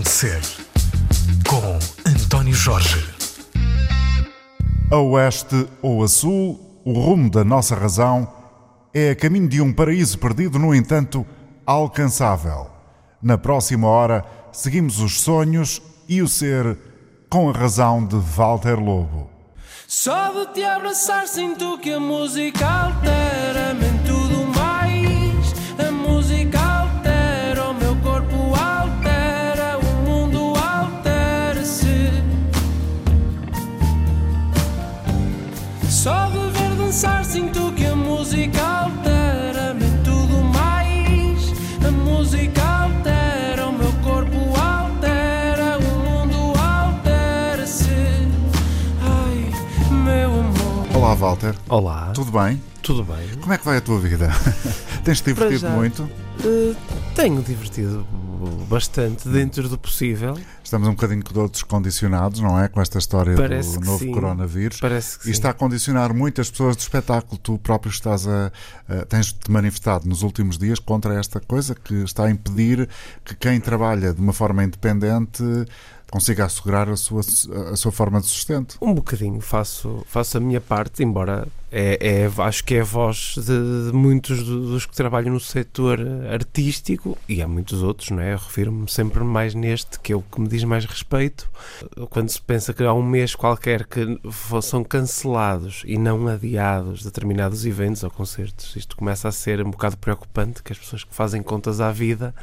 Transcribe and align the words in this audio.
Razão 0.00 0.02
de 0.02 0.08
Ser, 0.08 0.40
com 1.48 1.78
António 2.08 2.54
Jorge. 2.54 3.04
A 4.90 4.96
oeste 4.96 5.68
ou 5.82 6.02
a 6.02 6.08
sul, 6.08 6.80
o 6.84 6.92
rumo 6.92 7.30
da 7.30 7.44
nossa 7.44 7.74
razão 7.74 8.28
é 8.94 9.10
a 9.10 9.16
caminho 9.16 9.48
de 9.48 9.60
um 9.60 9.72
paraíso 9.72 10.18
perdido, 10.18 10.58
no 10.58 10.74
entanto, 10.74 11.26
alcançável. 11.66 12.70
Na 13.22 13.36
próxima 13.36 13.88
hora, 13.88 14.24
seguimos 14.52 15.00
os 15.00 15.20
sonhos 15.20 15.82
e 16.08 16.22
o 16.22 16.28
ser 16.28 16.78
com 17.28 17.50
a 17.50 17.52
razão 17.52 18.04
de 18.04 18.16
Walter 18.16 18.78
Lobo. 18.78 19.30
Só 19.86 20.32
de 20.32 20.54
te 20.54 20.64
abraçar 20.64 21.26
sinto 21.26 21.78
que 21.78 21.92
a 21.92 22.00
música 22.00 22.66
altera-me 22.66 23.29
Walter. 51.20 51.54
Olá, 51.68 52.12
Tudo 52.14 52.32
bem? 52.32 52.60
tudo 52.82 53.04
bem? 53.04 53.28
Como 53.38 53.52
é 53.52 53.58
que 53.58 53.64
vai 53.64 53.76
a 53.76 53.80
tua 53.82 54.00
vida? 54.00 54.30
Tens-te 55.04 55.34
divertido 55.34 55.68
muito? 55.68 56.08
Eh, 56.42 56.74
tenho 57.14 57.42
divertido 57.42 58.06
bastante 58.70 59.28
dentro 59.28 59.68
do 59.68 59.76
possível. 59.76 60.38
Estamos 60.64 60.88
um 60.88 60.92
bocadinho 60.92 61.22
todos 61.22 61.62
condicionados, 61.62 62.40
não 62.40 62.58
é? 62.58 62.68
Com 62.68 62.80
esta 62.80 62.98
história 62.98 63.36
Parece 63.36 63.78
do 63.78 63.84
novo 63.84 63.98
sim. 63.98 64.10
coronavírus. 64.12 64.80
Parece 64.80 65.18
que 65.18 65.24
E 65.24 65.26
sim. 65.26 65.30
está 65.32 65.50
a 65.50 65.52
condicionar 65.52 66.14
muitas 66.14 66.50
pessoas 66.50 66.74
do 66.74 66.80
espetáculo. 66.80 67.38
Tu 67.38 67.58
próprio 67.58 67.90
estás 67.90 68.26
a, 68.26 68.50
a- 68.88 69.04
tens-te 69.04 69.50
manifestado 69.50 70.08
nos 70.08 70.22
últimos 70.22 70.56
dias 70.56 70.78
contra 70.78 71.20
esta 71.20 71.38
coisa 71.38 71.74
que 71.74 71.94
está 72.02 72.24
a 72.24 72.30
impedir 72.30 72.88
que 73.26 73.34
quem 73.34 73.60
trabalha 73.60 74.14
de 74.14 74.22
uma 74.22 74.32
forma 74.32 74.64
independente 74.64 75.42
consiga 76.10 76.44
assegurar 76.44 76.88
a 76.88 76.96
sua, 76.96 77.20
a 77.72 77.76
sua 77.76 77.92
forma 77.92 78.20
de 78.20 78.26
sustento. 78.26 78.76
Um 78.82 78.92
bocadinho 78.94 79.40
faço, 79.40 80.02
faço 80.06 80.36
a 80.38 80.40
minha 80.40 80.60
parte, 80.60 81.02
embora 81.04 81.46
é, 81.70 82.24
é- 82.24 82.42
acho 82.42 82.64
que 82.64 82.74
é 82.74 82.80
a 82.80 82.84
voz 82.84 83.34
de, 83.36 83.90
de 83.90 83.92
muitos 83.92 84.42
do- 84.42 84.72
dos 84.72 84.86
que 84.86 84.94
trabalham 84.96 85.32
no 85.34 85.38
setor 85.40 86.00
artístico 86.32 87.16
e 87.28 87.40
há 87.40 87.46
muitos 87.46 87.80
outros, 87.82 88.10
não 88.10 88.20
é? 88.20 88.32
Eu 88.32 88.38
refiro-me 88.38 88.90
sempre 88.90 89.22
mais 89.22 89.54
neste, 89.54 90.00
que 90.00 90.12
é 90.12 90.16
o 90.16 90.22
que 90.22 90.40
me 90.40 90.48
diz 90.48 90.64
mais 90.64 90.84
respeito. 90.84 91.48
Quando 92.10 92.28
se 92.28 92.42
pensa 92.42 92.74
que 92.74 92.82
há 92.82 92.92
um 92.92 93.02
mês 93.04 93.34
qualquer 93.36 93.86
que 93.86 94.18
são 94.62 94.82
cancelados 94.82 95.82
e 95.86 95.96
não 95.96 96.26
adiados 96.26 97.04
determinados 97.04 97.64
eventos 97.64 98.02
ou 98.02 98.10
concertos, 98.10 98.74
isto 98.74 98.96
começa 98.96 99.28
a 99.28 99.32
ser 99.32 99.64
um 99.64 99.70
bocado 99.70 99.96
preocupante, 99.96 100.62
que 100.62 100.72
as 100.72 100.78
pessoas 100.78 101.04
que 101.04 101.14
fazem 101.14 101.40
contas 101.42 101.80
à 101.80 101.92
vida 101.92 102.34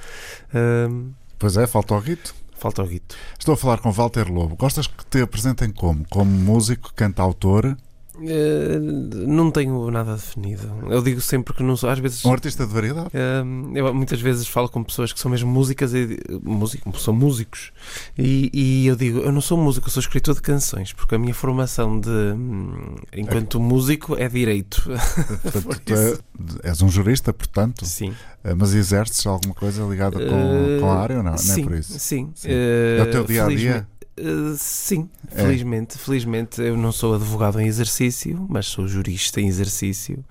hum, 0.90 1.12
Pois 1.40 1.56
é, 1.58 1.68
falta 1.68 1.94
o 1.94 2.00
rito. 2.00 2.34
Falta 2.58 2.84
o 2.84 2.88
guito. 2.88 3.16
Estou 3.38 3.54
a 3.54 3.58
falar 3.58 3.80
com 3.80 3.92
Walter 3.92 4.30
Lobo. 4.30 4.56
Gostas 4.56 4.88
que 4.88 5.06
te 5.06 5.22
apresentem 5.22 5.72
como? 5.72 6.06
Como 6.10 6.32
músico, 6.32 6.92
cantautor, 6.94 7.78
Eh, 8.22 8.80
não 8.80 9.52
tenho 9.52 9.90
nada 9.92 10.14
definido. 10.16 10.68
Eu 10.90 11.02
digo 11.02 11.22
sempre 11.22 11.54
que 11.54 11.62
não 11.64 11.76
sou. 11.78 11.90
Às 11.90 12.00
vezes. 12.00 12.24
um 12.26 12.32
artista 12.32 12.66
de 12.66 12.74
variedade? 12.74 13.10
Hum, 13.46 13.72
eu 13.76 13.94
muitas 13.94 14.20
vezes 14.20 14.48
falo 14.48 14.70
com 14.70 14.84
pessoas 14.84 15.14
que 15.14 15.20
são 15.20 15.30
mesmo 15.30 15.50
músicas 15.52 15.94
e 15.94 16.20
músico, 16.44 16.98
são 17.00 17.14
músicos 17.14 17.72
e, 18.18 18.50
e 18.54 18.88
eu 18.88 18.96
digo, 18.96 19.20
eu 19.20 19.32
não 19.32 19.42
sou 19.42 19.58
músico, 19.58 19.88
eu 19.88 19.92
sou 19.92 20.02
escritor 20.02 20.34
de 20.36 20.42
canções, 20.42 20.94
porque 20.94 21.16
a 21.16 21.20
minha 21.20 21.34
formação 21.34 22.00
de 22.00 22.10
hum, 22.10 22.96
enquanto 23.14 23.60
músico 23.60 24.16
é 24.18 24.28
direito. 24.28 24.84
Portanto, 25.44 25.82
tu 25.86 25.94
é- 25.94 26.70
és 26.70 26.82
um 26.82 26.90
jurista, 26.90 27.34
portanto, 27.34 27.86
Sim. 27.86 28.14
eh, 28.44 28.54
mas 28.54 28.74
exerces 28.74 29.26
alguma 29.26 29.54
coisa 29.54 29.84
ligada 29.84 30.18
com, 30.20 30.80
com 30.80 30.92
a 30.92 30.98
área 31.00 31.18
ou 31.18 31.24
não? 31.24 31.32
Não 31.32 31.38
sim, 31.38 31.62
é 31.62 31.64
por 31.64 31.74
isso? 31.74 32.00
Sim. 32.00 32.32
Sim. 32.36 32.48
Eh, 32.52 32.98
É 33.00 33.04
o 33.04 33.12
teu 33.12 33.24
dia 33.26 33.46
a 33.46 33.48
dia? 33.48 33.88
Eh, 34.18 34.56
sim, 34.58 35.10
É. 35.32 35.42
felizmente, 35.44 35.98
felizmente 35.98 36.62
eu 36.62 36.76
não 36.78 36.92
sou 36.92 37.16
advogado 37.16 37.60
em 37.60 37.68
exercício, 37.68 38.46
mas 38.50 38.66
sou 38.66 38.88
jurista 38.88 39.40
em 39.42 39.48
exercício 39.48 40.24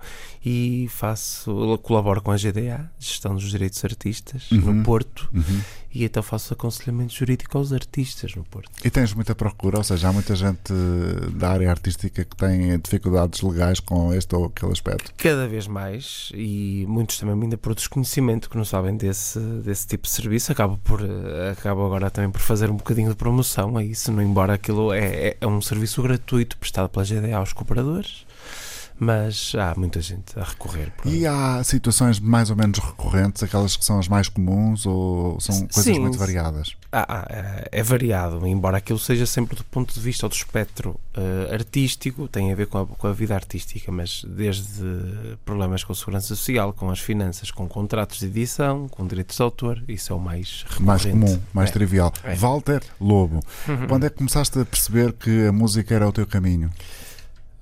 e 0.45 0.87
faço, 0.89 1.79
colaboro 1.83 2.21
com 2.21 2.31
a 2.31 2.37
GDA, 2.37 2.89
Gestão 2.99 3.35
dos 3.35 3.49
Direitos 3.49 3.83
Artistas, 3.83 4.49
Uhum. 4.51 4.73
no 4.75 4.83
Porto, 4.83 5.29
Uhum. 5.33 5.61
E 5.97 6.03
então 6.03 6.21
faço 6.21 6.53
aconselhamento 6.53 7.13
jurídico 7.13 7.57
aos 7.57 7.73
artistas 7.73 8.35
no 8.35 8.43
Porto. 8.43 8.69
E 8.85 8.89
tens 8.89 9.13
muita 9.15 9.33
procura, 9.33 9.79
ou 9.79 9.83
seja, 9.83 10.09
há 10.09 10.13
muita 10.13 10.35
gente 10.35 10.71
da 11.33 11.49
área 11.49 11.71
artística 11.71 12.23
que 12.23 12.35
tem 12.35 12.77
dificuldades 12.79 13.41
legais 13.41 13.79
com 13.79 14.13
este 14.13 14.35
ou 14.35 14.45
aquele 14.45 14.71
aspecto. 14.71 15.11
Cada 15.17 15.47
vez 15.47 15.65
mais, 15.65 16.31
e 16.35 16.85
muitos 16.87 17.17
também 17.17 17.41
ainda 17.41 17.57
por 17.57 17.73
desconhecimento 17.73 18.47
que 18.47 18.57
não 18.57 18.65
sabem 18.65 18.95
desse, 18.95 19.39
desse 19.39 19.87
tipo 19.87 20.03
de 20.03 20.09
serviço, 20.09 20.51
acabo, 20.51 20.77
por, 20.83 21.01
eh, 21.01 21.51
acabo 21.51 21.83
agora 21.83 22.11
também 22.11 22.29
por 22.29 22.41
fazer 22.41 22.69
um 22.69 22.75
bocadinho 22.75 23.09
de 23.09 23.15
promoção 23.15 23.75
a 23.75 23.83
isso, 23.83 24.11
não 24.11 24.21
embora 24.21 24.53
aquilo 24.53 24.93
é, 24.93 25.29
é, 25.29 25.37
é 25.41 25.47
um 25.47 25.61
serviço 25.61 26.03
gratuito 26.03 26.57
prestado 26.57 26.89
pela 26.89 27.03
GDA 27.03 27.37
aos 27.37 27.53
cooperadores, 27.53 28.26
mas 28.99 29.53
há 29.55 29.73
muita 29.77 30.01
gente 30.01 30.37
a 30.39 30.43
recorrer. 30.43 30.91
E 31.05 31.25
há 31.27 31.63
situações 31.63 32.19
mais 32.19 32.49
ou 32.49 32.55
menos 32.55 32.79
recorrentes, 32.79 33.43
aquelas 33.43 33.75
que 33.75 33.85
são 33.85 33.99
as 33.99 34.07
mais 34.07 34.27
comuns 34.29 34.85
ou 34.85 35.39
são 35.39 35.55
coisas 35.67 35.83
sim, 35.83 35.99
muito 35.99 36.17
variadas? 36.17 36.75
Ah, 36.91 37.05
ah, 37.07 37.27
é- 37.29 37.69
é 37.79 37.83
variado, 37.83 38.45
embora 38.47 38.77
aquilo 38.77 38.97
seja 38.99 39.25
sempre 39.25 39.55
do 39.55 39.63
ponto 39.65 39.93
de 39.93 39.99
vista 39.99 40.25
ou 40.25 40.29
do 40.29 40.33
espectro 40.35 40.99
eh, 41.13 41.53
artístico, 41.53 42.27
tem 42.27 42.51
a 42.51 42.55
ver 42.55 42.67
com 42.67 42.77
a, 42.79 42.85
com 42.85 43.07
a 43.07 43.13
vida 43.13 43.35
artística, 43.35 43.91
mas 43.91 44.23
desde 44.27 45.37
problemas 45.45 45.83
com 45.83 45.91
a 45.91 45.95
segurança 45.95 46.27
social, 46.35 46.71
com 46.73 46.89
as 46.89 46.99
finanças, 46.99 47.51
com 47.51 47.67
contratos 47.67 48.19
de 48.19 48.25
edição, 48.27 48.87
com 48.87 49.05
direitos 49.05 49.35
de 49.35 49.41
autor, 49.43 49.83
isso 49.87 50.13
é 50.13 50.15
o 50.15 50.19
mais 50.19 50.65
Mais 50.79 51.03
recorrente. 51.03 51.31
comum, 51.33 51.41
mais 51.53 51.69
É. 51.69 51.73
trivial. 51.73 52.13
É. 52.23 52.35
Walter 52.35 52.81
Lobo, 52.99 53.41
Uhum. 53.67 53.87
quando 53.87 54.05
é 54.05 54.09
que 54.09 54.15
começaste 54.17 54.57
a 54.59 54.65
perceber 54.65 55.13
que 55.13 55.47
a 55.47 55.51
música 55.51 55.93
era 55.93 56.07
o 56.07 56.11
teu 56.11 56.25
caminho? 56.25 56.69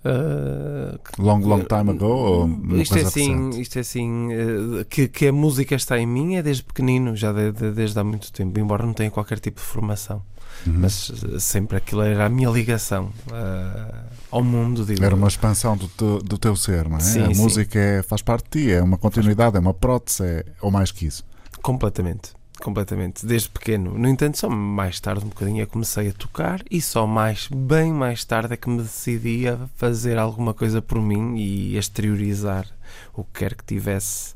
Ah, 0.06 1.00
Long, 1.18 1.40
long 1.40 1.64
time 1.64 1.90
ago? 1.92 2.06
Ou 2.06 2.44
uma 2.46 2.78
isto 2.78 2.96
é 2.98 3.02
assim, 3.02 3.50
isto 3.60 3.78
é 3.78 3.82
assim 3.82 4.28
eh, 4.32 4.86
que, 4.88 5.08
que 5.08 5.28
a 5.28 5.34
música 5.34 5.74
está 5.76 5.98
em 5.98 6.06
mim 6.06 6.36
é 6.36 6.44
desde 6.44 6.62
pequenino, 6.64 7.16
já 7.16 7.34
de- 7.34 7.52
de- 7.52 7.72
desde 7.72 7.98
há 8.00 8.04
muito 8.04 8.32
tempo, 8.32 8.60
embora 8.60 8.86
não 8.86 8.94
tenha 8.94 9.10
qualquer 9.10 9.40
tipo 9.40 9.60
de 9.60 9.66
formação. 9.66 10.22
Uhum. 10.68 10.74
Mas 10.78 11.12
eh, 11.34 11.40
sempre 11.40 11.78
aquilo 11.78 12.02
era 12.04 12.26
a 12.26 12.30
minha 12.30 12.50
ligação 12.50 13.10
ah, 13.34 14.04
ao 14.30 14.44
mundo. 14.44 14.86
Digo, 14.86 15.04
Era 15.04 15.16
uma 15.16 15.28
expansão 15.28 15.76
do 15.76 15.88
teu, 15.88 16.20
do 16.20 16.38
teu 16.38 16.56
ser, 16.56 16.88
não 16.88 16.98
é? 16.98 17.02
Sim, 17.02 17.24
a 17.24 17.34
sim. 17.34 17.42
música 17.42 17.80
é- 17.80 18.04
faz 18.04 18.22
parte 18.22 18.46
de 18.52 18.66
ti, 18.66 18.72
é 18.72 18.82
uma 18.84 18.98
continuidade, 18.98 19.58
é 19.58 19.60
uma 19.60 19.74
prótese, 19.74 20.24
é, 20.24 20.46
ou 20.62 20.70
mais 20.70 20.92
que 20.92 21.08
isso. 21.08 21.24
Completamente. 21.64 22.30
Completamente, 22.66 23.24
desde 23.28 23.48
pequeno. 23.50 23.96
No 23.96 24.08
entanto, 24.10 24.40
só 24.40 24.50
mais 24.50 25.00
tarde 25.00 25.24
um 25.24 25.30
bocadinho 25.30 25.64
que 25.68 25.72
comecei 25.72 26.10
a 26.10 26.14
tocar 26.14 26.64
e 26.72 26.82
só 26.82 27.06
mais, 27.06 27.48
bem 27.56 27.94
mais 27.94 28.26
tarde 28.26 28.56
é 28.56 28.58
que 28.58 28.68
me 28.68 28.82
decidi 28.82 29.48
a 29.48 29.56
fazer 29.76 30.18
alguma 30.18 30.52
coisa 30.52 30.82
por 30.82 31.00
mim 31.00 31.36
e 31.38 31.78
exteriorizar 31.78 32.66
o 33.14 33.24
que 33.24 33.40
quer 33.42 33.54
que 33.54 33.64
tivesse 33.64 34.34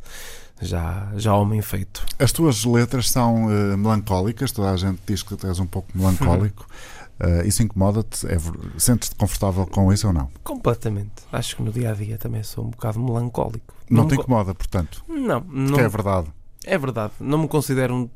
já, 0.62 1.12
já 1.16 1.34
homem 1.34 1.60
feito. 1.64 2.06
As 2.20 2.32
tuas 2.32 2.64
letras 2.66 3.10
são 3.10 3.50
eh, 3.52 3.76
melancólicas, 3.76 4.52
toda 4.52 4.70
a 4.70 4.78
gente 4.78 5.00
diz 5.08 5.24
que 5.24 5.36
tu 5.36 5.48
és 5.48 5.58
um 5.60 5.66
pouco 5.66 5.88
melancólico. 5.96 6.68
Eh, 7.22 7.48
isso 7.48 7.62
incomoda-te? 7.62 8.26
É 8.28 8.38
Sentes-te 8.78 9.14
confortável 9.14 9.68
com 9.68 9.92
isso 9.92 10.08
ou 10.08 10.14
não? 10.14 10.30
Completamente. 10.42 11.12
Acho 11.34 11.58
que 11.58 11.62
no 11.64 11.70
dia 11.70 11.92
a 11.92 11.94
dia 11.94 12.18
também 12.18 12.42
sou 12.44 12.64
um 12.64 12.70
bocado 12.70 12.98
melancólico. 12.98 13.74
Não, 13.90 14.04
me 14.04 14.10
te 14.12 14.16
co- 14.16 14.22
incomoda, 14.22 14.56
portanto, 14.56 15.04
Não, 15.06 15.42
não 15.42 15.76
que 15.76 15.82
é 15.82 15.90
verdade. 15.90 16.30
é 16.64 16.78
verdade. 16.78 17.12
Não 17.20 17.38
me 17.40 17.50
considero 17.50 17.94
um- 17.94 18.10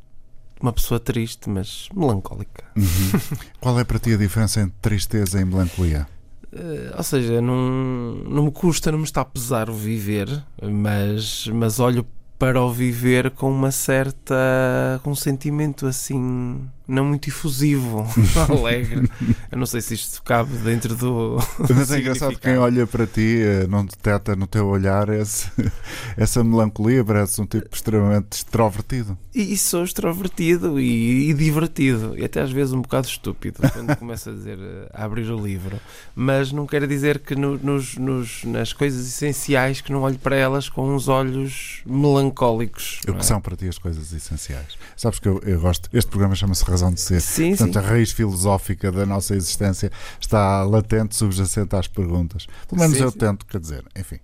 uma 0.63 0.73
pessoa 0.73 0.99
triste, 0.99 1.49
mas 1.49 1.89
melancólica. 1.93 2.63
Uhum. 2.75 3.19
Qual 3.59 3.77
é 3.79 3.83
para 3.83 3.99
ti 3.99 4.13
a 4.13 4.17
diferença 4.17 4.61
entre 4.61 4.75
tristeza 4.81 5.39
e 5.39 5.45
melancolia? 5.45 6.07
Eh, 6.53 6.93
ou 6.95 7.03
seja, 7.03 7.41
não, 7.41 8.15
não 8.27 8.45
me 8.45 8.51
custa, 8.51 8.91
não 8.91 8.99
me 8.99 9.03
está 9.03 9.21
a 9.21 9.25
pesar 9.25 9.69
o 9.69 9.73
viver, 9.73 10.27
mas, 10.61 11.47
mas 11.47 11.79
olho 11.79 12.05
para 12.39 12.61
o 12.61 12.71
viver 12.71 13.31
com 13.31 13.51
uma 13.51 13.71
certa. 13.71 14.99
com 15.03 15.11
um 15.11 15.15
sentimento 15.15 15.85
assim. 15.85 16.61
Não 16.87 17.05
muito 17.05 17.29
efusivo, 17.29 18.05
alegre. 18.49 19.09
Eu 19.51 19.57
não 19.57 19.65
sei 19.65 19.81
se 19.81 19.93
isto 19.93 20.21
cabe 20.23 20.51
dentro 20.57 20.95
do. 20.95 21.37
Mas 21.75 21.91
é 21.91 21.99
engraçado 21.99 22.31
que 22.35 22.41
quem 22.41 22.57
olha 22.57 22.85
para 22.87 23.05
ti 23.07 23.37
eh, 23.41 23.67
não 23.67 23.85
detecta 23.85 24.35
no 24.35 24.47
teu 24.47 24.67
olhar 24.67 25.07
esse- 25.09 25.49
essa 26.17 26.43
melancolia, 26.43 27.03
parece 27.03 27.39
um 27.41 27.45
tipo 27.45 27.67
extremamente 27.73 28.33
extrovertido. 28.33 29.17
E, 29.33 29.53
e 29.53 29.57
sou 29.57 29.83
extrovertido 29.83 30.79
e, 30.79 31.29
e 31.29 31.33
divertido, 31.33 32.17
e 32.17 32.23
até 32.25 32.41
às 32.41 32.51
vezes 32.51 32.73
um 32.73 32.81
bocado 32.81 33.07
estúpido 33.07 33.59
quando 33.71 33.95
começo 33.97 34.29
a 34.29 34.33
dizer 34.33 34.57
eh, 34.59 34.89
a 34.93 35.05
abrir 35.05 35.29
o 35.31 35.37
livro. 35.43 35.79
Mas 36.15 36.51
não 36.51 36.65
quero 36.67 36.87
dizer 36.87 37.19
que 37.19 37.35
no- 37.35 37.57
nos, 37.57 37.95
nos- 37.97 38.43
nas 38.43 38.73
coisas 38.73 39.07
essenciais 39.07 39.81
que 39.81 39.91
não 39.91 40.01
olho 40.01 40.17
para 40.19 40.35
elas 40.35 40.67
com 40.69 40.93
uns 40.93 41.07
olhos 41.07 41.81
melancólicos. 41.85 42.99
O 43.07 43.13
que 43.13 43.19
é? 43.19 43.23
são 43.23 43.39
para 43.41 43.55
ti 43.55 43.67
as 43.67 43.77
coisas 43.77 44.11
essenciais? 44.13 44.77
Sabes 44.95 45.19
que 45.19 45.27
eu, 45.27 45.39
eu 45.45 45.59
gosto. 45.59 45.89
Este 45.93 46.09
programa 46.09 46.35
chama-se 46.35 46.63
razão 46.73 46.93
de 46.93 46.99
ser. 46.99 47.21
Sim, 47.21 47.49
Portanto, 47.49 47.73
sim. 47.73 47.79
a 47.79 47.81
raiz 47.81 48.11
filosófica 48.11 48.91
da 48.91 49.05
nossa 49.05 49.35
existência 49.35 49.91
está 50.19 50.63
latente, 50.63 51.15
subjacente 51.15 51.75
às 51.75 51.87
perguntas. 51.87 52.47
Pelo 52.67 52.81
menos 52.81 52.97
Sim, 52.97 53.03
eu 53.03 53.11
sim. 53.11 53.17
tento, 53.17 53.45
quer 53.45 53.59
dizer, 53.59 53.83
enfim. 53.95 54.19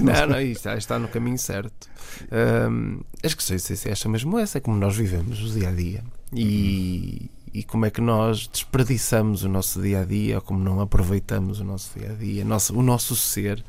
Não, 0.00 0.26
não, 0.30 0.40
isto 0.40 0.58
está, 0.58 0.76
está 0.76 0.98
no 0.98 1.08
caminho 1.08 1.38
certo. 1.38 1.88
Ahm, 2.30 3.00
as 3.22 3.34
questões 3.34 3.86
essa 3.86 4.08
mesmo 4.08 4.38
essa, 4.38 4.58
é 4.58 4.60
como 4.60 4.78
nós 4.78 4.96
vivemos 4.96 5.42
o 5.42 5.58
dia 5.58 5.68
a 5.68 5.72
dia 5.72 6.04
e, 6.32 7.30
e 7.56 7.62
como 7.62 7.86
é 7.86 7.90
que 7.90 8.02
nós 8.02 8.46
desperdiçamos 8.46 9.42
o 9.42 9.48
nosso 9.48 9.80
dia 9.80 10.02
a 10.02 10.04
dia 10.04 10.34
ou 10.36 10.42
como 10.42 10.62
não 10.62 10.78
aproveitamos 10.78 11.58
o 11.58 11.64
nosso 11.64 11.98
dia 11.98 12.10
a 12.10 12.12
dia, 12.12 12.44
o 12.74 12.82
nosso 12.82 13.16
ser. 13.16 13.64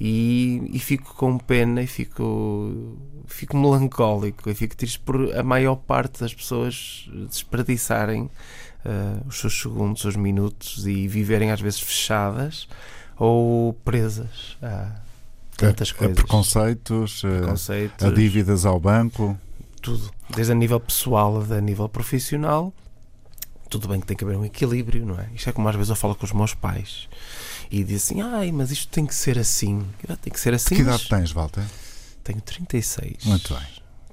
E, 0.00 0.62
e 0.72 0.78
fico 0.78 1.14
com 1.14 1.36
pena 1.36 1.82
e 1.82 1.86
fico, 1.86 2.96
fico 3.26 3.54
melancólico 3.54 4.48
e 4.48 4.54
fico 4.54 4.74
triste 4.74 4.98
por 5.00 5.36
a 5.36 5.42
maior 5.42 5.76
parte 5.76 6.20
das 6.20 6.32
pessoas 6.32 7.10
desperdiçarem 7.28 8.30
ah, 8.86 9.20
os 9.26 9.38
seus 9.38 9.60
segundos, 9.60 9.96
os 9.96 10.02
seus 10.02 10.16
minutos 10.16 10.86
e 10.86 11.06
viverem 11.06 11.50
às 11.50 11.60
vezes 11.60 11.80
fechadas 11.80 12.66
ou 13.18 13.74
presas 13.84 14.56
a 14.62 14.92
tantas 15.58 15.90
a, 15.90 15.92
a 15.92 15.98
coisas. 15.98 16.16
preconceitos, 16.16 17.22
a, 17.22 17.28
Preconceitos, 17.28 18.06
a 18.06 18.10
dívidas 18.10 18.64
ao 18.64 18.80
banco. 18.80 19.38
tudo. 19.82 20.10
Desde 20.34 20.52
a 20.52 20.54
nível 20.54 20.80
pessoal 20.80 21.44
a 21.50 21.60
nível 21.60 21.86
profissional. 21.86 22.72
Tudo 23.68 23.88
bem 23.88 24.00
que 24.00 24.06
tem 24.06 24.16
que 24.16 24.24
haver 24.24 24.36
um 24.36 24.44
equilíbrio, 24.44 25.04
não 25.04 25.18
é? 25.18 25.28
Isto 25.34 25.50
é 25.50 25.52
como 25.52 25.68
às 25.68 25.74
vezes 25.74 25.90
eu 25.90 25.96
falo 25.96 26.14
com 26.14 26.24
os 26.24 26.32
meus 26.32 26.54
pais 26.54 27.08
e 27.70 27.82
dizem 27.82 28.22
assim: 28.22 28.34
ai, 28.36 28.52
mas 28.52 28.70
isto 28.70 28.88
tem 28.88 29.06
que 29.06 29.14
ser 29.14 29.38
assim. 29.38 29.86
Eu, 30.08 30.16
tem 30.16 30.32
que 30.32 30.40
ser 30.40 30.54
assim. 30.54 30.76
que 30.76 30.82
mas 30.82 30.94
idade 30.96 31.08
tens, 31.08 31.32
Walter? 31.32 31.64
Tenho 32.22 32.40
36. 32.40 33.24
Muito 33.24 33.54
bem. 33.54 33.66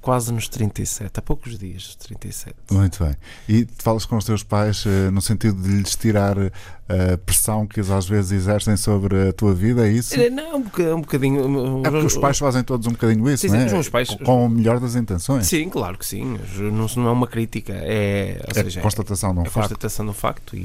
Quase 0.04 0.34
nos 0.34 0.50
37. 0.50 1.12
Há 1.18 1.22
poucos 1.22 1.58
dias 1.58 1.84
dos 1.84 1.96
37. 1.96 2.54
Muito 2.72 3.02
bem. 3.02 3.16
E 3.48 3.64
tu 3.64 3.82
falas 3.82 4.06
com 4.06 4.18
os 4.18 4.26
teus 4.26 4.44
pais 4.44 4.84
eh, 4.86 5.10
no 5.10 5.22
sentido 5.22 5.62
de 5.62 5.70
lhes 5.78 5.96
tirar 5.96 6.38
eh, 6.38 6.52
a 7.14 7.18
pressão 7.18 7.66
que 7.66 7.80
eles 7.80 7.90
às 7.90 8.06
vezes 8.06 8.34
exercem 8.34 8.76
sobre 8.76 9.30
a 9.30 9.32
tua 9.32 9.54
vida, 9.54 9.88
é 9.88 9.92
isso? 9.92 10.14
Eh, 10.20 10.30
Não, 10.30 10.58
um 10.58 10.62
boca- 10.62 10.94
um 10.96 11.00
bocadinho. 11.02 11.82
É 11.86 11.90
porque 11.90 12.06
os 12.06 12.18
pais 12.18 12.38
fazem 12.38 12.64
todos 12.66 12.86
um 12.86 12.92
bocadinho 12.92 13.30
isso, 13.30 13.48
Sim, 13.48 13.56
não 13.56 13.62
é? 13.62 13.80
os 13.80 13.88
pais- 13.88 14.10
Com- 14.10 14.46
o 14.46 14.50
melhor 14.50 14.78
das 14.82 14.96
intenções. 14.96 15.48
Sim, 15.48 15.70
claro 15.70 15.98
que 15.98 16.06
sim. 16.06 16.38
Não, 16.58 16.86
não 16.98 17.08
é 17.08 17.12
uma 17.12 17.28
crítica. 17.28 17.72
É, 17.74 18.42
ou 18.46 18.52
É 18.60 18.64
seja, 18.66 18.82
constatação 18.82 19.32
de 19.34 19.40
um 19.40 19.44
é 19.44 19.48
a 19.48 19.50
facto. 19.50 19.70
constatação 19.70 20.06
do 20.06 20.14
facto 20.14 20.58
e, 20.58 20.60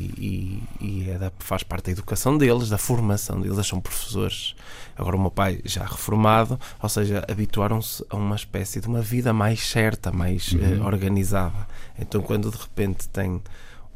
e, 0.80 0.84
e 0.84 1.10
é 1.10 1.16
da- 1.16 1.32
faz 1.38 1.62
parte 1.62 1.86
da 1.86 1.92
educação 1.92 2.36
deles, 2.36 2.68
da 2.68 2.76
formação 2.78 3.40
deles. 3.40 3.56
Eles 3.56 3.68
são 3.68 3.80
professores. 3.80 4.56
Agora, 4.98 5.16
o 5.16 5.20
meu 5.20 5.30
pai 5.30 5.60
já 5.64 5.84
reformado, 5.84 6.58
ou 6.82 6.88
seja, 6.88 7.24
habituaram-se 7.30 8.04
a 8.10 8.16
uma 8.16 8.34
espécie 8.36 8.80
de 8.80 8.88
uma 8.88 9.00
vida 9.00 9.32
mais 9.32 9.60
certa, 9.60 10.10
mais 10.10 10.52
Uhum. 10.52 10.60
eh, 10.82 10.84
organizada. 10.84 11.66
Então, 11.98 12.20
quando 12.20 12.50
de 12.50 12.56
repente 12.58 13.08
tem 13.08 13.40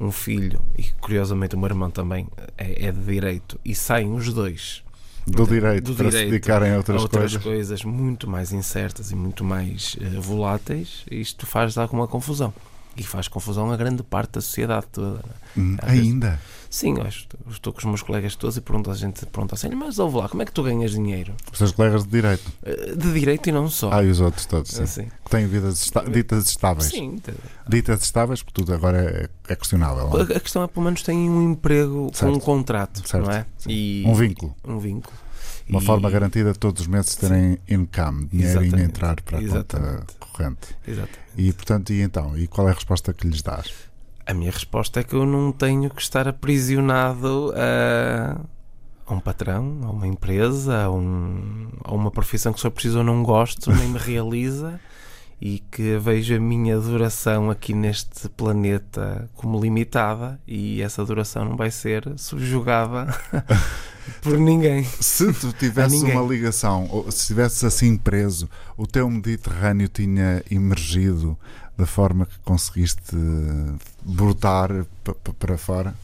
um 0.01 0.11
filho, 0.13 0.61
e 0.79 0.85
curiosamente 1.01 1.55
o 1.55 1.59
meu 1.59 1.69
irmão 1.69 1.91
também 1.91 2.27
é, 2.57 2.87
é 2.87 2.93
de 2.93 3.01
direito, 3.01 3.59
e 3.65 3.75
saem 3.75 4.13
os 4.15 4.33
dois 4.33 4.83
Do 5.27 5.47
direito 5.47 5.93
do 5.93 5.95
para 5.97 6.11
se 6.11 6.25
dedicarem 6.25 6.71
a 6.71 6.75
a 6.75 6.77
outras, 6.79 7.03
outras 7.03 7.23
coisas. 7.37 7.43
coisas 7.43 7.85
muito 7.85 8.29
mais 8.29 8.53
incertas 8.53 9.11
e 9.11 9.15
muito 9.17 9.45
mais 9.45 9.97
eh, 10.01 10.19
voláteis, 10.21 11.05
isto 11.11 11.47
faz 11.47 11.77
alguma 11.79 12.07
confusão. 12.09 12.53
E 12.97 13.03
faz 13.03 13.27
confusão 13.27 13.71
a 13.73 13.77
grande 13.77 14.03
parte 14.03 14.33
da 14.33 14.41
sociedade 14.41 14.87
toda. 14.93 15.25
Hum, 15.57 15.77
Às 15.81 15.91
vezes- 15.93 16.07
ainda. 16.13 16.41
Sim, 16.75 16.95
eu 16.97 17.05
eu 17.05 17.11
estou 17.51 17.71
com 17.71 17.81
os 17.81 17.85
meus 17.85 18.01
colegas 18.03 18.35
todos 18.35 18.57
e 18.57 18.61
pergunto 18.63 18.91
a 18.91 18.95
gente, 18.95 19.27
pergunta 19.27 19.55
assim, 19.55 19.69
mas 19.75 19.99
ouve 19.99 20.17
lá, 20.17 20.27
como 20.27 20.41
é 20.43 20.47
que 20.47 20.53
tu 20.53 20.63
ganhas 20.63 20.93
dinheiro? 20.93 21.35
Os 21.53 21.59
teus 21.59 21.71
colegas 21.73 22.05
de 22.05 22.09
direito. 22.11 22.51
Eh, 22.63 22.95
De 22.97 23.13
direito 23.13 23.47
e 23.51 23.53
não 23.53 23.69
só. 23.69 23.93
Ah, 23.93 24.03
e 24.03 24.09
os 24.09 24.21
outros 24.21 24.47
todos, 24.47 24.71
sim. 24.71 24.83
Assim. 24.83 25.09
Que 25.23 25.31
têm 25.31 25.47
vidas 25.47 25.83
esta- 25.83 26.09
ditas 26.11 26.47
estáveis. 26.49 26.89
Sim, 26.89 27.21
Ditas 27.69 28.03
estáveis, 28.03 28.43
porque 28.43 28.63
tudo 28.63 28.73
agora 28.73 29.29
é, 29.47 29.53
é 29.53 29.55
questionável. 29.55 30.09
não 30.09 30.19
é? 30.21 30.37
a 30.37 30.41
questão 30.41 30.63
é 30.63 30.67
pelo 30.67 30.85
menos 30.87 31.03
têm 31.03 31.29
um 31.29 31.53
emprego 31.53 32.07
com 32.07 32.15
Certo. 32.15 32.35
um 32.35 32.41
contrato, 32.41 33.07
Certo, 33.07 33.27
não 33.27 33.33
é? 33.33 33.45
sim. 33.59 33.71
E- 33.71 34.05
Um 34.07 34.15
vínculo. 34.15 34.57
Um 34.67 34.79
vínculo. 34.79 35.15
Uma 35.69 35.81
E- 35.81 35.85
forma 35.85 36.11
garantida 36.11 36.55
de 36.55 36.59
todos 36.59 36.81
os 36.81 36.87
meses 36.89 37.15
terem 37.17 37.59
income, 37.69 38.27
dinheirinho 38.27 38.61
a 38.61 38.63
Exatamente. 38.65 38.89
entrar 38.89 39.21
para 39.21 39.39
a 39.39 39.41
conta 39.43 39.55
Exatamente. 39.57 40.07
corrente. 40.19 40.69
Exatamente. 40.89 41.19
E 41.37 41.53
portanto, 41.53 41.93
e 41.93 42.01
então? 42.01 42.37
E 42.39 42.47
qual 42.47 42.67
é 42.67 42.71
a 42.73 42.75
resposta 42.75 43.13
que 43.13 43.29
lhes 43.29 43.43
dás? 43.43 43.71
A 44.33 44.35
minha 44.35 44.51
resposta 44.51 44.99
é 45.01 45.05
que 45.05 45.13
eu 45.15 45.27
não 45.27 45.53
tenho 45.53 45.91
que 45.91 46.01
estar 46.01 46.27
aprisionado 46.27 47.53
a, 47.55 48.41
a 49.07 49.13
um 49.15 49.21
patrão, 49.21 49.81
a 49.85 49.91
uma 49.91 50.07
empresa, 50.07 50.85
a, 50.85 50.91
um- 50.91 51.69
a 51.85 51.93
uma 51.95 52.11
profissão 52.11 52.51
que 52.51 52.65
eu 52.67 52.71
preciso 52.71 53.01
eu 53.01 53.05
não 53.05 53.23
gosto, 53.23 53.71
nem 53.71 53.89
me 53.89 53.99
realiza 54.01 54.81
e 55.39 55.59
que 55.71 55.99
vejo 55.99 56.35
a 56.35 56.41
minha 56.41 56.79
duração 56.81 57.51
aqui 57.51 57.75
neste 57.75 58.27
planeta 58.31 59.29
como 59.35 59.61
limitada 59.61 60.41
e 60.49 60.81
essa 60.81 61.05
duração 61.05 61.45
não 61.45 61.57
vai 61.57 61.71
ser 61.71 62.11
subjugada 62.17 63.09
por 64.23 64.39
ninguém. 64.39 64.83
Se 64.99 65.31
tu 65.35 65.53
tivesses 65.53 66.01
uma 66.05 66.23
ligação, 66.23 66.89
ou 66.91 67.03
se 67.13 67.19
estivesses 67.19 67.65
assim 67.65 67.99
preso, 67.99 68.49
o 68.79 68.87
teu 68.87 69.11
Mediterrâneo 69.11 69.89
tinha 69.89 70.43
emergido 70.51 71.37
da 71.77 71.85
forma 71.87 72.25
que 72.25 72.39
conseguiste 72.45 73.17
brotar 74.05 74.71
pa- 75.05 75.15
pa- 75.15 75.33
para 75.39 75.59
fora? 75.59 75.95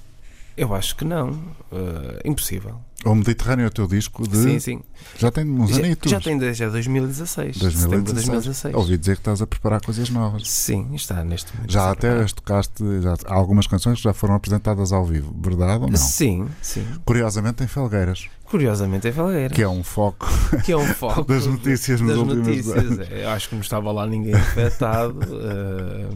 Eu 0.57 0.75
acho 0.75 0.97
que 0.97 1.05
não. 1.05 1.39
Eh, 1.71 2.23
impossível. 2.25 2.81
O 3.05 3.15
Mediterrâneo 3.15 3.63
é 3.65 3.69
o 3.69 3.71
teu 3.71 3.87
disco 3.87 4.27
de. 4.27 4.37
Sim, 4.37 4.59
sim. 4.59 4.81
Já 5.17 5.31
tem 5.31 5.49
uns 5.49 5.71
Já, 5.71 5.77
anitos. 5.79 6.11
já 6.11 6.21
tem 6.21 6.37
desde 6.37 6.67
2016. 6.69 7.57
setembro 7.57 8.03
de 8.03 8.13
2016. 8.13 8.27
2016. 8.75 8.75
Ouvi 8.75 8.99
dizer 8.99 9.13
que 9.15 9.21
estás 9.21 9.41
a 9.41 9.47
preparar 9.47 9.81
coisas 9.81 10.11
novas. 10.11 10.51
Sim, 10.51 10.89
está 10.95 11.23
neste 11.23 11.55
momento. 11.55 11.71
Já 11.71 11.93
até 11.93 12.11
as 12.23 12.33
tocaste, 12.33 12.83
já, 13.01 13.15
há 13.27 13.35
algumas 13.35 13.69
canções 13.69 13.99
que 13.99 14.03
já 14.05 14.13
foram 14.13 14.35
apresentadas 14.35 14.91
ao 14.91 15.05
vivo, 15.05 15.33
verdade 15.41 15.85
ou 15.85 15.89
não? 15.91 15.97
Sim, 15.97 16.49
sim. 16.61 16.85
Curiosamente 17.05 17.63
em 17.63 17.69
Felgueiras, 17.69 18.27
Curiosamente 18.51 19.07
é 19.09 19.13
Felgueira. 19.13 19.55
que 19.55 19.63
é 19.63 19.69
um 19.69 19.85
foco 19.85 20.27
que 20.65 20.73
é 20.73 20.77
um 20.77 20.87
foco 20.87 21.25
das 21.25 21.47
notícias 21.47 22.01
das 22.01 22.17
últimos 22.17 22.47
notícias. 22.47 22.99
É, 23.11 23.25
Eu 23.25 23.31
acho 23.31 23.49
que 23.51 23.55
não 23.55 23.63
estava 23.63 23.93
lá 23.93 24.07
ninguém 24.07 24.35
afetado, 24.35 25.19
eh, 25.23 26.07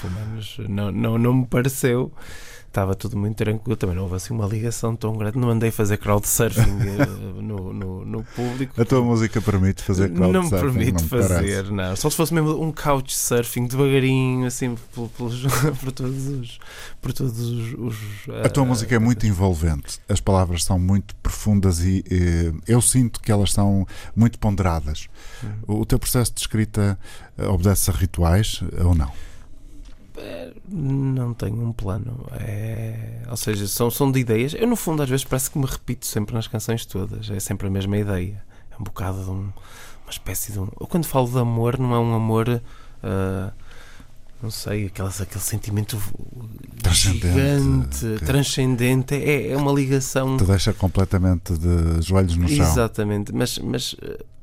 pelo 0.00 0.12
menos 0.14 0.56
não, 0.68 0.90
não, 0.90 1.18
não 1.18 1.34
me 1.34 1.46
pareceu. 1.46 2.10
Estava 2.74 2.92
tudo 2.96 3.16
muito 3.16 3.36
tranquilo, 3.36 3.76
também 3.76 3.94
não 3.94 4.02
houve 4.02 4.16
assim 4.16 4.34
uma 4.34 4.46
ligação 4.48 4.96
tão 4.96 5.16
grande. 5.16 5.38
Não 5.38 5.48
andei 5.48 5.70
fazer 5.70 5.96
crowdsurfing 5.96 6.60
eh, 6.60 7.06
no, 7.40 7.72
no, 7.72 8.04
no 8.04 8.24
público. 8.24 8.82
A 8.82 8.84
tua 8.84 9.00
música 9.00 9.40
permite 9.40 9.80
fazer 9.80 10.10
não 10.10 10.26
me 10.42 10.48
crowdsurfing, 10.50 10.74
permite 10.74 11.02
não 11.02 11.08
fazer, 11.08 11.34
parece. 11.34 11.72
não. 11.72 11.94
Só 11.94 12.10
se 12.10 12.16
fosse 12.16 12.34
mesmo 12.34 12.60
um 12.60 12.72
couchsurfing 12.72 13.68
devagarinho, 13.68 14.44
assim, 14.48 14.74
por, 14.92 15.08
pelos- 15.10 15.42
por 15.80 15.92
todos 15.92 16.26
os. 16.26 16.58
Por 17.00 17.12
todos 17.12 17.38
os, 17.38 17.74
os, 17.74 17.96
A 18.44 18.48
tua 18.48 18.64
eh, 18.64 18.66
música 18.66 18.92
é 18.96 18.98
muito 18.98 19.24
envolvente, 19.24 20.00
as 20.08 20.18
palavras 20.18 20.64
são 20.64 20.76
muito 20.76 21.14
profundas 21.22 21.78
e 21.78 22.02
eh, 22.10 22.52
eu 22.66 22.80
sinto 22.80 23.20
que 23.20 23.30
elas 23.30 23.52
são 23.52 23.86
muito 24.16 24.36
ponderadas. 24.36 25.06
Uhum. 25.68 25.78
O 25.82 25.86
teu 25.86 25.96
processo 26.00 26.34
de 26.34 26.40
escrita 26.40 26.98
eh, 27.38 27.46
obedece 27.46 27.88
a 27.88 27.94
rituais 27.94 28.64
ou 28.84 28.96
não? 28.96 29.12
Não 30.68 31.34
tenho 31.34 31.60
um 31.62 31.72
plano. 31.72 32.26
É... 32.32 33.22
Ou 33.28 33.36
seja, 33.36 33.66
são, 33.66 33.90
são 33.90 34.10
de 34.12 34.20
ideias. 34.20 34.54
Eu, 34.54 34.66
no 34.68 34.76
fundo, 34.76 35.02
às 35.02 35.08
vezes 35.08 35.24
parece 35.24 35.50
que 35.50 35.58
me 35.58 35.66
repito 35.66 36.06
sempre 36.06 36.34
nas 36.34 36.46
canções 36.46 36.86
todas. 36.86 37.28
É 37.30 37.40
sempre 37.40 37.66
a 37.66 37.70
mesma 37.70 37.96
ideia. 37.98 38.42
É 38.70 38.80
um 38.80 38.84
bocado 38.84 39.24
de 39.24 39.30
um, 39.30 39.50
uma 40.04 40.10
espécie 40.10 40.52
de 40.52 40.58
um. 40.60 40.68
Eu, 40.80 40.86
quando 40.86 41.06
falo 41.06 41.28
de 41.28 41.38
amor, 41.38 41.78
não 41.78 41.94
é 41.94 41.98
um 41.98 42.14
amor. 42.14 42.62
ah, 43.02 43.52
não 44.42 44.50
sei, 44.50 44.86
aquelas, 44.86 45.22
aquele 45.22 45.40
sentimento 45.40 45.96
Transcendente, 46.82 47.26
gigante, 47.26 47.98
que- 48.18 48.24
transcendente. 48.26 49.14
É, 49.14 49.52
é 49.52 49.56
uma 49.56 49.72
ligação. 49.72 50.36
Te 50.36 50.44
deixa 50.44 50.72
completamente 50.74 51.54
de 51.56 52.02
joelhos 52.02 52.36
no 52.36 52.46
chão. 52.46 52.66
Exatamente, 52.66 53.32
mas, 53.34 53.58
mas 53.58 53.96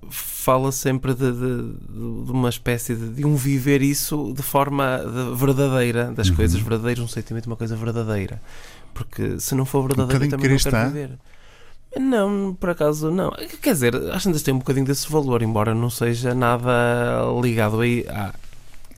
fala 0.09 0.71
sempre 0.71 1.13
de, 1.13 1.31
de- 1.31 1.73
de 2.25 2.31
uma 2.31 2.49
espécie 2.49 2.95
de, 2.95 3.09
de 3.09 3.25
um 3.25 3.35
viver 3.35 3.81
isso 3.81 4.33
de 4.35 4.41
forma 4.41 4.99
de- 4.99 5.35
verdadeira, 5.37 6.11
das 6.11 6.29
Uhum. 6.29 6.35
coisas 6.35 6.59
verdadeiras, 6.59 7.03
um 7.03 7.07
sentimento 7.07 7.43
de 7.43 7.49
uma 7.49 7.55
coisa 7.55 7.75
verdadeira. 7.75 8.41
Porque 8.93 9.39
se 9.39 9.53
não 9.55 9.65
for 9.65 9.81
verdadeiro, 9.87 10.07
bocadinho 10.27 10.31
também 10.31 10.49
não 10.51 10.57
quero 10.57 10.87
viver. 10.91 11.19
Não, 11.99 12.53
por 12.59 12.69
acaso 12.69 13.11
não. 13.11 13.31
Quer 13.61 13.73
dizer, 13.73 13.95
às 14.13 14.23
vezes 14.25 14.41
tem 14.41 14.53
um 14.53 14.59
bocadinho 14.59 14.85
desse 14.85 15.11
valor, 15.11 15.41
embora 15.41 15.75
não 15.75 15.89
seja 15.89 16.33
nada 16.33 16.71
ligado 17.41 17.81
aí 17.81 18.05
à, 18.09 18.33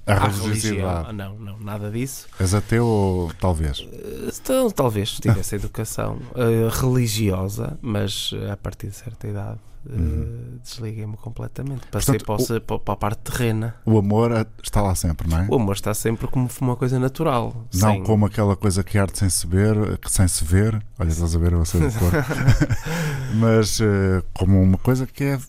A 0.06 0.16
religiosidade. 0.16 1.06
religião. 1.08 1.14
Não, 1.14 1.36
não, 1.40 1.60
nada 1.60 1.90
disso. 1.90 2.28
És 2.40 2.54
ateu 2.54 2.86
ou 2.86 3.32
talvez? 3.40 3.88
Eh, 3.92 4.30
Então, 4.42 4.70
talvez 4.70 5.12
tivesse 5.12 5.56
educação 5.56 6.20
eh, 6.36 6.70
religiosa, 6.72 7.78
mas 7.82 8.32
eh, 8.34 8.52
a 8.52 8.58
partir 8.58 8.88
de 8.88 8.96
certa 8.96 9.28
idade 9.28 9.60
eh, 9.90 9.94
Uhum. 9.96 10.60
desliguei-me 10.64 11.18
completamente. 11.18 11.86
Passei 11.88 12.18
Portanto, 12.18 12.48
para, 12.48 12.76
o- 12.76 12.80
para- 12.80 12.94
a 12.94 12.96
parte 12.98 13.20
terrena. 13.20 13.76
O 13.86 13.98
amor 13.98 14.48
está 14.64 14.82
lá 14.82 14.96
sempre, 14.96 15.30
não 15.30 15.40
é? 15.40 15.48
O 15.50 15.56
amor 15.56 15.76
está 15.76 15.94
sempre 15.94 16.26
como 16.28 16.50
uma 16.62 16.76
coisa 16.78 16.98
natural. 17.00 17.54
Não 17.74 17.92
sem- 17.94 18.04
como 18.04 18.26
aquela 18.26 18.56
coisa 18.56 18.82
que 18.84 18.98
arde 18.98 19.18
sem 19.20 19.30
se 19.30 19.46
ver, 19.48 19.98
que 20.00 20.10
sem 20.12 20.26
se 20.28 20.44
ver, 20.44 20.82
olha, 21.00 21.10
estás 21.10 21.36
a 21.36 21.40
ver 21.40 21.52
de 21.52 22.00
cor, 22.00 22.12
mas 23.36 23.80
eh, 23.82 24.24
como 24.34 24.62
uma 24.62 24.78
coisa 24.78 25.06
que 25.06 25.24
é 25.24 25.40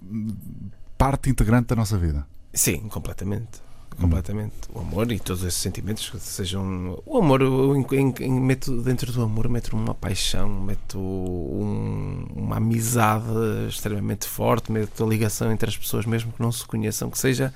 parte 0.99 1.31
integrante 1.31 1.69
da 1.69 1.77
nossa 1.77 1.97
vida. 1.99 2.27
Sim, 2.53 2.89
completamente. 2.89 3.63
Completamente. 4.01 4.53
O 4.75 4.81
amor 4.81 5.11
e 5.13 5.19
todos 5.19 5.43
esses 5.45 5.61
sentimentos, 5.61 6.09
que 6.11 6.19
sejam. 6.21 7.01
O 7.07 7.19
amor, 7.19 7.43
eu 7.43 7.75
em- 7.77 8.15
em- 8.21 8.41
meto 8.41 8.83
dentro 8.83 9.13
do 9.13 9.23
amor, 9.23 9.49
meto 9.49 9.75
uma 9.77 9.95
paixão, 9.95 10.49
meto 10.49 10.99
um- 10.99 12.27
uma 12.35 12.57
amizade 12.57 13.25
extremamente 13.69 14.27
forte, 14.29 14.71
meto 14.73 15.05
a 15.05 15.07
ligação 15.07 15.51
entre 15.53 15.69
as 15.69 15.77
pessoas, 15.77 16.07
mesmo 16.07 16.33
que 16.33 16.41
não 16.43 16.53
se 16.53 16.65
conheçam, 16.67 17.11
que 17.11 17.19
seja 17.19 17.53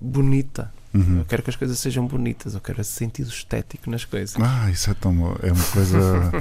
bonita. 0.00 0.72
Uhum. 0.92 1.18
Eu 1.20 1.24
quero 1.24 1.42
que 1.42 1.50
as 1.50 1.56
coisas 1.56 1.78
sejam 1.78 2.04
bonitas, 2.06 2.54
eu 2.54 2.60
quero 2.60 2.80
esse 2.80 2.90
sentido 2.92 3.28
estético 3.28 3.88
nas 3.88 4.04
coisas. 4.04 4.34
Ah, 4.40 4.68
isso 4.70 4.90
é 4.90 4.94
tão. 4.94 5.36
É 5.42 5.52
uma 5.52 5.64
coisa. 5.72 6.32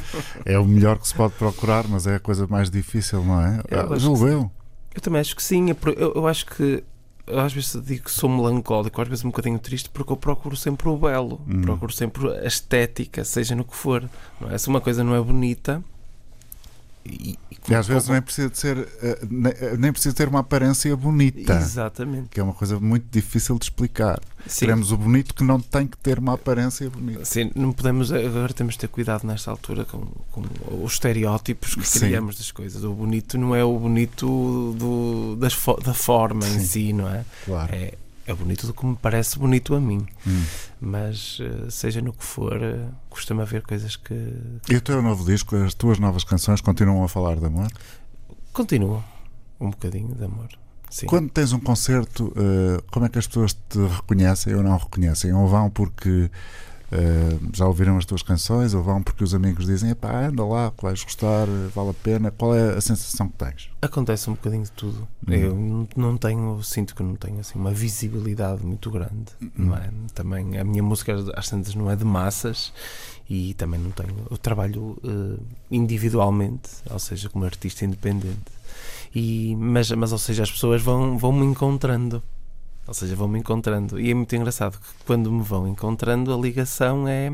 é 0.45 0.57
o 0.57 0.65
melhor 0.65 0.97
que 0.97 1.07
se 1.07 1.13
pode 1.13 1.33
procurar, 1.35 1.87
mas 1.87 2.07
é 2.07 2.15
a 2.15 2.19
coisa 2.19 2.47
mais 2.47 2.69
difícil, 2.69 3.23
não 3.23 3.39
é? 3.41 3.61
Eu 3.69 3.93
Ah, 3.93 3.97
julgo 3.99 4.27
eu. 4.27 4.51
Eu 4.95 5.01
também 5.01 5.21
acho 5.21 5.35
que 5.35 5.43
sim. 5.43 5.69
é 5.69 5.75
Eu, 5.97 6.13
eu 6.15 6.27
acho 6.27 6.47
que 6.47 6.83
eu 7.29 7.39
às 7.39 7.53
vezes 7.53 7.81
digo 7.85 8.03
que 8.05 8.11
sou 8.11 8.29
melancólico, 8.29 9.01
às 9.01 9.07
vezes 9.07 9.23
um 9.23 9.29
bocadinho 9.29 9.59
triste, 9.59 9.89
porque 9.89 10.11
eu 10.11 10.17
procuro 10.17 10.55
sempre 10.55 10.89
o 10.89 10.97
belo, 10.97 11.39
Hum. 11.47 11.61
procuro 11.61 11.91
sempre 11.93 12.27
a 12.37 12.45
estética, 12.47 13.23
seja 13.23 13.55
no 13.55 13.63
que 13.63 13.75
for. 13.75 14.07
Não 14.41 14.49
é? 14.51 14.57
Se 14.57 14.67
uma 14.67 14.81
coisa 14.81 15.03
não 15.03 15.15
é 15.15 15.21
bonita. 15.21 15.83
E, 17.05 17.37
E 17.67 17.73
às 17.75 17.87
vezes 17.87 18.07
nem 18.09 18.21
precisa 18.21 18.49
de 18.49 18.57
ser. 18.57 18.77
eh, 19.01 19.19
eh, 19.61 19.77
Nem 19.77 19.91
precisa 19.91 20.13
ter 20.13 20.27
uma 20.27 20.39
aparência 20.39 20.95
bonita. 20.95 21.53
Exatamente. 21.55 22.29
Que 22.29 22.39
é 22.39 22.43
uma 22.43 22.53
coisa 22.53 22.79
muito 22.79 23.05
difícil 23.09 23.57
de 23.57 23.65
explicar. 23.65 24.19
Sim. 24.47 24.59
Queremos 24.65 24.91
o 24.91 24.97
bonito 24.97 25.33
que 25.35 25.43
não 25.43 25.59
tem 25.59 25.85
que 25.85 25.97
ter 25.97 26.19
uma 26.19 26.33
aparência 26.33 26.89
bonita. 26.89 27.25
Sim, 27.25 27.51
não 27.55 27.71
podemos, 27.71 28.11
agora 28.11 28.53
temos 28.53 28.73
de 28.73 28.79
ter 28.79 28.87
cuidado 28.87 29.25
nesta 29.25 29.51
altura 29.51 29.85
com, 29.85 30.05
com 30.31 30.43
os 30.83 30.93
estereótipos 30.93 31.75
que 31.75 31.87
Sim. 31.87 31.99
criamos 31.99 32.37
das 32.37 32.51
coisas. 32.51 32.83
O 32.83 32.93
bonito 32.93 33.37
não 33.37 33.55
é 33.55 33.63
o 33.63 33.77
bonito 33.77 34.75
do, 34.77 35.35
das 35.35 35.55
da 35.83 35.93
forma 35.93 36.47
em 36.47 36.59
Sim. 36.59 36.65
si, 36.65 36.93
não 36.93 37.07
é? 37.07 37.25
Claro. 37.45 37.73
É, 37.73 37.93
é 38.25 38.33
bonito 38.33 38.67
do 38.67 38.73
que 38.73 38.85
me 38.85 38.95
parece 38.95 39.37
bonito 39.37 39.75
a 39.75 39.79
mim. 39.79 40.05
Hum. 40.25 40.43
Mas 40.79 41.39
eh, 41.41 41.69
seja 41.69 42.01
no 42.01 42.13
que 42.13 42.23
for, 42.23 42.61
eh, 42.61 42.85
custa-me 43.09 43.41
haver 43.41 43.61
coisas 43.63 43.95
que 43.95 44.13
E 44.69 44.75
o 44.75 44.81
teu 44.81 45.01
novo 45.01 45.25
disco, 45.25 45.55
as 45.55 45.73
tuas 45.73 45.99
novas 45.99 46.23
canções 46.23 46.61
continuam 46.61 47.03
a 47.03 47.09
falar 47.09 47.37
de 47.37 47.45
amor? 47.45 47.67
continuam 48.53 49.03
um 49.59 49.69
bocadinho 49.69 50.15
de 50.15 50.23
amor. 50.23 50.49
Sim. 50.89 51.05
Quando 51.05 51.29
tens 51.29 51.53
um 51.53 51.59
concerto, 51.59 52.33
eh, 52.35 52.81
como 52.91 53.05
é 53.05 53.09
que 53.09 53.19
as 53.19 53.27
pessoas 53.27 53.53
te 53.53 53.77
reconhecem 53.79 54.53
ou 54.55 54.63
não 54.63 54.75
reconhecem? 54.77 55.31
Ou 55.33 55.47
vão 55.47 55.69
porque 55.69 56.29
eh, 56.91 57.37
já 57.53 57.67
ouviram 57.67 57.97
as 57.97 58.05
tuas 58.05 58.23
canções, 58.23 58.73
ou 58.73 58.81
vão 58.81 59.03
porque 59.03 59.23
os 59.23 59.35
amigos 59.35 59.67
dizem: 59.67 59.93
pá, 59.93 60.25
anda 60.25 60.43
lá, 60.43 60.71
que 60.75 60.81
vais 60.83 61.03
gostar, 61.03 61.45
vale 61.75 61.91
a 61.91 61.93
pena. 61.93 62.31
Qual 62.31 62.55
é 62.55 62.75
a 62.75 62.81
sensação 62.81 63.29
que 63.29 63.37
tens? 63.37 63.69
Acontece 63.81 64.27
um 64.29 64.33
bocadinho 64.33 64.63
de 64.63 64.71
tudo. 64.71 65.07
Uhum. 65.27 65.33
Eu 65.35 65.87
não- 65.95 66.17
tenho, 66.17 66.61
sinto 66.63 66.95
que 66.95 67.03
não 67.03 67.15
tenho 67.15 67.39
assim 67.39 67.59
uma 67.59 67.71
visibilidade 67.71 68.65
muito 68.65 68.89
grande, 68.89 69.31
não 69.55 69.75
é? 69.77 69.91
Também 70.15 70.57
a 70.57 70.63
minha 70.63 70.81
música 70.81 71.13
às 71.35 71.47
tantas 71.47 71.75
não 71.75 71.91
é 71.91 71.95
de 71.95 72.03
massas 72.03 72.73
e 73.29 73.53
também 73.53 73.79
não 73.79 73.91
tenho. 73.91 74.15
Eu 74.31 74.37
trabalho 74.39 74.97
eh, 75.03 75.39
individualmente, 75.69 76.69
ou 76.89 76.97
seja, 76.99 77.29
como 77.29 77.45
artista 77.45 77.85
independente. 77.85 78.58
E, 79.13 79.55
mas, 79.55 79.89
mas, 79.91 80.11
ou 80.11 80.17
seja, 80.17 80.43
as 80.43 80.51
pessoas 80.51 80.81
vão, 80.81 81.17
vão 81.17 81.31
me 81.31 81.45
encontrando. 81.45 82.21
Ou 82.87 82.93
seja, 82.93 83.15
vão 83.15 83.27
me 83.27 83.39
encontrando. 83.39 83.99
E 83.99 84.09
é 84.09 84.13
muito 84.13 84.35
engraçado 84.35 84.79
que 84.79 85.05
quando 85.05 85.31
me 85.31 85.43
vão 85.43 85.67
encontrando, 85.67 86.33
a 86.33 86.37
ligação 86.37 87.07
é. 87.07 87.31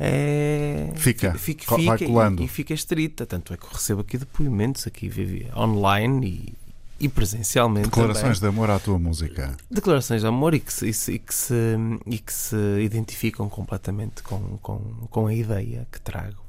é 0.00 0.92
Fica, 0.96 1.34
fica, 1.34 1.76
fica 1.76 1.98
colando. 1.98 2.42
E, 2.42 2.46
e 2.46 2.48
fica 2.48 2.72
estrita. 2.72 3.26
Tanto 3.26 3.52
é 3.52 3.56
que 3.56 3.64
eu 3.64 3.70
recebo 3.70 4.00
aqui 4.00 4.16
depoimentos, 4.16 4.86
aqui 4.86 5.10
online 5.54 6.54
e, 7.00 7.04
e 7.04 7.08
presencialmente. 7.08 7.88
Declarações 7.88 8.38
também. 8.38 8.52
de 8.52 8.58
amor 8.58 8.70
à 8.70 8.78
tua 8.78 8.98
música. 8.98 9.56
Declarações 9.70 10.22
de 10.22 10.26
amor 10.26 10.54
e 10.54 10.60
que 10.60 10.72
se, 10.72 10.90
se, 10.92 11.12
e 11.12 11.18
que 11.18 11.34
se, 11.34 11.76
e 12.06 12.18
que 12.18 12.32
se 12.32 12.56
identificam 12.80 13.48
completamente 13.48 14.22
com, 14.22 14.58
com, 14.62 14.78
com 15.10 15.26
a 15.26 15.34
ideia 15.34 15.86
que 15.92 16.00
trago. 16.00 16.42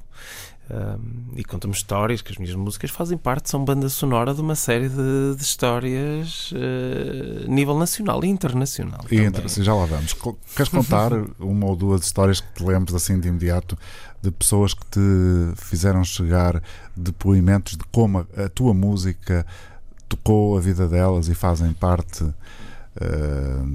Um, 0.68 1.36
e 1.36 1.44
contam-me 1.44 1.76
histórias 1.76 2.24
que 2.24 2.32
as 2.32 2.40
minhas 2.40 2.56
músicas 2.56 2.90
fazem 2.90 3.18
parte, 3.18 3.52
são 3.52 3.64
banda 3.64 3.88
sonora 3.88 4.34
de 4.34 4.42
uma 4.42 4.56
série 4.56 4.90
de, 4.90 5.36
de 5.36 5.44
histórias 5.44 6.52
a 7.44 7.48
nível 7.48 7.78
nacional 7.78 8.24
e 8.24 8.28
internacional. 8.28 9.02
E 9.12 9.18
entre, 9.18 9.48
já 9.48 9.76
lá 9.76 9.86
vamos. 9.86 10.14
Queres 10.56 10.70
contar 10.70 11.12
uma 11.40 11.68
ou 11.68 11.76
duas 11.76 12.02
histórias 12.02 12.42
que 12.42 12.52
te 12.54 12.64
lembres 12.64 12.96
assim 12.96 13.20
de 13.20 13.28
imediato 13.28 13.78
de 14.24 14.32
pessoas 14.32 14.74
que 14.74 14.86
te 14.88 15.00
fizeram 15.56 16.04
chegar 16.04 16.62
depoimentos 16.96 17.78
de 17.78 17.84
como 17.92 18.26
a, 18.36 18.50
tua 18.50 18.74
música 18.74 19.46
tocou 20.10 20.58
a 20.58 20.62
vida 20.62 20.88
delas 20.88 21.28
e 21.28 21.36
fazem 21.36 21.74
parte 21.74 22.26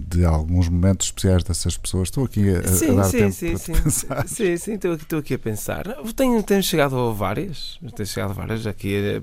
de 0.07 0.25
alguns 0.25 0.69
momentos 0.69 1.07
especiais 1.09 1.45
dessas 1.45 1.77
pessoas? 1.77 2.09
Estou 2.09 2.25
aqui 2.25 2.49
a, 2.55 2.59
a 2.61 2.63
Sim, 2.63 2.97
dar 2.97 3.05
sim, 3.05 3.19
tempo 3.19 3.33
sim, 3.33 3.49
para 3.51 3.59
sim. 3.59 3.73
pensar. 3.73 4.29
Sim, 4.29 4.57
sim, 4.57 4.73
estou 4.75 4.93
aqui, 4.93 5.03
estou 5.03 5.19
aqui 5.19 5.35
a 5.35 5.39
pensar. 5.39 5.85
Tenho, 6.17 6.43
tenho 6.43 6.63
chegado 6.63 6.99
a 6.99 7.13
várias, 7.13 7.79
tenho 7.95 8.07
chegado 8.07 8.31
a 8.31 8.35
várias 8.35 8.67
aqui. 8.67 9.21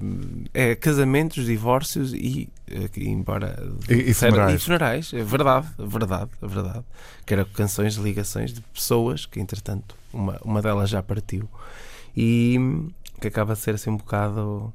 É, 0.54 0.72
é 0.72 0.76
casamentos, 0.76 1.46
divórcios 1.46 2.14
e, 2.14 2.48
aqui, 2.86 3.10
embora. 3.10 3.58
E- 3.90 4.12
e 4.12 4.14
funerais. 4.14 4.62
E 4.62 4.64
funerais, 4.66 5.14
é 5.14 5.24
verdade, 5.24 5.68
verdade, 5.80 6.30
verdade. 6.42 6.86
Que 7.26 7.34
eram 7.34 7.46
canções 7.46 7.96
de 7.96 8.02
ligações 8.02 8.54
de 8.54 8.62
pessoas 8.62 9.26
que, 9.26 9.40
entretanto, 9.40 9.96
uma, 10.14 10.40
uma 10.44 10.62
delas 10.62 10.90
já 10.90 11.02
partiu 11.02 11.50
e 12.16 12.60
que 13.20 13.28
acaba 13.28 13.54
de 13.54 13.60
ser 13.60 13.76
assim 13.76 13.90
um 13.90 13.98
bocado 13.98 14.72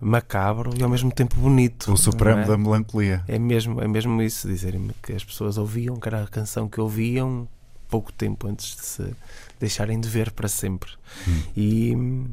macabro 0.00 0.72
e 0.78 0.82
ao 0.82 0.88
mesmo 0.88 1.10
tempo 1.12 1.36
bonito. 1.36 1.92
O 1.92 1.96
supremo 1.96 2.40
é? 2.40 2.44
da 2.44 2.56
melancolia. 2.56 3.24
É 3.26 3.38
mesmo, 3.38 3.80
é 3.80 3.88
mesmo 3.88 4.20
isso, 4.22 4.48
dizerem-me 4.48 4.92
que 5.02 5.12
as 5.12 5.24
pessoas 5.24 5.58
ouviam, 5.58 5.96
que 5.96 6.08
era 6.08 6.22
a 6.22 6.26
canção 6.26 6.68
que 6.68 6.80
ouviam 6.80 7.48
pouco 7.88 8.12
tempo 8.12 8.46
antes 8.46 8.76
de 8.76 8.84
se 8.84 9.16
deixarem 9.58 10.00
de 10.00 10.08
ver 10.08 10.30
para 10.30 10.48
sempre. 10.48 10.90
Hum. 11.26 11.42
E 11.56 12.26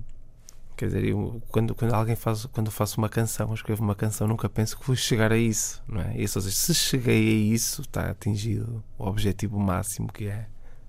quer 0.75 0.87
dizer, 0.87 1.05
eu, 1.05 1.41
quando, 1.49 1.73
quando 1.73 1.93
alguém 1.93 2.15
faz, 2.15 2.45
quando 2.47 2.69
faço 2.69 2.97
uma 2.97 3.09
canção, 3.09 3.53
escrevo 3.53 3.83
uma 3.83 3.95
canção, 3.95 4.27
nunca 4.27 4.49
penso 4.49 4.77
que 4.77 4.85
vou 4.85 4.95
chegar 4.95 5.31
a 5.31 5.37
isso, 5.37 5.81
não 5.87 6.01
é? 6.01 6.17
Isso, 6.17 6.37
ou 6.37 6.43
seja, 6.43 6.55
se 6.55 6.73
cheguei 6.73 7.29
a 7.29 7.53
isso, 7.53 7.81
está 7.81 8.09
atingido 8.09 8.83
o 8.97 9.07
objetivo 9.07 9.59
máximo 9.59 10.11
que 10.11 10.27
é 10.27 10.47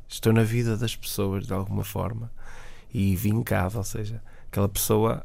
estou 0.09 0.33
na 0.33 0.43
vida 0.43 0.77
das 0.77 0.95
pessoas 0.95 1.47
de 1.47 1.53
alguma 1.53 1.85
forma 1.85 2.31
e 2.93 3.17
vincado, 3.17 3.79
ou 3.79 3.85
seja, 3.85 4.23
aquela 4.51 4.69
pessoa 4.69 5.25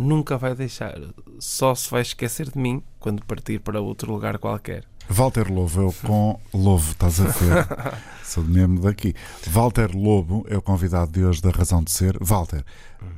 nunca 0.00 0.38
vai 0.38 0.54
deixar, 0.54 0.98
só 1.38 1.74
se 1.74 1.90
vai 1.90 2.02
esquecer 2.02 2.50
de 2.50 2.58
mim 2.58 2.82
quando 2.98 3.24
partir 3.24 3.60
para 3.60 3.80
outro 3.80 4.10
lugar 4.10 4.38
qualquer. 4.38 4.84
Walter 5.08 5.52
Lobo, 5.52 5.80
eu 5.80 5.94
com 6.06 6.40
Lobo, 6.54 6.90
estás 6.90 7.20
a 7.20 7.24
ver? 7.24 7.66
Sou 8.24 8.44
mesmo 8.44 8.80
daqui. 8.80 9.14
Walter 9.48 9.90
Lobo 9.94 10.46
é 10.48 10.56
o 10.56 10.62
convidado 10.62 11.10
de 11.10 11.24
hoje 11.24 11.42
da 11.42 11.50
Razão 11.50 11.82
de 11.82 11.90
Ser. 11.90 12.16
Walter, 12.20 12.64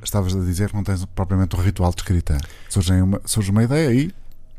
estavas 0.03 0.35
a 0.35 0.41
dizer 0.41 0.71
que 0.71 0.75
não 0.75 0.83
tens 0.83 1.05
propriamente 1.05 1.55
um 1.55 1.61
ritual 1.61 1.91
de 1.91 2.01
escrita. 2.01 2.39
Surge 2.69 2.93
uma, 2.93 3.21
surge 3.27 3.51
uma 3.51 3.63
ideia 3.63 3.91
aí? 3.91 4.11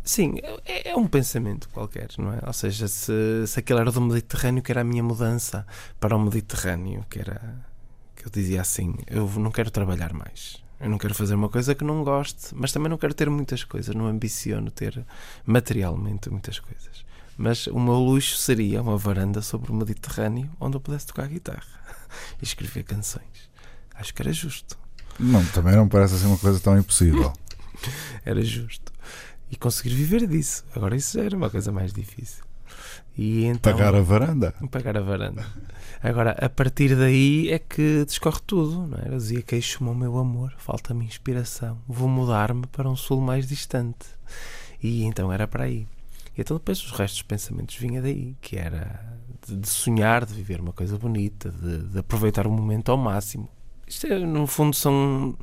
Sim, 0.03 0.35
é, 0.65 0.91
é 0.91 0.95
um 0.95 1.07
pensamento 1.07 1.67
qualquer, 1.69 2.09
não 2.19 2.33
é? 2.33 2.39
Ou 2.45 2.53
seja, 2.53 2.87
se, 2.87 3.47
se 3.47 3.59
aquele 3.59 3.79
era 3.79 3.91
do 3.91 4.01
Mediterrâneo, 4.01 4.61
que 4.61 4.71
era 4.71 4.81
a 4.81 4.83
minha 4.83 5.01
mudança 5.01 5.65
para 5.99 6.15
o 6.15 6.19
Mediterrâneo, 6.19 7.03
que 7.09 7.19
era 7.19 7.41
que 8.15 8.27
eu 8.27 8.31
dizia 8.31 8.61
assim: 8.61 8.95
eu 9.07 9.27
não 9.37 9.51
quero 9.51 9.71
trabalhar 9.71 10.13
mais. 10.13 10.62
Eu 10.83 10.89
não 10.89 10.97
quero 10.97 11.13
fazer 11.15 11.33
uma 11.35 11.47
coisa 11.47 11.73
que 11.73 11.83
não 11.83 12.03
goste, 12.03 12.53
mas 12.53 12.73
também 12.73 12.89
não 12.89 12.97
quero 12.97 13.13
ter 13.13 13.29
muitas 13.29 13.63
coisas, 13.63 13.95
não 13.95 14.05
ambiciono 14.05 14.69
ter 14.69 15.05
materialmente 15.45 16.29
muitas 16.29 16.59
coisas. 16.59 17.05
Mas 17.37 17.67
o 17.67 17.79
meu 17.79 17.95
luxo 17.95 18.37
seria 18.37 18.81
uma 18.81 18.97
varanda 18.97 19.41
sobre 19.41 19.71
o 19.71 19.75
Mediterrâneo 19.75 20.51
onde 20.59 20.75
eu 20.75 20.81
pudesse 20.81 21.07
tocar 21.07 21.27
guitarra 21.27 21.63
e 22.41 22.43
escrever 22.43 22.83
canções. 22.83 23.49
Acho 23.95 24.13
que 24.13 24.21
era 24.21 24.33
justo. 24.33 24.77
Não, 25.17 25.43
também 25.45 25.75
não 25.75 25.87
parece 25.87 26.15
assim 26.15 26.27
uma 26.27 26.37
coisa 26.37 26.59
tão 26.59 26.77
impossível. 26.77 27.31
Era 28.25 28.41
justo. 28.43 28.91
E 29.51 29.55
conseguir 29.55 29.93
viver 29.93 30.25
disso. 30.27 30.65
Agora 30.75 30.95
isso 30.95 31.17
já 31.17 31.25
era 31.25 31.37
uma 31.37 31.49
coisa 31.49 31.71
mais 31.71 31.93
difícil. 31.93 32.43
E 33.15 33.45
então, 33.45 33.71
Pagar 33.71 33.93
a 33.93 34.01
varanda. 34.01 34.53
pagar 34.71 34.97
a 34.97 35.01
varanda. 35.01 35.45
Agora, 36.03 36.31
a 36.31 36.49
partir 36.49 36.97
daí 36.97 37.49
é 37.49 37.57
que 37.57 38.03
discorre 38.05 38.41
tudo, 38.45 38.87
não 38.87 38.97
é? 38.97 39.07
Eu 39.07 39.17
dizia 39.17 39.41
queixo-me 39.41 39.87
ao 39.87 39.95
meu 39.95 40.17
amor, 40.17 40.53
falta-me 40.57 41.05
inspiração, 41.05 41.79
vou 41.87 42.09
mudar-me 42.09 42.67
para 42.67 42.89
um 42.89 42.95
sul 42.95 43.21
mais 43.21 43.47
distante. 43.47 44.05
E 44.81 45.05
então 45.05 45.31
era 45.31 45.47
para 45.47 45.63
aí. 45.63 45.87
E 46.37 46.41
então 46.41 46.57
depois 46.57 46.83
os 46.83 46.91
restos 46.91 47.19
dos 47.19 47.21
pensamentos 47.21 47.77
vinha 47.77 48.01
daí, 48.01 48.35
que 48.41 48.57
era 48.57 49.17
de, 49.47 49.55
de 49.55 49.69
sonhar, 49.69 50.25
de 50.25 50.33
viver 50.33 50.59
uma 50.59 50.73
coisa 50.73 50.97
bonita, 50.97 51.49
de, 51.49 51.77
de 51.79 51.99
aproveitar 51.99 52.45
o 52.45 52.51
momento 52.51 52.91
ao 52.91 52.97
máximo. 52.97 53.47
Isto 53.87 54.07
é, 54.07 54.19
no 54.19 54.45
fundo 54.45 54.75
são 54.75 55.37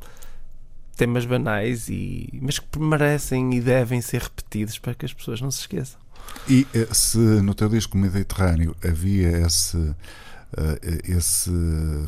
temas 0.95 1.25
banais 1.25 1.89
e 1.89 2.29
mas 2.39 2.59
que 2.59 2.77
merecem 2.77 3.55
e 3.55 3.61
devem 3.61 3.99
ser 3.99 4.21
repetidos 4.21 4.77
para 4.77 4.93
que 4.93 5.05
as 5.05 5.13
pessoas 5.13 5.41
não 5.41 5.49
se 5.49 5.61
esqueçam. 5.61 5.99
E 6.47 6.67
eh, 6.71 6.87
se 6.91 7.17
no 7.17 7.55
teu 7.55 7.67
disco 7.67 7.97
Mediterrâneo 7.97 8.75
havia 8.83 9.45
esse 9.45 9.95
esse 11.07 11.49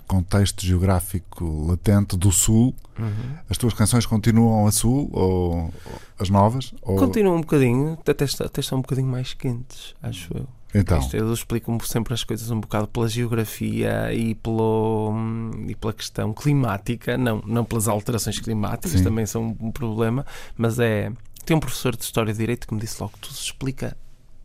contexto 0.07 0.65
geográfico 0.65 1.67
latente 1.67 2.17
do 2.17 2.31
Sul, 2.31 2.73
Uhum. 2.99 3.37
as 3.49 3.57
tuas 3.57 3.73
canções 3.73 4.05
continuam 4.05 4.67
a 4.67 4.71
Sul 4.71 5.09
ou, 5.11 5.73
as 6.19 6.29
novas? 6.29 6.73
Ou, 6.83 6.95
Continua 6.97 7.33
um 7.33 7.41
bocadinho, 7.41 7.97
até, 8.05 8.25
até 8.45 8.59
estão 8.59 8.77
um 8.77 8.81
bocadinho 8.81 9.07
mais 9.07 9.33
quentes, 9.33 9.95
acho 10.03 10.29
eu. 10.37 10.47
então, 10.75 10.99
Isto, 10.99 11.17
eu 11.17 11.33
explico 11.33 11.75
sempre 11.87 12.13
as 12.13 12.23
coisas 12.23 12.51
um 12.51 12.59
bocado 12.59 12.87
pela 12.87 13.07
geografia 13.07 14.13
e, 14.13 14.35
pelo, 14.35 15.09
hum, 15.11 15.65
e 15.67 15.73
pela 15.75 15.91
questão 15.91 16.33
climática, 16.33 17.17
não, 17.17 17.41
não 17.47 17.65
pelas 17.65 17.87
alterações 17.87 18.39
climáticas, 18.39 18.91
Sim. 18.91 19.03
também 19.03 19.25
são 19.25 19.57
um 19.59 19.71
problema, 19.71 20.23
mas 20.55 20.77
é. 20.77 21.11
Tem 21.45 21.57
um 21.57 21.59
professor 21.59 21.95
de 21.95 22.03
História 22.03 22.31
de 22.31 22.37
Direito 22.39 22.67
que 22.67 22.73
me 22.75 22.79
disse 22.79 23.01
logo: 23.01 23.13
tudo 23.19 23.33
se 23.33 23.43
explica 23.45 23.97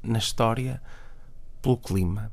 na 0.03 0.19
história 0.19 0.81
pelo 1.63 1.77
clima. 1.77 2.33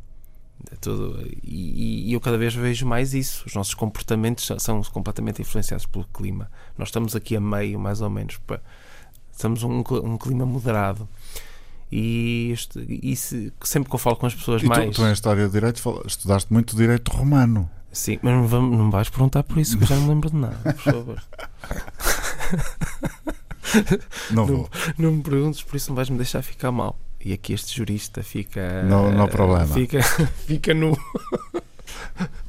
É 0.72 0.76
tudo, 0.76 1.22
e, 1.44 2.10
e 2.10 2.14
eu 2.14 2.20
cada 2.20 2.38
vez 2.38 2.54
vejo 2.56 2.86
mais 2.86 3.14
isso. 3.14 3.44
Os 3.46 3.54
nossos 3.54 3.74
comportamentos 3.74 4.50
são, 4.60 4.82
completamente 4.84 5.42
influenciados 5.42 5.86
pelo 5.86 6.06
clima. 6.06 6.50
Nós 6.78 6.88
estamos 6.90 7.16
aqui 7.16 7.36
a 7.36 7.42
meio, 7.42 7.80
mais 7.80 8.02
ou 8.02 8.10
menos. 8.10 8.40
Estamos 9.32 9.64
um, 9.64 9.80
um 10.04 10.18
clima 10.18 10.46
moderado. 10.46 11.08
E, 11.92 12.50
este, 12.52 12.80
e 12.90 13.16
se- 13.16 13.54
sempre 13.62 13.90
que 13.90 13.96
eu 13.96 14.00
falo 14.00 14.16
com 14.16 14.26
as 14.26 14.34
pessoas 14.34 14.62
e 14.62 14.66
tu, 14.66 14.70
mais. 14.70 14.96
tu 14.96 15.04
em 15.06 15.12
História 15.12 15.46
de 15.46 15.52
Direito 15.54 15.82
estudaste 16.06 16.52
muito 16.52 16.76
Direito 16.76 17.10
Romano. 17.12 17.70
Sim, 17.92 18.20
mas 18.22 18.34
não, 18.34 18.48
vamos, 18.48 18.78
não 18.78 18.86
me 18.86 18.92
vais 18.92 19.08
perguntar 19.08 19.44
por 19.44 19.58
isso, 19.58 19.78
que 19.78 19.84
eu 19.84 19.88
já 19.88 19.96
não 19.96 20.04
me 20.04 20.10
lembro 20.10 20.30
de 20.30 20.36
nada, 20.36 20.74
por 20.74 20.82
favor. 20.82 21.24
Não 24.32 24.46
Não. 24.46 24.46
vou. 24.46 24.70
Não 24.98 25.12
me 25.14 25.22
perguntes, 25.24 25.62
por 25.64 25.76
isso 25.76 25.90
não 25.90 25.96
vais 25.96 26.10
me 26.10 26.18
deixar 26.18 26.42
ficar 26.42 26.72
mal. 26.72 26.98
E 27.26 27.34
aqui 27.34 27.54
este 27.54 27.76
jurista 27.76 28.22
fica. 28.22 28.84
Não- 28.84 29.12
não 29.12 29.24
há 29.24 29.28
problema. 29.28 29.66
Fica, 29.66 30.00
fica 30.46 30.74
nu. 30.76 30.96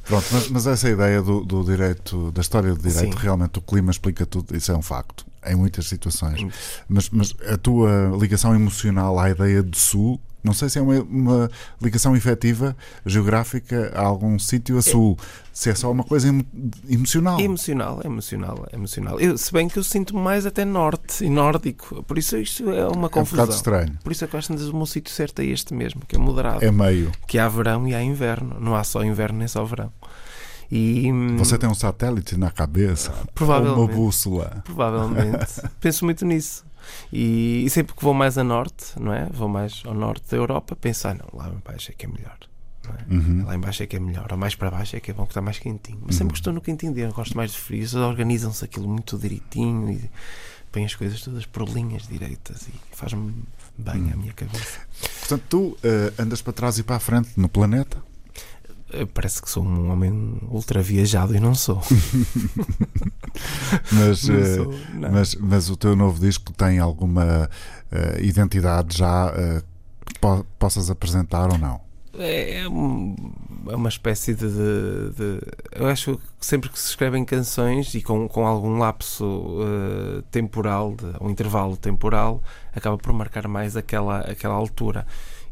Pronto, 0.05 0.25
mas, 0.31 0.49
mas 0.49 0.67
essa 0.67 0.87
ideia 0.89 1.21
do, 1.21 1.43
do 1.43 1.63
direito, 1.63 2.31
da 2.31 2.41
história 2.41 2.73
do 2.73 2.81
direito, 2.81 3.17
Sim. 3.17 3.23
realmente 3.23 3.57
o 3.57 3.61
clima 3.61 3.91
explica 3.91 4.25
tudo, 4.25 4.55
isso 4.55 4.71
é 4.71 4.77
um 4.77 4.81
facto, 4.81 5.25
em 5.45 5.55
muitas 5.55 5.87
situações. 5.87 6.45
Mas, 6.87 7.09
mas 7.09 7.33
a 7.51 7.57
tua 7.57 8.15
ligação 8.19 8.55
emocional 8.55 9.19
à 9.19 9.29
ideia 9.29 9.61
do 9.61 9.75
Sul, 9.75 10.21
não 10.43 10.53
sei 10.53 10.69
se 10.69 10.79
é 10.79 10.81
uma, 10.81 11.01
uma 11.01 11.51
ligação 11.81 12.15
efetiva, 12.15 12.75
geográfica, 13.05 13.91
a 13.95 14.01
algum 14.01 14.37
sítio 14.39 14.77
a 14.77 14.81
Sul, 14.81 15.17
se 15.51 15.69
é 15.69 15.75
só 15.75 15.91
uma 15.91 16.03
coisa 16.03 16.27
emo- 16.29 16.45
emocional. 16.87 17.39
É 17.39 17.43
emocional, 17.43 17.99
é 18.03 18.07
emocional, 18.07 18.65
é 18.71 18.75
emocional. 18.75 19.19
Eu, 19.19 19.37
se 19.37 19.51
bem 19.51 19.67
que 19.67 19.77
eu 19.79 19.83
sinto 19.83 20.15
mais 20.15 20.45
até 20.45 20.63
norte 20.63 21.25
e 21.25 21.29
nórdico, 21.29 22.03
por 22.03 22.17
isso 22.17 22.37
isto 22.37 22.69
é 22.69 22.87
uma 22.87 23.05
é 23.05 23.07
um 23.07 23.09
confusão. 23.09 23.45
bocado 23.45 23.51
estranho. 23.57 23.97
por 24.03 24.11
isso 24.11 24.23
é 24.23 24.27
que 24.27 24.35
eu 24.35 24.37
acho 24.39 24.55
que 24.55 24.63
o 24.63 24.75
meu 24.75 24.85
sítio 24.85 25.13
certo 25.13 25.39
é 25.41 25.45
este 25.45 25.73
mesmo, 25.73 26.01
que 26.07 26.15
é 26.15 26.19
moderado. 26.19 26.63
É 26.63 26.71
meio. 26.71 27.11
Que 27.27 27.39
há 27.39 27.49
verão 27.49 27.87
e 27.87 27.93
há 27.95 28.01
inverno. 28.01 28.57
Não 28.59 28.75
há 28.75 28.83
só 28.83 29.03
inverno 29.03 29.39
nem 29.39 29.47
só 29.47 29.63
verão. 29.65 29.91
E, 30.69 31.09
hum, 31.11 31.37
Você 31.37 31.57
tem 31.57 31.69
um 31.69 31.73
satélite 31.73 32.35
na 32.37 32.51
cabeça, 32.51 33.11
ou 33.11 33.17
uma 33.19 33.27
provavelmente. 33.33 33.95
bússola. 33.95 34.61
Provavelmente. 34.65 35.61
Penso 35.79 36.03
muito 36.03 36.25
nisso. 36.25 36.65
E, 37.11 37.63
e 37.65 37.69
sempre 37.69 37.95
que 37.95 38.03
vou 38.03 38.13
mais 38.13 38.37
a 38.37 38.43
norte, 38.43 38.99
não 38.99 39.13
é? 39.13 39.25
Vou 39.31 39.47
mais 39.47 39.81
ao 39.85 39.93
norte 39.93 40.31
da 40.31 40.37
Europa, 40.37 40.75
penso, 40.75 41.07
ah, 41.07 41.13
não, 41.13 41.27
lá 41.33 41.49
em 41.49 41.61
baixo 41.65 41.91
é 41.91 41.95
que 41.95 42.05
é 42.05 42.09
melhor. 42.09 42.37
é? 42.85 43.13
Uhum. 43.13 43.45
Lá 43.45 43.55
em 43.55 43.59
baixo 43.59 43.83
é 43.83 43.87
que 43.87 43.95
é 43.95 43.99
melhor. 43.99 44.27
Ou 44.31 44.37
mais 44.37 44.55
para 44.55 44.71
baixo 44.71 44.95
é 44.95 44.99
que 44.99 45.11
é 45.11 45.13
bom 45.13 45.23
que 45.23 45.31
está 45.31 45.41
mais 45.41 45.59
quentinho. 45.59 45.99
Mas 46.05 46.15
sempre 46.15 46.33
que 46.33 46.39
estou 46.39 46.53
no 46.53 46.61
quentinho 46.61 46.93
dele, 46.93 47.07
eu 47.07 47.13
gosto 47.13 47.35
mais 47.35 47.51
de 47.51 47.57
frio. 47.57 47.85
Organizam-se 47.99 48.63
aquilo 48.63 48.87
muito 48.87 49.17
direitinho 49.17 49.91
e 49.91 50.09
põem 50.71 50.85
as 50.85 50.95
coisas 50.95 51.21
todas 51.21 51.45
por 51.45 51.67
linhas 51.67 52.07
direitas 52.07 52.67
e 52.67 52.95
faz-me 52.95 53.33
bem 53.77 54.11
à 54.11 54.15
minha 54.15 54.33
cabeça. 54.33 54.79
Portanto, 55.19 55.43
tu 55.49 55.77
eh, 55.83 56.13
andas 56.19 56.41
para 56.41 56.53
trás 56.53 56.77
e 56.77 56.83
para 56.83 56.95
a 56.95 56.99
frente 56.99 57.29
no 57.37 57.49
planeta. 57.49 57.97
Eh, 58.93 59.05
Parece 59.13 59.41
que 59.41 59.49
sou 59.49 59.63
um 59.63 59.91
homem 59.91 60.37
ultra 60.49 60.81
viajado 60.81 61.35
e 61.35 61.39
não 61.39 61.53
sou. 61.55 61.81
Mas, 63.91 64.27
Não 64.27 64.35
eh, 64.35 64.55
sou, 64.55 64.73
não. 64.93 65.11
mas, 65.11 65.35
mas 65.35 65.69
o 65.69 65.77
teu 65.77 65.95
novo 65.95 66.19
disco 66.19 66.51
tem 66.53 66.79
alguma 66.79 67.49
eh, 67.91 68.19
identidade 68.23 68.97
já 68.97 69.31
eh, 69.35 69.61
que 70.05 70.19
po- 70.19 70.45
possas 70.57 70.89
apresentar 70.89 71.51
ou 71.51 71.57
não? 71.57 71.79
É, 72.17 72.61
é 72.61 72.63
é 72.63 72.67
uma 73.75 73.89
espécie 73.89 74.33
de, 74.33 74.47
de- 74.49 75.09
de- 75.15 75.41
Eu 75.75 75.87
acho 75.87 76.17
que 76.39 76.45
sempre 76.45 76.69
que 76.69 76.79
se 76.79 76.89
escrevem 76.89 77.23
canções 77.23 77.93
e 77.93 78.01
com, 78.01 78.27
com 78.27 78.47
algum 78.47 78.79
lapso 78.79 79.59
eh, 79.61 80.23
temporal, 80.31 80.95
de, 80.95 81.05
um 81.23 81.29
intervalo 81.29 81.77
temporal, 81.77 82.41
acaba 82.75 82.97
por 82.97 83.13
marcar 83.13 83.47
mais 83.47 83.77
aquela, 83.77 84.21
aquela 84.21 84.55
altura. 84.55 85.05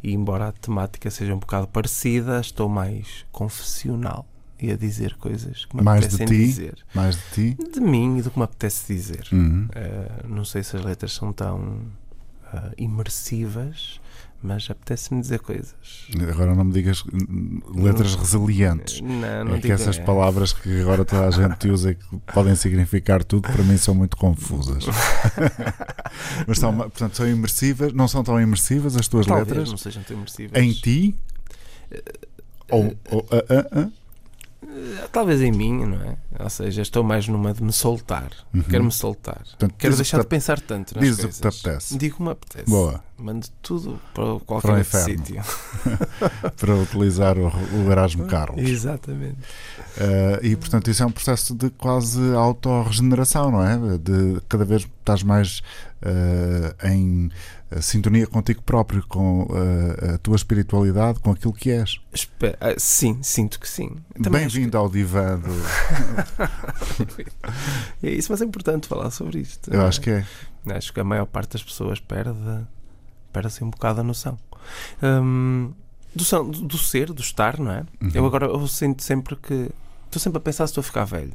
E 0.03 0.13
embora 0.13 0.47
a 0.49 0.51
temática 0.51 1.09
seja 1.09 1.33
um 1.33 1.39
bocado 1.39 1.67
parecida, 1.67 2.39
estou 2.39 2.69
mais 2.69 3.25
confessional 3.31 4.25
e 4.61 4.71
a 4.71 4.77
dizer 4.77 5.15
coisas 5.15 5.65
que 5.65 5.75
me 5.75 5.83
Mais 5.83 6.01
de 6.01 6.15
apetecem 6.15 6.27
ti? 6.27 6.45
dizer. 6.45 6.77
Mais 6.93 7.15
de 7.15 7.55
ti? 7.55 7.71
De 7.73 7.81
mim 7.81 8.17
e 8.17 8.21
do 8.21 8.31
que 8.31 8.37
me 8.37 8.45
apetece 8.45 8.93
dizer. 8.93 9.27
Uhum. 9.31 9.67
Uh, 9.67 10.27
não 10.27 10.45
sei 10.45 10.63
se 10.63 10.75
as 10.77 10.83
letras 10.83 11.11
são 11.13 11.33
tão 11.33 11.59
uh, 12.53 12.71
imersivas, 12.77 13.99
mas 14.45 14.69
apetece-me 14.69 15.21
dizer 15.21 15.39
coisas. 15.39 15.75
Agora 16.29 16.53
não 16.55 16.63
me 16.63 16.71
digas 16.71 17.03
hum, 17.11 17.59
letras 17.75 18.15
resilientes. 18.15 19.01
Não, 19.01 19.45
não 19.45 19.55
É 19.55 19.59
que 19.59 19.71
essas 19.71 19.97
é. 19.97 20.03
palavras 20.03 20.53
que 20.53 20.81
agora 20.81 21.03
toda 21.03 21.27
a 21.27 21.31
gente 21.31 21.67
usa 21.69 21.91
e 21.91 21.95
que 21.95 22.17
podem 22.33 22.55
significar 22.55 23.23
tudo, 23.23 23.51
para 23.51 23.63
mim 23.63 23.77
são 23.77 23.95
muito 23.95 24.15
confusas. 24.15 24.85
Mas 26.47 26.59
são, 26.59 26.75
portanto, 26.75 27.17
são 27.17 27.27
imersivas, 27.27 27.91
não 27.93 28.07
são 28.07 28.23
tão 28.23 28.39
imersivas 28.39 28.95
as 28.95 29.07
tuas 29.07 29.25
Talvez 29.25 29.47
letras 29.47 29.71
não 29.71 29.77
sejam 29.77 30.03
tão 30.03 30.15
imersivas. 30.17 30.61
em 30.61 30.71
ti? 30.71 31.15
Ou, 32.69 32.95
ou 33.11 33.27
ah, 33.31 33.43
ah, 33.49 33.67
ah? 33.71 33.79
Eh, 33.79 34.04
Talvez 35.11 35.41
em 35.41 35.51
mim, 35.51 35.85
não 35.85 36.01
é? 36.01 36.17
Ou 36.39 36.49
seja, 36.49 36.81
estou 36.81 37.03
mais 37.03 37.27
numa 37.27 37.53
de 37.53 37.63
me 37.63 37.71
soltar. 37.71 38.29
Uhum. 38.53 38.61
Quero-me 38.63 38.91
soltar. 38.91 39.41
Portanto, 39.43 39.75
Quero 39.77 39.95
deixar 39.95 40.19
de 40.19 40.27
pensar 40.27 40.59
tanto 40.59 40.95
nas 40.95 41.03
diz 41.03 41.13
o 41.13 41.17
que 41.17 41.23
coisas. 41.23 41.39
te 41.61 41.67
apetece. 41.67 41.97
Digo 41.97 42.13
o 42.15 42.17
que 42.17 42.23
me 42.23 42.29
apetece. 42.31 42.69
Boa, 42.69 43.03
Mando 43.17 43.47
tudo 43.61 43.99
para 44.13 44.25
Para 44.25 44.39
qualquer 44.45 44.79
inferno. 44.79 45.25
sítio. 45.25 45.41
para 46.57 46.75
utilizar 46.75 47.37
o, 47.37 47.47
o 47.47 47.91
Erasmo 47.91 48.25
Carlos. 48.25 48.61
Exatamente. 48.67 49.37
Eh, 49.97 50.39
e 50.43 50.55
portanto 50.57 50.89
isso 50.89 51.01
é 51.01 51.05
um 51.05 51.11
processo 51.11 51.55
de 51.55 51.69
quase 51.69 52.19
autorregeneração, 52.33 53.51
não 53.51 53.63
é? 53.63 53.77
De 53.97 54.41
cada 54.49 54.65
vez 54.65 54.85
estás 55.05 55.21
mais 55.21 55.61
eh, 56.01 56.75
em 56.91 57.29
sintonia 57.79 58.25
contigo 58.25 58.61
próprio, 58.63 59.05
com 59.07 59.47
eh, 60.01 60.15
a 60.15 60.17
tua 60.17 60.35
espiritualidade, 60.35 61.19
com 61.19 61.31
aquilo 61.31 61.53
que 61.53 61.69
és. 61.71 61.99
Espe- 62.11 62.55
ah, 62.59 62.73
sim, 62.77 63.19
sinto 63.21 63.59
que 63.59 63.69
sim. 63.69 63.95
Bem-vindo 64.19 64.77
ao 64.77 64.89
divã 64.89 65.39
do... 65.39 65.49
É 68.03 68.09
isso, 68.09 68.31
mas 68.31 68.41
é 68.41 68.45
importante 68.45 68.87
falar 68.87 69.11
sobre 69.11 69.39
isto. 69.39 69.71
Eu 69.73 69.85
acho 69.85 70.01
que 70.01 70.09
é. 70.09 70.25
Acho 70.67 70.91
que 70.91 70.99
a 70.99 71.03
maior 71.03 71.25
parte 71.25 71.53
das 71.53 71.63
pessoas 71.63 71.99
perde, 71.99 72.33
perde 73.31 73.47
assim 73.47 73.63
um 73.65 73.69
bocado 73.69 74.01
a 74.01 74.03
noção. 74.03 74.37
Do, 76.15 76.23
são- 76.23 76.49
do- 76.49 76.61
do 76.61 76.77
ser, 76.77 77.11
do 77.13 77.21
estar, 77.21 77.59
não 77.59 77.71
é? 77.71 77.85
Uhum. 78.01 78.11
Eu 78.13 78.25
agora 78.25 78.45
eu 78.47 78.67
sinto 78.67 79.03
sempre 79.03 79.35
que. 79.35 79.69
Estou 80.05 80.19
sempre 80.19 80.37
a 80.37 80.41
pensar 80.41 80.65
se 80.65 80.71
estou 80.71 80.81
a 80.81 80.85
ficar 80.85 81.03
velho. 81.05 81.33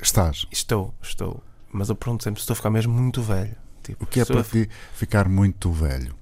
Estás. 0.00 0.46
Estou, 0.52 0.94
estou. 1.02 1.42
Mas 1.74 1.88
eu 1.88 1.96
pergunto 1.96 2.22
sempre 2.22 2.40
se 2.40 2.44
estou 2.44 2.54
a 2.54 2.56
ficar 2.56 2.70
mesmo 2.70 2.92
muito 2.94 3.20
velho. 3.20 3.56
Tipo, 3.82 4.04
O 4.04 4.06
que 4.06 4.20
é 4.20 4.24
para 4.24 4.42
ti 4.44 4.68
ficar 4.94 5.28
muito 5.28 5.70
velho? 5.72 6.14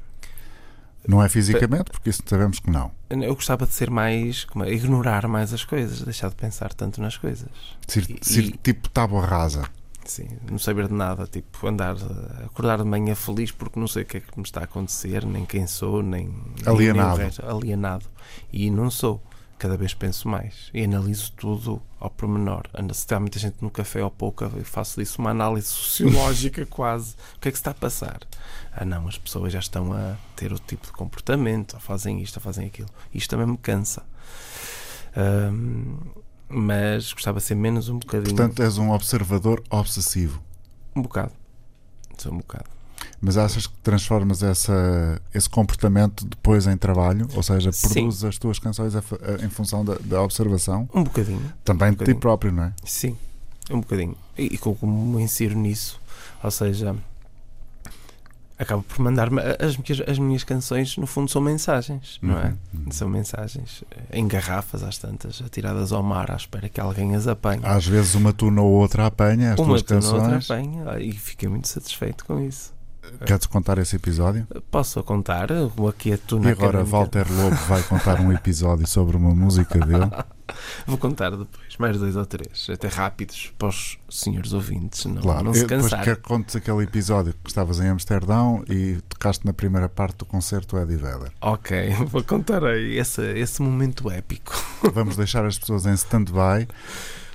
Não 1.06 1.22
é 1.22 1.28
fisicamente, 1.28 1.90
porque 1.90 2.10
isso 2.10 2.22
sabemos 2.24 2.58
que 2.58 2.70
não. 2.70 2.90
Eu 3.10 3.34
gostava 3.34 3.66
de 3.66 3.74
ser 3.74 3.90
mais. 3.90 4.46
É, 4.64 4.72
ignorar 4.72 5.28
mais 5.28 5.52
as 5.52 5.64
coisas, 5.64 6.00
deixar 6.00 6.30
de 6.30 6.36
pensar 6.36 6.72
tanto 6.72 7.00
nas 7.02 7.16
coisas. 7.18 7.48
Ser, 7.86 8.08
E- 8.10 8.18
ser 8.22 8.44
e- 8.44 8.50
tipo 8.62 8.88
tábua 8.88 9.26
rasa. 9.26 9.64
Sim, 10.04 10.26
não 10.50 10.58
saber 10.58 10.88
de 10.88 10.94
nada, 10.94 11.26
tipo, 11.26 11.66
andar, 11.66 11.94
acordar 12.44 12.78
de 12.78 12.84
manhã 12.84 13.14
feliz 13.14 13.50
porque 13.52 13.78
não 13.78 13.86
sei 13.86 14.02
o 14.02 14.06
que 14.06 14.16
é 14.16 14.20
que 14.20 14.36
me 14.36 14.42
está 14.44 14.60
a 14.60 14.64
acontecer, 14.64 15.24
nem 15.24 15.44
quem 15.44 15.66
sou, 15.66 16.02
nem. 16.02 16.26
nem- 16.28 16.34
Alienado. 16.66 17.18
nem 17.18 17.26
resto. 17.26 17.46
alienado. 17.46 18.06
E 18.52 18.70
não 18.70 18.90
sou. 18.90 19.22
Cada 19.62 19.76
vez 19.76 19.94
penso 19.94 20.26
mais 20.26 20.68
e 20.74 20.82
analiso 20.82 21.30
tudo 21.36 21.80
ao 22.00 22.10
pormenor. 22.10 22.64
Se 22.74 22.98
está 22.98 23.20
muita 23.20 23.38
gente 23.38 23.58
no 23.60 23.70
café 23.70 24.02
ou 24.02 24.10
pouca, 24.10 24.50
eu 24.56 24.64
faço 24.64 24.98
disso 24.98 25.20
uma 25.20 25.30
análise 25.30 25.68
sociológica 25.68 26.66
quase. 26.66 27.14
O 27.36 27.38
que 27.38 27.48
é 27.48 27.52
que 27.52 27.56
se 27.56 27.60
está 27.60 27.70
a 27.70 27.74
passar? 27.74 28.22
Ah, 28.72 28.84
não, 28.84 29.06
as 29.06 29.16
pessoas 29.16 29.52
já 29.52 29.60
estão 29.60 29.92
a 29.92 30.16
ter 30.34 30.50
outro 30.50 30.66
tipo 30.66 30.88
de 30.88 30.92
comportamento, 30.92 31.74
ou 31.74 31.80
fazem 31.80 32.20
isto, 32.20 32.38
ou 32.38 32.42
fazem 32.42 32.66
aquilo. 32.66 32.88
Isto 33.14 33.30
também 33.30 33.46
me 33.46 33.56
cansa. 33.56 34.02
Ahm, 35.14 36.10
mas 36.48 37.12
gostava 37.12 37.38
de 37.38 37.44
ser 37.44 37.54
menos 37.54 37.88
um 37.88 38.00
bocadinho. 38.00 38.34
Portanto, 38.34 38.64
és 38.64 38.78
um 38.78 38.90
observador 38.90 39.62
obsessivo. 39.70 40.42
Um 40.96 41.02
bocado. 41.02 41.30
Sou 42.18 42.32
um 42.32 42.38
bocado. 42.38 42.68
Mas 43.24 43.36
achas 43.36 43.68
que 43.68 43.74
transformas 43.84 44.42
essa, 44.42 45.22
esse 45.32 45.48
comportamento 45.48 46.26
depois 46.26 46.66
em 46.66 46.76
trabalho? 46.76 47.28
Ou 47.36 47.42
seja, 47.42 47.70
Sim. 47.70 47.88
produzes 47.88 48.24
as 48.24 48.36
tuas 48.36 48.58
canções 48.58 48.96
a 48.96 48.98
a- 48.98 49.44
em 49.44 49.48
função 49.48 49.84
da, 49.84 49.94
da 50.00 50.20
observação? 50.22 50.88
Um 50.92 51.04
bocadinho. 51.04 51.52
Também 51.64 51.92
de 51.94 52.04
ti 52.04 52.14
próprio, 52.14 52.50
não 52.50 52.64
é? 52.64 52.72
Sim. 52.84 53.16
Um 53.70 53.78
bocadinho. 53.80 54.16
E, 54.36 54.46
e 54.46 54.58
como 54.58 55.16
me 55.16 55.22
insiro 55.22 55.56
nisso, 55.56 56.00
ou 56.42 56.50
seja, 56.50 56.96
acaba 58.58 58.82
por 58.82 58.98
mandar-me. 58.98 59.40
As, 59.40 59.76
minhas- 59.76 60.08
as 60.08 60.18
minhas 60.18 60.42
canções, 60.44 60.96
no 60.96 61.06
fundo, 61.06 61.30
são 61.30 61.40
mensagens, 61.40 62.18
não 62.20 62.38
é? 62.38 62.54
Uhum. 62.74 62.90
São 62.90 63.08
mensagens 63.08 63.84
eh, 63.90 64.18
em 64.18 64.26
garrafas, 64.26 64.82
às 64.82 64.98
tantas, 64.98 65.40
atiradas 65.44 65.92
ao 65.92 66.02
mar, 66.02 66.30
à 66.30 66.36
espera 66.36 66.68
que 66.68 66.80
alguém 66.80 67.14
as 67.14 67.26
apanhe. 67.28 67.62
Às 67.64 67.86
vezes 67.86 68.14
uma 68.16 68.32
tuna 68.32 68.62
ou 68.62 68.72
outra 68.72 69.06
apanha 69.06 69.52
as 69.54 69.58
Uma 69.60 69.68
tuas 69.68 69.82
tu 69.82 69.94
na 69.94 70.00
outra 70.12 70.30
canções. 70.32 70.50
apanha 70.50 70.84
ah, 70.90 71.00
e 71.00 71.12
fiquei 71.12 71.48
muito 71.48 71.68
satisfeito 71.68 72.24
com 72.24 72.40
isso. 72.40 72.72
Queres 73.26 73.46
contar 73.46 73.78
esse 73.78 73.96
episódio? 73.96 74.46
Posso 74.70 75.02
contar? 75.02 75.48
O 75.76 75.88
aqui 75.88 76.12
é 76.12 76.16
tu 76.16 76.40
E 76.42 76.48
agora. 76.50 76.84
Walter 76.84 77.26
Lobo 77.30 77.56
vai 77.68 77.82
contar 77.82 78.20
um 78.20 78.32
episódio 78.32 78.86
sobre 78.86 79.16
uma 79.16 79.34
música 79.34 79.78
dele. 79.78 80.08
Vou 80.86 80.98
contar 80.98 81.30
depois, 81.30 81.76
mais 81.78 81.98
dois 81.98 82.14
ou 82.14 82.26
três, 82.26 82.68
até 82.70 82.86
rápidos 82.86 83.52
para 83.58 83.68
os 83.68 83.98
senhores 84.10 84.52
ouvintes 84.52 85.04
não, 85.06 85.22
Claro, 85.22 85.44
não 85.44 85.54
se 85.54 85.62
depois 85.62 85.82
cansar. 85.82 86.04
quero 86.04 86.16
que 86.18 86.22
contes 86.22 86.54
aquele 86.56 86.82
episódio 86.82 87.34
que 87.42 87.48
estavas 87.48 87.80
em 87.80 87.88
Amsterdão 87.88 88.62
e 88.68 88.98
tocaste 89.08 89.46
na 89.46 89.52
primeira 89.54 89.88
parte 89.88 90.18
do 90.18 90.26
concerto 90.26 90.76
Eddie 90.76 90.96
Vedder. 90.96 91.32
Ok, 91.40 91.90
vou 92.06 92.22
contar 92.22 92.64
aí 92.64 92.98
esse, 92.98 93.22
esse 93.32 93.62
momento 93.62 94.10
épico. 94.10 94.52
Vamos 94.92 95.16
deixar 95.16 95.44
as 95.46 95.58
pessoas 95.58 95.86
em 95.86 95.94
stand-by 95.94 96.68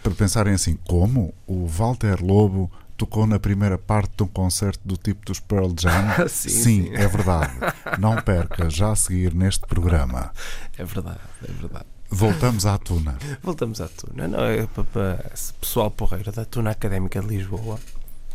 para 0.04 0.14
pensarem 0.14 0.54
assim: 0.54 0.78
como 0.88 1.34
o 1.48 1.66
Walter 1.66 2.24
Lobo 2.24 2.70
tocou 2.98 3.28
na 3.28 3.40
primeira 3.40 3.78
parte 3.78 4.18
de 4.18 4.24
um 4.24 4.28
concerto 4.28 4.80
do 4.86 4.98
tipo 4.98 5.26
dos 5.26 5.40
Pearl 5.40 5.72
Jam? 5.80 6.28
Sim, 6.28 6.50
sim. 6.50 6.90
é 6.96 7.08
verdade. 7.08 7.54
Não 8.00 8.22
perca 8.22 8.70
já 8.70 8.92
a 8.92 8.96
seguir 8.96 9.34
neste 9.34 9.66
programa. 9.66 10.32
É 10.78 10.84
verdade, 10.84 11.20
é 11.48 11.52
verdade. 11.52 11.86
Voltamos 12.10 12.66
à 12.66 12.78
tuna. 12.78 13.18
Voltamos 13.44 13.82
à 13.82 13.88
Tuna, 13.90 14.28
não 14.28 14.44
é? 14.44 14.66
Para 14.66 15.30
esse 15.34 15.54
pessoal 15.54 15.92
porreiro 15.92 16.32
da 16.32 16.46
Tuna 16.46 16.72
Académica 16.72 17.20
de 17.20 17.28
Lisboa 17.28 17.78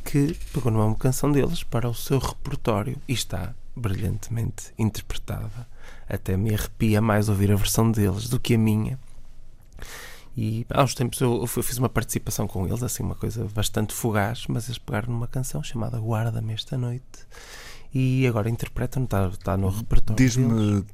que 0.04 0.36
pegou 0.52 0.70
numa 0.70 0.94
canção 0.96 1.30
deles 1.32 1.62
para 1.62 1.88
o 1.88 1.94
seu 1.94 2.18
repertório 2.18 2.98
e 3.08 3.12
está 3.12 3.54
brilhantemente 3.74 4.72
interpretada. 4.78 5.66
Até 6.08 6.36
me 6.36 6.54
arrepia 6.54 7.00
mais 7.00 7.28
ouvir 7.28 7.50
a 7.50 7.56
versão 7.56 7.90
deles 7.90 8.28
do 8.28 8.38
que 8.38 8.54
a 8.54 8.58
minha. 8.58 8.98
E 10.36 10.66
há 10.70 10.82
uns 10.82 10.94
tempos 10.94 11.20
eu, 11.20 11.40
eu 11.42 11.46
fiz 11.46 11.76
uma 11.78 11.88
participação 11.88 12.46
com 12.46 12.66
eles, 12.66 12.82
assim, 12.82 13.02
uma 13.02 13.14
coisa 13.14 13.46
bastante 13.54 13.92
fugaz, 13.92 14.44
mas 14.48 14.66
eles 14.66 14.78
pegaram 14.78 15.12
numa 15.12 15.26
canção 15.26 15.62
chamada 15.62 15.98
Guarda-me 15.98 16.54
esta 16.54 16.78
noite 16.78 17.26
e 17.94 18.26
agora 18.26 18.48
interpretam, 18.48 19.04
está, 19.04 19.28
está 19.28 19.56
no 19.56 19.68
repertório. 19.68 20.16
Diz-me 20.16 20.84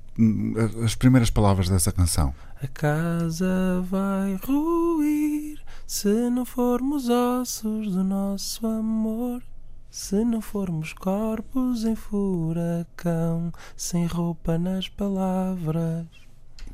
as 0.84 0.96
primeiras 0.96 1.30
palavras 1.30 1.68
dessa 1.68 1.92
canção. 1.92 2.34
A 2.60 2.66
casa 2.66 3.80
vai 3.88 4.34
ruir 4.44 5.60
se 5.86 6.28
não 6.28 6.44
formos 6.44 7.08
ossos 7.08 7.92
do 7.92 8.02
nosso 8.02 8.66
amor. 8.66 9.42
Se 9.90 10.22
não 10.22 10.42
formos 10.42 10.92
corpos 10.92 11.84
em 11.84 11.94
furacão, 11.94 13.50
sem 13.74 14.04
roupa 14.04 14.58
nas 14.58 14.86
palavras. 14.86 16.06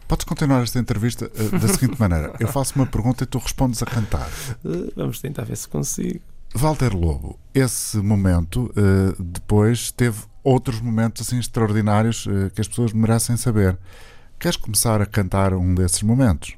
Podes 0.07 0.25
continuar 0.25 0.63
esta 0.63 0.79
entrevista 0.79 1.31
eh, 1.35 1.59
da 1.59 1.69
seguinte 1.69 1.99
maneira: 1.99 2.35
eu 2.39 2.49
faço 2.49 2.75
uma 2.77 2.87
pergunta 2.87 3.25
e 3.25 3.27
tu 3.27 3.39
respondes 3.39 3.83
a 3.83 3.87
cantar. 3.87 4.29
Uh, 4.65 4.93
Vamos 4.95 5.21
tentar 5.21 5.45
ver 5.45 5.57
se 5.57 5.67
consigo. 5.69 6.21
Walter 6.55 6.95
Lobo, 6.95 7.39
esse 7.53 7.97
momento 7.97 8.73
eh, 8.77 9.15
depois 9.19 9.91
teve 9.91 10.21
outros 10.45 10.81
momentos 10.81 11.27
assim 11.27 11.39
extraordinários 11.39 12.29
que 12.55 12.61
as 12.61 12.69
pessoas 12.69 12.93
merecem 12.93 13.37
saber. 13.37 13.77
Queres 14.39 14.57
começar 14.57 15.01
a 15.01 15.07
cantar 15.07 15.53
um 15.55 15.75
desses 15.75 16.03
momentos? 16.03 16.55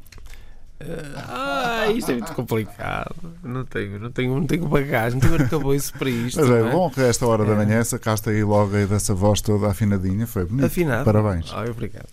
Ah, 1.16 1.86
isto 1.94 2.10
é 2.10 2.14
muito 2.14 2.32
complicado. 2.34 3.14
Não 3.42 3.64
tenho, 3.64 3.98
não 3.98 4.10
tenho, 4.10 4.34
não 4.34 4.46
tenho 4.46 4.68
bagagem, 4.68 5.18
não 5.18 5.28
tenho 5.28 5.42
arcabouço 5.42 5.94
para 5.94 6.10
isto. 6.10 6.40
Mas 6.40 6.50
é 6.50 6.68
é? 6.68 6.70
bom 6.70 6.90
que 6.90 7.00
esta 7.00 7.26
hora 7.26 7.44
da 7.46 7.52
É. 7.52 7.56
manhã 7.56 7.82
sacaste 7.82 8.28
aí 8.28 8.44
logo 8.44 8.76
aí 8.76 8.86
dessa 8.86 9.14
voz 9.14 9.40
toda 9.40 9.68
afinadinha, 9.68 10.26
foi 10.26 10.44
bonito. 10.44 10.66
Afinado. 10.66 11.04
Parabéns. 11.04 11.50
Obrigado. 11.52 12.08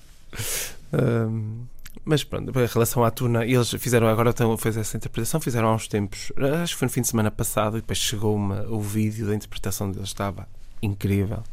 Ahm, 0.94 1.66
mas 2.06 2.24
pronto, 2.24 2.50
em 2.50 2.66
relação 2.66 3.04
à 3.04 3.12
Tuna, 3.12 3.46
eles 3.46 3.70
fizeram 3.72 4.08
agora, 4.08 4.32
então, 4.32 4.56
fez 4.58 4.76
essa 4.76 4.98
interpretação, 4.98 5.40
fizeram 5.40 5.70
há 5.70 5.76
uns 5.76 5.88
tempos, 5.88 6.32
acho 6.62 6.74
que 6.74 6.80
foi 6.80 6.86
no 6.88 6.92
fim 6.92 7.02
de 7.02 7.08
semana 7.08 7.32
passado, 7.32 7.78
e 7.78 7.82
depois 7.82 7.98
chegou 7.98 8.38
o 8.38 8.82
vídeo 8.82 9.28
da 9.28 9.36
interpretação 9.36 9.90
deles, 9.90 10.10
estava 10.10 10.48
incrível, 10.82 11.44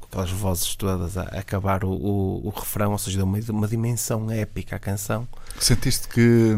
com 0.00 0.06
aquelas 0.06 0.30
vozes 0.30 0.74
todas 0.76 1.18
a 1.18 1.24
acabar 1.24 1.84
o, 1.84 1.90
o, 1.90 2.46
o 2.46 2.50
refrão, 2.50 2.92
ou 2.92 2.98
seja, 2.98 3.18
deu 3.18 3.26
uma, 3.26 3.38
uma 3.50 3.68
dimensão 3.68 4.30
épica 4.30 4.76
à 4.76 4.78
canção. 4.78 5.28
Sentiste 5.58 6.08
que 6.08 6.56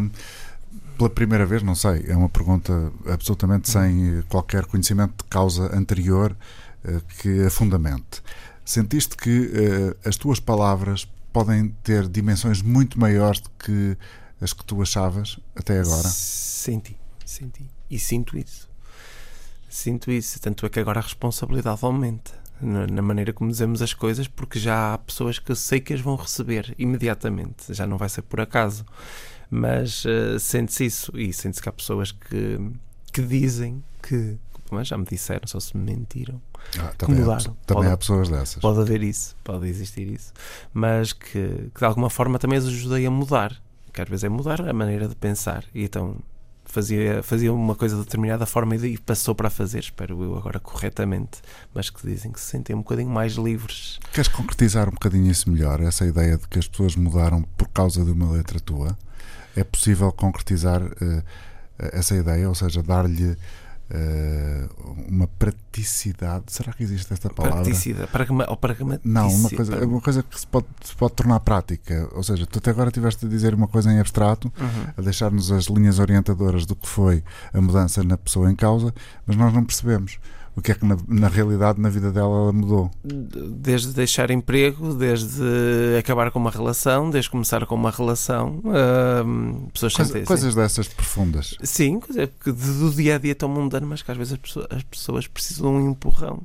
pela 0.97 1.11
primeira 1.11 1.47
vez, 1.47 1.63
não 1.63 1.75
sei, 1.75 2.05
é 2.09 2.15
uma 2.15 2.29
pergunta 2.29 2.93
absolutamente 3.07 3.71
sem 3.71 4.19
eh, 4.19 4.23
qualquer 4.29 4.67
conhecimento 4.67 5.25
de 5.25 5.31
causa 5.31 5.75
anterior 5.75 6.37
eh, 6.85 7.01
que 7.19 7.47
a 7.47 7.51
fundamente. 7.51 8.23
Sentiste 8.67 9.17
que 9.17 9.51
eh, 9.53 10.09
as 10.09 10.17
tuas 10.17 10.39
palavras 10.39 11.09
podem 11.33 11.69
ter 11.83 12.09
dimensões 12.09 12.63
muito 12.63 12.99
maiores 12.99 13.41
do 13.41 13.51
que 13.51 13.97
as 14.41 14.53
que 14.53 14.65
tu 14.65 14.81
achavas 14.81 15.39
até 15.55 15.81
agora? 15.81 16.09
Senti, 16.09 16.97
senti. 17.25 17.67
E 17.91 17.99
sinto 17.99 18.37
isso. 18.39 18.69
Sinto 19.69 20.11
isso. 20.11 20.41
Tanto 20.41 20.67
é 20.67 20.69
que 20.69 20.81
agora 20.81 21.01
a 21.01 21.03
responsabilidade 21.03 21.81
aumenta 21.83 22.41
na, 22.61 23.03
maneira 23.03 23.33
como 23.33 23.51
dizemos 23.51 23.81
as 23.81 23.95
coisas, 23.95 24.29
porque 24.29 24.59
já 24.59 24.95
há 24.95 24.99
pessoas 24.99 25.39
que 25.39 25.51
eu 25.51 25.57
sei 25.57 25.81
que 25.81 25.95
as 25.95 26.01
vão 26.01 26.17
receber 26.17 26.75
imediatamente. 26.79 27.73
Já 27.73 27.87
não 27.87 27.97
vai 27.97 28.09
ser 28.09 28.23
por 28.23 28.41
acaso. 28.41 28.85
Mas 29.51 30.05
eh, 30.07 30.39
sente-se 30.39 30.85
isso. 30.85 31.13
E 31.17 31.33
sente-se 31.33 31.63
que 31.63 31.69
há 31.69 31.73
pessoas 31.73 32.13
que, 32.13 32.59
que 33.13 33.23
dizem 33.23 33.83
que. 34.03 34.39
Mas 34.71 34.89
já 34.89 34.97
me 34.99 35.05
disseram, 35.05 35.47
só 35.47 35.59
se 35.61 35.77
me 35.77 35.85
mentiram. 35.85 36.41
Ah, 36.79 36.93
também 36.97 37.17
há, 37.17 37.21
mudaram. 37.21 37.57
também 37.67 37.83
Pode- 37.83 37.87
há 37.89 37.97
pessoas 37.97 38.29
dessas. 38.29 38.57
Pode 38.63 38.81
haver 38.81 39.03
isso, 39.03 39.35
pode 39.43 39.67
existir 39.69 40.09
isso. 40.09 40.33
Mas 40.73 41.13
que, 41.13 41.71
que 41.75 41.79
de 41.79 41.85
alguma 41.85 42.11
forma 42.11 42.39
também 42.39 42.59
as 42.59 42.67
ajudei 42.67 43.07
a 43.07 43.11
mudar. 43.11 43.55
Que 43.93 44.01
às 44.03 44.09
vezes 44.09 44.25
é 44.25 44.29
mudar 44.29 44.61
a 44.61 44.73
maneira 44.73 45.09
de 45.09 45.17
pensar. 45.17 45.65
E 45.75 45.83
então 45.85 46.17
fazia, 46.65 47.23
fazia 47.25 47.53
uma 47.53 47.75
coisa 47.75 47.97
de 47.97 48.03
determinada 48.03 48.47
forma 48.47 48.77
e 48.77 48.97
passou 48.99 49.35
para 49.35 49.51
fazer, 49.51 49.81
espero 49.81 50.23
eu 50.23 50.37
agora 50.37 50.61
corretamente. 50.61 51.41
Mas 51.75 51.91
que 51.91 52.07
dizem 52.07 52.31
que 52.31 52.39
se 52.39 52.47
sentem 52.47 52.77
um 52.77 52.81
bocadinho 52.81 53.11
mais 53.11 53.33
livres. 53.33 53.99
Queres 54.13 54.29
concretizar 54.29 54.89
um 54.89 54.93
bocadinho 54.93 55.29
isso 55.29 55.51
melhor? 55.51 55.81
Essa 55.81 56.07
ideia 56.07 56.39
de 56.39 56.47
que 56.47 56.59
as 56.61 56.69
pessoas 56.69 56.95
mudaram 56.95 57.43
por 57.59 57.69
causa 57.71 58.05
de 58.05 58.13
uma 58.13 58.31
letra 58.31 58.61
tua? 58.61 58.97
É 59.57 59.65
possível 59.65 60.13
concretizar 60.13 60.81
eh, 61.01 61.23
essa 61.93 62.15
ideia? 62.15 62.49
Ou 62.49 62.55
seja, 62.55 62.81
dar-lhe 62.85 63.37
eh, 63.91 64.69
uma 65.09 65.27
praticidade? 65.27 66.45
Será 66.49 66.73
que 66.73 66.83
existe 66.83 67.13
esta 67.13 67.29
palavra? 67.31 67.63
Praticidade, 67.63 68.11
pragma, 68.11 68.47
ou 68.49 68.57
pragmaticidade. 68.57 69.09
Não, 69.13 69.29
uma 69.29 69.51
coisa, 69.51 69.75
é 69.77 69.85
uma 69.85 70.01
coisa 70.01 70.23
que 70.23 70.39
se 70.41 70.47
pode, 70.47 70.67
se 70.83 70.95
pode 70.97 71.15
tornar 71.15 71.41
prática. 71.41 72.09
Ou 72.13 72.23
seja, 72.23 72.47
tu 72.47 72.59
até 72.59 72.71
agora 72.71 72.89
estiveste 72.89 73.27
a 73.27 73.29
dizer 73.29 73.55
uma 73.55 73.69
coisa 73.69 73.93
em 73.93 73.99
abstrato, 73.99 74.53
Uhum. 74.61 74.85
a 74.97 75.03
deixar-nos 75.03 75.51
as 75.53 75.65
linhas 75.67 75.99
orientadoras 75.99 76.65
do 76.67 76.75
que 76.77 76.87
foi 76.89 77.23
a 77.53 77.61
mudança 77.61 78.03
na 78.05 78.17
pessoa 78.17 78.51
em 78.51 78.55
causa, 78.55 78.95
mas 79.27 79.37
nós 79.37 79.53
não 79.53 79.65
percebemos 79.65 80.19
o 80.57 80.61
que 80.63 80.73
é 80.73 80.75
que 80.75 80.85
na, 80.85 80.97
na 81.09 81.29
realidade 81.29 81.81
na 81.81 81.89
vida 81.89 82.11
dela 82.11 82.29
ela 82.43 82.53
mudou. 82.53 82.91
Desde 83.05 83.93
deixar 83.93 84.31
emprego, 84.31 84.95
desde 84.95 85.43
acabar 85.99 86.31
com 86.31 86.39
uma 86.39 86.51
relação, 86.51 87.09
desde 87.09 87.31
começar 87.31 87.65
com 87.67 87.75
uma 87.75 87.91
relação, 87.91 88.61
hum, 89.25 89.69
pessoas 89.73 89.95
Coisa- 89.95 90.13
sentem 90.13 90.27
coisas 90.27 90.55
dessas 90.55 90.89
profundas. 90.89 91.57
Sim, 91.63 92.01
coisa 92.01 92.27
que 92.27 92.53
de- 92.53 92.73
do 92.79 92.91
dia 92.91 93.17
a 93.17 93.19
dia 93.19 93.35
tão 93.35 93.49
mundano, 93.49 93.87
mas 93.87 94.03
que 94.03 94.11
às 94.11 94.17
vezes 94.19 94.33
as 94.35 94.39
pessoas, 94.39 94.67
as 94.71 94.83
pessoas 94.83 95.27
precisam 95.27 95.71
de 95.73 95.79
um 95.85 95.91
empurrão. 95.91 96.43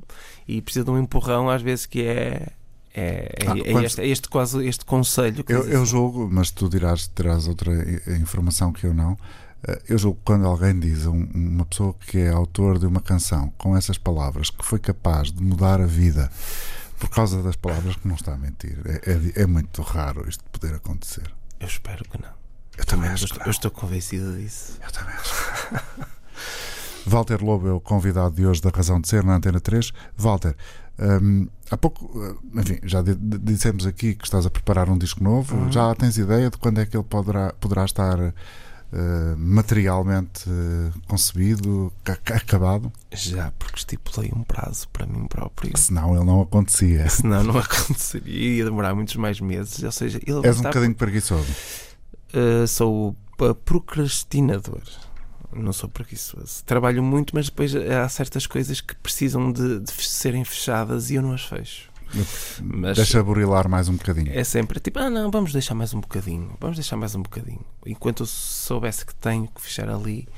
E 0.48 0.62
precisam 0.62 0.84
de 0.84 0.90
um 0.92 1.02
empurrão, 1.02 1.50
às 1.50 1.60
vezes, 1.62 1.86
que 1.86 2.02
é. 2.02 2.48
É, 2.98 3.34
é, 3.44 3.46
Ah, 3.46 3.58
é 3.58 3.72
quando- 3.72 3.84
este, 3.84 4.00
é 4.00 4.06
este 4.08 4.26
quase 4.28 4.66
este 4.66 4.82
conselho 4.86 5.44
que 5.44 5.52
Eu, 5.52 5.64
eu 5.68 5.82
assim, 5.82 5.90
julgo, 5.90 6.28
mas 6.32 6.50
tu 6.50 6.66
dirás, 6.66 7.06
terás 7.08 7.46
outra 7.46 7.70
informação 8.18 8.72
que 8.72 8.86
eu 8.86 8.94
não. 8.94 9.18
Eh, 9.64 9.82
Eu 9.88 9.98
julgo 9.98 10.18
que 10.18 10.24
quando 10.24 10.46
alguém 10.46 10.78
diz 10.78 11.06
um- 11.06 11.28
uma 11.34 11.64
pessoa 11.64 11.94
que 11.94 12.18
é 12.18 12.28
autor 12.30 12.78
de 12.78 12.86
uma 12.86 13.00
canção 13.00 13.52
com 13.58 13.76
essas 13.76 13.98
palavras, 13.98 14.50
que 14.50 14.64
foi 14.64 14.78
capaz 14.78 15.30
de 15.32 15.42
mudar 15.42 15.80
a 15.80 15.86
vida 15.86 16.30
por 16.98 17.08
causa 17.10 17.42
das 17.42 17.56
palavras, 17.56 17.96
que 17.96 18.08
não 18.08 18.14
está 18.14 18.34
a 18.34 18.38
mentir. 18.38 18.78
É, 18.86 19.12
é- 19.12 19.42
é 19.42 19.46
muito 19.46 19.82
raro 19.82 20.28
isto 20.28 20.42
poder 20.52 20.74
acontecer. 20.74 21.30
Eu 21.60 21.66
espero 21.66 22.04
que 22.04 22.20
não. 22.20 22.30
Eu 22.78 22.84
também 22.84 23.08
eu, 23.08 23.14
acho 23.14 23.24
estou, 23.24 23.42
eu 23.44 23.50
estou 23.50 23.70
convencido 23.70 24.36
disso. 24.36 24.78
Eu 24.84 24.90
também 24.92 25.14
acho. 25.14 26.06
Walter 27.06 27.42
Lobo 27.42 27.68
é 27.68 27.72
o 27.72 27.80
convidado 27.80 28.34
de 28.34 28.44
hoje 28.46 28.60
da 28.60 28.70
Razão 28.70 29.00
de 29.00 29.08
Ser 29.08 29.22
na 29.24 29.36
Antena 29.36 29.60
3. 29.60 29.92
Walter, 30.16 30.56
hum, 30.98 31.48
há 31.70 31.76
pouco, 31.76 32.10
eh, 32.22 32.60
enfim, 32.60 32.78
já 32.82 33.00
di- 33.00 33.14
di- 33.14 33.38
dissemos 33.38 33.86
aqui 33.86 34.14
que 34.14 34.24
estás 34.24 34.44
a 34.44 34.50
preparar 34.50 34.88
um 34.90 34.98
disco 34.98 35.22
novo. 35.22 35.54
Uhum. 35.56 35.70
Já 35.72 35.94
tens 35.94 36.18
ideia 36.18 36.50
de 36.50 36.58
quando 36.58 36.80
é 36.80 36.86
que 36.86 36.96
ele 36.96 37.04
poderá, 37.04 37.52
poderá 37.60 37.84
estar 37.84 38.34
eh, 38.98 39.34
materialmente 39.36 40.48
eh, 40.48 40.90
concebido, 41.06 41.92
ca- 42.02 42.16
ca- 42.16 42.36
acabado? 42.36 42.90
Já, 43.12 43.52
porque 43.58 43.78
estipulei 43.78 44.32
um 44.34 44.42
prazo 44.42 44.88
para 44.88 45.04
mim 45.06 45.26
próprio. 45.26 45.76
Senão 45.76 46.14
ele 46.16 46.24
não 46.24 46.40
acontecia. 46.40 47.08
Senão 47.10 47.42
não 47.44 47.58
aconteceria. 47.60 48.56
Ia 48.56 48.64
demorar 48.64 48.94
muitos 48.94 49.16
mais 49.16 49.38
meses. 49.40 49.82
Ou 49.82 49.92
seja, 49.92 50.18
ele 50.26 50.46
És 50.46 50.58
um 50.58 50.62
bocadinho 50.62 50.94
preguiçoso. 50.94 51.52
Uh, 52.34 52.66
sou 52.66 53.14
procrastinador. 53.64 54.82
não 55.52 55.72
sou 55.72 55.88
preguiçoso. 55.88 56.64
Trabalho 56.64 57.02
muito, 57.02 57.34
mas 57.34 57.46
depois 57.46 57.74
há 57.76 58.08
certas 58.08 58.46
coisas 58.46 58.80
que 58.80 58.94
precisam 58.96 59.52
de, 59.52 59.80
de 59.80 59.92
serem 59.92 60.44
fechadas 60.44 61.10
e 61.10 61.14
eu 61.16 61.22
não 61.22 61.32
as 61.32 61.44
fecho. 61.44 61.90
Mas 62.62 62.96
Deixa 62.96 63.22
burilar 63.22 63.68
mais 63.68 63.88
um 63.88 63.96
bocadinho. 63.96 64.32
é 64.32 64.44
sempre 64.44 64.80
tipo, 64.80 64.98
ah 64.98 65.10
não, 65.10 65.30
vamos 65.30 65.52
deixar 65.52 65.74
mais 65.74 65.92
um 65.92 66.00
bocadinho, 66.00 66.56
vamos 66.60 66.76
deixar 66.76 66.96
mais 66.96 67.14
um 67.14 67.22
bocadinho. 67.22 67.60
Enquanto 67.84 68.22
eu 68.22 68.26
soubesse 68.26 69.04
que 69.04 69.14
tenho 69.14 69.48
que 69.48 69.60
fechar 69.60 69.88
ali, 69.88 70.28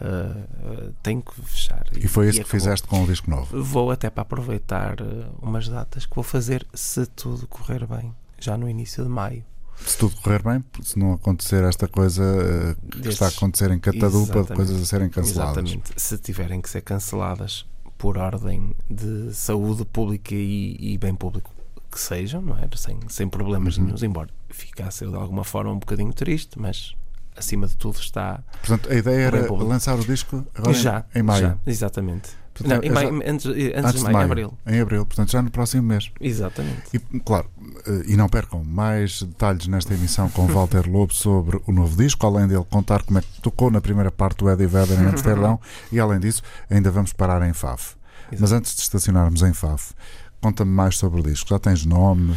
ah, 0.00 0.34
ah, 0.64 0.90
tenho 1.02 1.22
que 1.22 1.40
fechar. 1.42 1.84
E 1.96 2.08
foi 2.08 2.26
isso 2.28 2.36
que 2.38 2.40
acabou. 2.42 2.60
fizeste 2.60 2.86
com 2.88 3.04
o 3.04 3.06
disco 3.06 3.30
novo. 3.30 3.62
Vou 3.62 3.90
até 3.90 4.08
para 4.10 4.22
aproveitar 4.22 4.96
ah, 5.02 5.28
umas 5.40 5.68
datas 5.68 6.06
que 6.06 6.14
vou 6.14 6.24
fazer 6.24 6.66
se 6.74 7.06
tudo 7.06 7.46
correr 7.46 7.86
bem, 7.86 8.14
já 8.40 8.56
no 8.56 8.68
início 8.68 9.04
de 9.04 9.10
maio. 9.10 9.44
Se 9.86 9.96
tudo 9.96 10.16
correr 10.16 10.42
bem, 10.42 10.64
se 10.82 10.98
não 10.98 11.12
acontecer 11.12 11.62
esta 11.62 11.86
coisa 11.86 12.24
eh, 12.24 12.74
que 12.90 12.96
Desses- 12.98 13.12
está 13.12 13.26
a 13.26 13.28
acontecer 13.28 13.70
em 13.70 13.78
Catadupa, 13.78 14.42
de 14.42 14.52
coisas 14.52 14.82
a 14.82 14.84
serem 14.84 15.08
canceladas. 15.08 15.56
Exatamente. 15.64 15.92
Se 15.96 16.18
tiverem 16.18 16.60
que 16.60 16.68
ser 16.68 16.80
canceladas 16.80 17.64
por 17.98 18.16
ordem 18.16 18.74
de 18.88 19.34
saúde 19.34 19.84
pública 19.84 20.34
e, 20.34 20.76
e 20.94 20.96
bem 20.98 21.14
público 21.14 21.50
que 21.90 21.98
sejam, 22.00 22.40
não 22.40 22.56
é? 22.56 22.68
Sem, 22.76 22.98
sem 23.08 23.28
problemas 23.28 23.76
Uhum. 23.76 23.84
nenhums, 23.84 24.02
embora 24.02 24.30
ficasse 24.48 25.04
eu 25.04 25.10
de 25.10 25.16
alguma 25.16 25.42
forma 25.44 25.72
um 25.72 25.78
bocadinho 25.78 26.12
triste, 26.12 26.58
mas 26.58 26.94
acima 27.36 27.66
de 27.66 27.76
tudo 27.76 27.96
está 27.98 28.42
Portanto, 28.60 28.90
a 28.90 28.94
ideia 28.94 29.26
era 29.26 29.44
público. 29.44 29.64
lançar 29.70 29.98
o 29.98 30.04
disco 30.04 30.44
agora 30.54 30.76
em- 30.76 30.80
já, 30.80 31.04
em, 31.14 31.22
maio. 31.22 31.40
já, 31.40 31.58
exatamente. 31.66 32.30
Portanto, 32.58 32.76
não, 32.76 32.82
em 32.84 32.88
é 32.88 32.92
maio, 32.92 33.08
já- 33.08 33.30
antes, 33.32 33.46
antes, 33.46 33.74
Antes 33.84 33.94
de 33.94 34.02
maio, 34.04 34.18
em 34.18 34.24
abril. 34.24 34.54
Em 34.66 34.80
abril, 34.80 35.06
portanto, 35.06 35.30
já 35.30 35.40
no 35.42 35.50
próximo 35.50 35.82
mês. 35.82 36.10
Exatamente. 36.20 36.82
E, 36.92 36.98
claro, 37.20 37.46
eh, 37.86 38.02
e 38.08 38.16
não 38.16 38.28
percam 38.28 38.62
mais 38.64 39.22
detalhes 39.22 39.66
nesta 39.66 39.94
emissão 39.94 40.28
com 40.30 40.46
Walter 40.46 40.88
Lobo 40.90 41.12
sobre 41.14 41.60
o 41.66 41.72
novo 41.72 41.96
disco, 41.96 42.26
além 42.26 42.46
dele 42.48 42.64
contar 42.68 43.02
como 43.02 43.18
é 43.18 43.22
que 43.22 43.40
tocou 43.40 43.70
na 43.70 43.80
primeira 43.80 44.10
parte 44.10 44.38
do 44.38 44.50
Eddie 44.50 44.66
Vedder 44.66 45.00
em 45.00 45.06
Amsterdão, 45.06 45.60
e 45.92 45.98
além 46.00 46.18
disso, 46.20 46.42
ainda 46.68 46.90
vamos 46.90 47.12
parar 47.12 47.46
em 47.48 47.52
Faf. 47.52 47.94
Mas 48.38 48.52
antes 48.52 48.74
de 48.74 48.82
estacionarmos 48.82 49.40
em 49.42 49.52
Faf, 49.54 49.92
conta-me 50.40 50.70
mais 50.70 50.96
sobre 50.98 51.20
o 51.20 51.22
disco. 51.22 51.48
Já 51.48 51.58
tens 51.58 51.84
nome? 51.86 52.32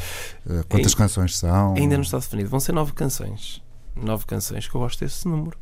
Eh, 0.49 0.63
Quantas 0.69 0.87
Ainda- 0.93 0.97
canções 0.97 1.37
são? 1.37 1.73
Ainda 1.75 1.95
não 1.95 2.03
está 2.03 2.17
definido. 2.17 2.49
Vão 2.49 2.59
ser 2.59 2.71
nove 2.71 2.93
canções. 2.93 3.61
Nove 3.95 4.25
canções 4.25 4.67
que 4.67 4.75
eu 4.75 4.79
gosto 4.81 4.99
desse 5.01 5.27
número. 5.27 5.57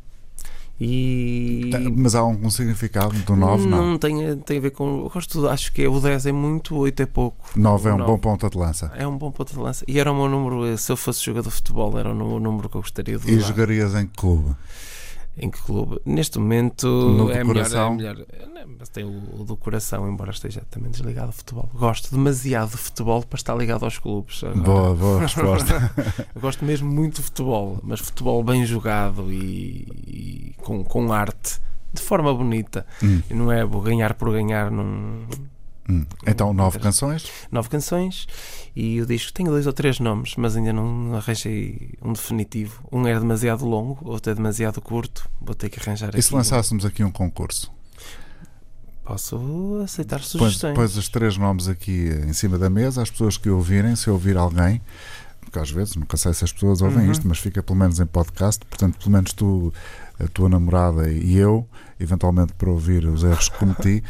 E. 0.82 1.70
Mas 1.96 2.16
há 2.16 2.20
algum 2.20 2.50
significado 2.50 3.14
do 3.20 3.36
9? 3.36 3.68
Não. 3.68 3.98
tem, 3.98 4.38
tem 4.40 4.58
a 4.58 4.62
ver 4.62 4.72
com. 4.72 5.04
Eu 5.04 5.10
gosto, 5.10 5.48
acho 5.50 5.74
que 5.74 5.84
é, 5.84 5.90
o 5.90 6.00
10 6.00 6.28
é 6.28 6.32
muito, 6.32 6.74
o 6.76 6.80
8 6.80 7.04
é 7.04 7.06
pouco. 7.06 7.50
9 7.56 7.90
é 7.90 7.94
um 7.94 7.98
Nove. 7.98 8.12
bom 8.12 8.18
ponto 8.18 8.50
de 8.50 8.58
lança. 8.58 8.92
É 8.96 9.06
um 9.06 9.18
bom 9.18 9.30
ponto 9.32 9.54
de 9.54 9.60
lança. 9.60 9.84
E 9.88 10.00
era 10.00 10.10
o 10.12 10.16
meu 10.16 10.30
número, 10.30 10.66
eh, 10.66 10.78
se 10.78 10.90
eu 10.92 10.96
fosse 10.96 11.24
jogador 11.24 11.50
de 11.50 11.56
futebol, 11.56 12.00
era 12.00 12.12
o 12.12 12.40
número 12.40 12.70
que 12.70 12.78
eu 12.78 12.82
gostaria 12.82 13.18
de 13.18 13.30
E 13.30 13.40
jogarias 13.42 13.94
em 13.94 14.06
que 14.08 14.16
clube? 14.16 14.56
Em 15.40 15.50
que 15.50 15.62
clube? 15.62 16.00
Neste 16.06 16.38
momento 16.38 16.86
No 16.88 17.26
do 17.26 17.32
é 17.32 17.44
melhor, 17.44 17.66
é 17.72 17.90
melhor. 17.90 18.18
Mas 18.78 18.90
tem 18.90 19.04
o, 19.04 19.42
o 19.42 19.44
do 19.44 19.56
coração, 19.58 20.08
embora 20.10 20.32
esteja 20.32 20.62
também 20.70 20.92
desligado 20.92 21.28
ao 21.28 21.34
futebol. 21.34 21.70
Gosto 21.74 22.12
demasiado 22.12 22.72
de 22.72 22.78
futebol 22.78 23.24
para 23.24 23.38
estar 23.38 23.56
ligado 23.56 23.84
aos 23.84 23.98
clubes. 23.98 24.44
Agora, 24.44 24.62
Boa, 24.62 24.96
boa 24.96 25.20
resposta. 25.22 25.92
Eu 26.36 26.42
gosto 26.42 26.64
mesmo 26.66 26.90
muito 26.92 27.16
de 27.18 27.22
futebol, 27.24 27.80
mas 27.84 28.00
futebol 28.00 28.44
bem 28.44 28.66
jogado 28.66 29.32
e, 29.32 29.88
e 30.08 30.56
com, 30.62 30.84
com 30.84 31.12
arte, 31.12 31.60
de 31.94 32.02
forma 32.02 32.34
bonita. 32.34 32.86
Hum, 33.02 33.22
E 33.30 33.34
não 33.34 33.52
é 33.52 33.66
ganhar 33.66 34.14
por 34.14 34.32
ganhar 34.32 34.70
num, 34.70 35.26
hum. 35.90 36.06
Então, 36.28 36.54
nove 36.54 36.78
canções. 36.80 37.26
nove 37.52 37.68
canções 37.70 38.28
e 38.76 39.02
o 39.02 39.06
disco 39.06 39.34
tem 39.34 39.46
dois 39.46 39.66
ou 39.68 39.74
três 39.74 40.00
nomes, 40.00 40.36
mas 40.38 40.56
ainda 40.56 40.72
não 40.72 41.16
arranjei 41.16 41.96
um 42.02 42.14
definitivo. 42.14 42.84
Um 42.92 43.08
era 43.08 43.20
demasiado 43.20 43.66
longo, 43.66 43.98
outro 44.08 44.32
é 44.32 44.36
demasiado 44.36 44.80
curto. 44.82 45.28
Vou 45.42 45.56
ter 45.56 45.70
que 45.70 45.80
arranjar 45.80 46.16
E 46.16 46.22
se 46.22 46.34
lançássemos 46.34 46.86
aqui 46.86 47.04
um 47.04 47.12
concurso? 47.12 47.72
Posso 49.04 49.82
aceitar 49.84 50.22
sugestões. 50.22 50.76
pões 50.76 50.96
os 50.96 51.10
três 51.10 51.36
nomes 51.36 51.68
aqui 51.68 52.10
em 52.28 52.34
cima 52.34 52.60
da 52.60 52.70
mesa, 52.70 53.02
as 53.02 53.10
pessoas 53.10 53.38
que 53.38 53.50
ouvirem, 53.50 53.96
se 53.96 54.08
ouvir 54.08 54.38
alguém, 54.38 54.80
porque 55.42 55.58
às 55.58 55.72
vezes 55.72 55.96
nunca 55.96 56.16
sei 56.16 56.32
se 56.34 56.44
as 56.44 56.54
pessoas 56.54 56.80
ouvem 56.82 57.06
Uhum. 57.06 57.12
isto, 57.12 57.28
mas 57.28 57.40
fica 57.40 57.64
pelo 57.64 57.80
menos 57.80 58.00
em 58.00 58.06
podcast, 58.06 58.64
portanto, 58.68 59.00
pelo 59.00 59.10
menos 59.12 59.34
tu, 59.34 59.74
a 60.20 60.28
tua 60.28 60.48
namorada 60.48 61.10
e 61.10 61.36
eu, 61.38 61.68
eventualmente 62.00 62.54
para 62.54 62.70
ouvir 62.70 63.04
os 63.08 63.24
erros 63.24 63.50
que 63.50 63.58
cometi, 63.58 64.04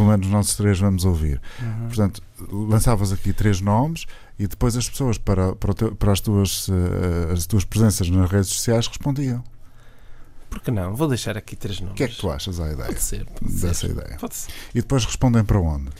pelo 0.00 0.08
menos 0.10 0.26
nós 0.28 0.56
três 0.56 0.78
vamos 0.80 1.04
ouvir. 1.04 1.40
Uhum. 1.60 1.86
Portanto, 1.88 2.22
lançavas 2.50 3.12
aqui 3.12 3.34
três 3.34 3.60
nomes 3.60 4.06
e 4.38 4.46
depois 4.46 4.74
as 4.74 4.88
pessoas 4.88 5.18
para, 5.18 5.54
para, 5.54 5.74
teu- 5.74 5.94
para 5.94 6.10
as, 6.12 6.20
tuas, 6.20 6.68
eh, 6.70 7.32
as 7.34 7.44
tuas 7.46 7.64
presenças 7.64 8.08
nas 8.08 8.30
redes 8.30 8.48
sociais 8.48 8.86
respondiam. 8.86 9.44
Por 10.48 10.60
que 10.60 10.70
não? 10.70 10.96
Vou 10.96 11.06
deixar 11.06 11.36
aqui 11.36 11.54
três 11.54 11.78
nomes. 11.80 11.92
O 11.92 11.96
que 11.96 12.04
é 12.04 12.08
que 12.08 12.16
tu 12.16 12.30
achas 12.30 12.58
à 12.58 12.72
ideia? 12.72 12.86
Pode 12.86 13.02
ser, 13.02 13.26
pode 13.26 13.52
Dessa 13.52 13.74
ser. 13.74 13.90
ideia. 13.90 14.16
Pode 14.18 14.34
ser. 14.34 14.50
E 14.74 14.80
depois 14.80 15.04
respondem 15.04 15.44
para 15.44 15.60
onde? 15.60 15.90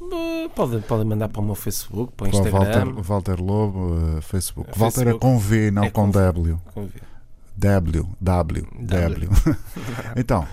Uh, 0.00 0.48
Podem 0.54 0.80
pode 0.82 1.04
mandar 1.04 1.28
para 1.28 1.40
o 1.40 1.44
meu 1.44 1.54
Facebook, 1.54 2.12
para 2.16 2.26
o 2.26 2.28
Instagram. 2.28 2.58
Walter, 2.94 3.02
Walter 3.02 3.40
Lobo, 3.40 3.96
eh, 4.18 4.20
Facebook. 4.20 4.70
Eh, 4.70 4.74
Walter 4.76 5.08
é 5.08 5.14
com 5.18 5.38
V, 5.38 5.70
não 5.70 5.84
É 5.84 5.90
com 5.90 6.02
com 6.06 6.12
V. 6.12 6.20
W. 6.20 6.60
W, 7.56 8.08
W, 8.20 8.66
W. 8.80 9.30
então, 10.16 10.46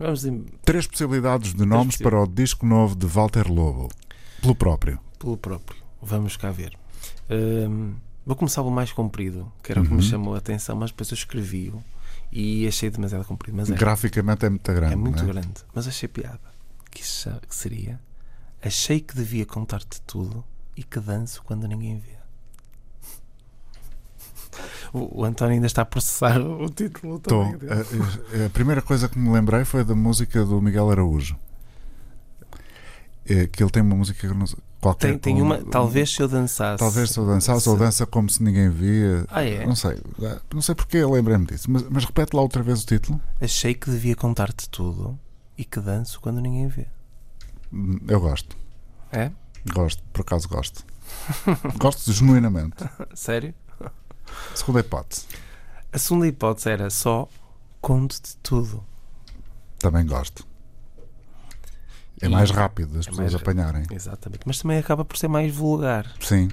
Vamos 0.00 0.24
em- 0.24 0.44
três 0.64 0.86
possibilidades 0.86 1.52
de 1.54 1.64
nomes 1.66 1.96
para 1.96 2.20
o 2.20 2.26
disco 2.26 2.64
novo 2.66 2.96
de 2.96 3.06
Walter 3.06 3.46
Lobo. 3.48 3.88
Pelo 4.40 4.54
próprio. 4.54 4.98
pelo 5.18 5.36
próprio. 5.36 5.78
Vamos 6.00 6.36
cá 6.38 6.50
ver. 6.50 6.72
Hum, 7.30 7.94
vou 8.24 8.34
começar 8.34 8.62
pelo 8.62 8.74
mais 8.74 8.90
comprido, 8.90 9.52
que 9.62 9.70
era 9.70 9.80
o 9.82 9.84
que 9.84 9.90
Uhum. 9.90 9.98
me 9.98 10.02
chamou 10.02 10.34
a 10.34 10.38
atenção, 10.38 10.74
mas 10.74 10.90
depois 10.90 11.10
eu 11.10 11.14
escrevi-o 11.14 11.84
e 12.32 12.66
achei 12.66 12.88
demasiado 12.88 13.24
comprido. 13.26 13.54
Mas 13.56 13.70
é, 13.70 13.74
Graficamente 13.74 14.46
é 14.46 14.48
muito 14.48 14.72
grande. 14.72 14.92
é 14.94 14.96
muito 14.96 15.22
é? 15.22 15.26
grande. 15.26 15.62
Mas 15.74 15.86
achei 15.86 16.08
piada. 16.08 16.40
Que 16.90 17.02
seria 17.50 18.00
Achei 18.62 19.00
que 19.00 19.14
devia 19.14 19.46
contar-te 19.46 20.00
tudo 20.02 20.44
e 20.76 20.82
que 20.82 20.98
danço 21.00 21.42
quando 21.44 21.66
ninguém 21.68 21.98
vê. 21.98 22.18
O, 24.92 25.20
o 25.20 25.24
António 25.24 25.54
ainda 25.54 25.66
está 25.66 25.82
a 25.82 25.84
processar 25.84 26.40
o 26.40 26.68
título 26.68 27.16
Estou. 27.16 27.44
também 27.44 27.58
dele. 27.58 27.72
A, 27.72 28.42
a- 28.42 28.46
a 28.46 28.50
primeira 28.50 28.82
coisa 28.82 29.08
que 29.08 29.18
me 29.18 29.30
lembrei 29.30 29.64
foi 29.64 29.84
da 29.84 29.94
música 29.94 30.44
do 30.44 30.60
Miguel 30.60 30.90
Araújo. 30.90 31.36
É, 33.26 33.46
que 33.46 33.62
ele 33.62 33.70
tem 33.70 33.82
uma 33.82 33.94
música 33.94 34.26
que 34.26 34.34
não 34.34 34.46
sei- 34.46 34.58
qualquer. 34.80 35.08
Tem, 35.10 35.18
tem 35.18 35.42
uma, 35.42 35.58
talvez 35.58 36.12
se 36.12 36.20
eu 36.20 36.26
dançasse. 36.26 36.78
Talvez 36.78 37.10
se 37.10 37.18
eu 37.18 37.26
dançasse 37.26 37.68
ou 37.68 37.76
Se- 37.76 37.80
dança 37.84 38.06
como 38.06 38.28
se 38.28 38.42
ninguém 38.42 38.68
via. 38.70 39.24
Ah, 39.28 39.44
é? 39.44 39.64
Não 39.64 39.76
sei. 39.76 39.98
Não 40.52 40.60
sei 40.62 40.74
porque 40.74 40.96
eu 40.96 41.10
lembrei-me 41.12 41.46
disso. 41.46 41.70
Mas, 41.70 41.82
mas 41.88 42.04
repete 42.04 42.34
lá 42.34 42.42
outra 42.42 42.62
vez 42.62 42.82
o 42.82 42.86
título. 42.86 43.20
Achei 43.40 43.74
que 43.74 43.88
devia 43.90 44.16
contar-te 44.16 44.68
tudo 44.68 45.16
e 45.56 45.64
que 45.64 45.78
danço 45.78 46.20
quando 46.20 46.40
ninguém 46.40 46.66
vê. 46.66 46.86
Hum, 47.72 48.00
Eu 48.08 48.20
gosto. 48.20 48.56
É? 49.12 49.30
Gosto. 49.72 50.02
Por 50.12 50.22
acaso 50.22 50.48
gosto. 50.48 50.84
gosto 51.78 52.12
genuinamente. 52.12 52.76
Sério? 53.14 53.54
Segunda 54.54 54.80
hipótese. 54.80 55.26
A 55.92 55.98
segunda 55.98 56.26
hipótese 56.26 56.68
era 56.70 56.90
só 56.90 57.28
conto-te 57.80 58.36
tudo. 58.42 58.84
Também 59.78 60.04
gosto. 60.06 60.46
É 62.20 62.26
E- 62.26 62.28
mais 62.28 62.50
rápido 62.50 62.92
das 62.94 63.06
é 63.06 63.10
pessoas 63.10 63.32
mais- 63.32 63.34
apanharem. 63.42 63.84
Exatamente. 63.90 64.42
Mas 64.44 64.58
também 64.58 64.78
acaba 64.78 65.04
por 65.04 65.16
ser 65.16 65.28
mais 65.28 65.54
vulgar, 65.54 66.06
Sim. 66.20 66.50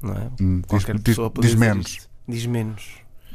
não 0.00 0.14
é? 0.14 0.30
Hum, 0.40 0.60
diz, 0.60 0.66
Qualquer 0.68 0.94
diz- 0.94 1.02
pessoa 1.04 1.30
diz 1.34 1.50
dizer 1.50 1.56
menos. 1.58 1.86
isto. 1.86 2.08
Diz 2.26 2.46
menos. 2.46 2.88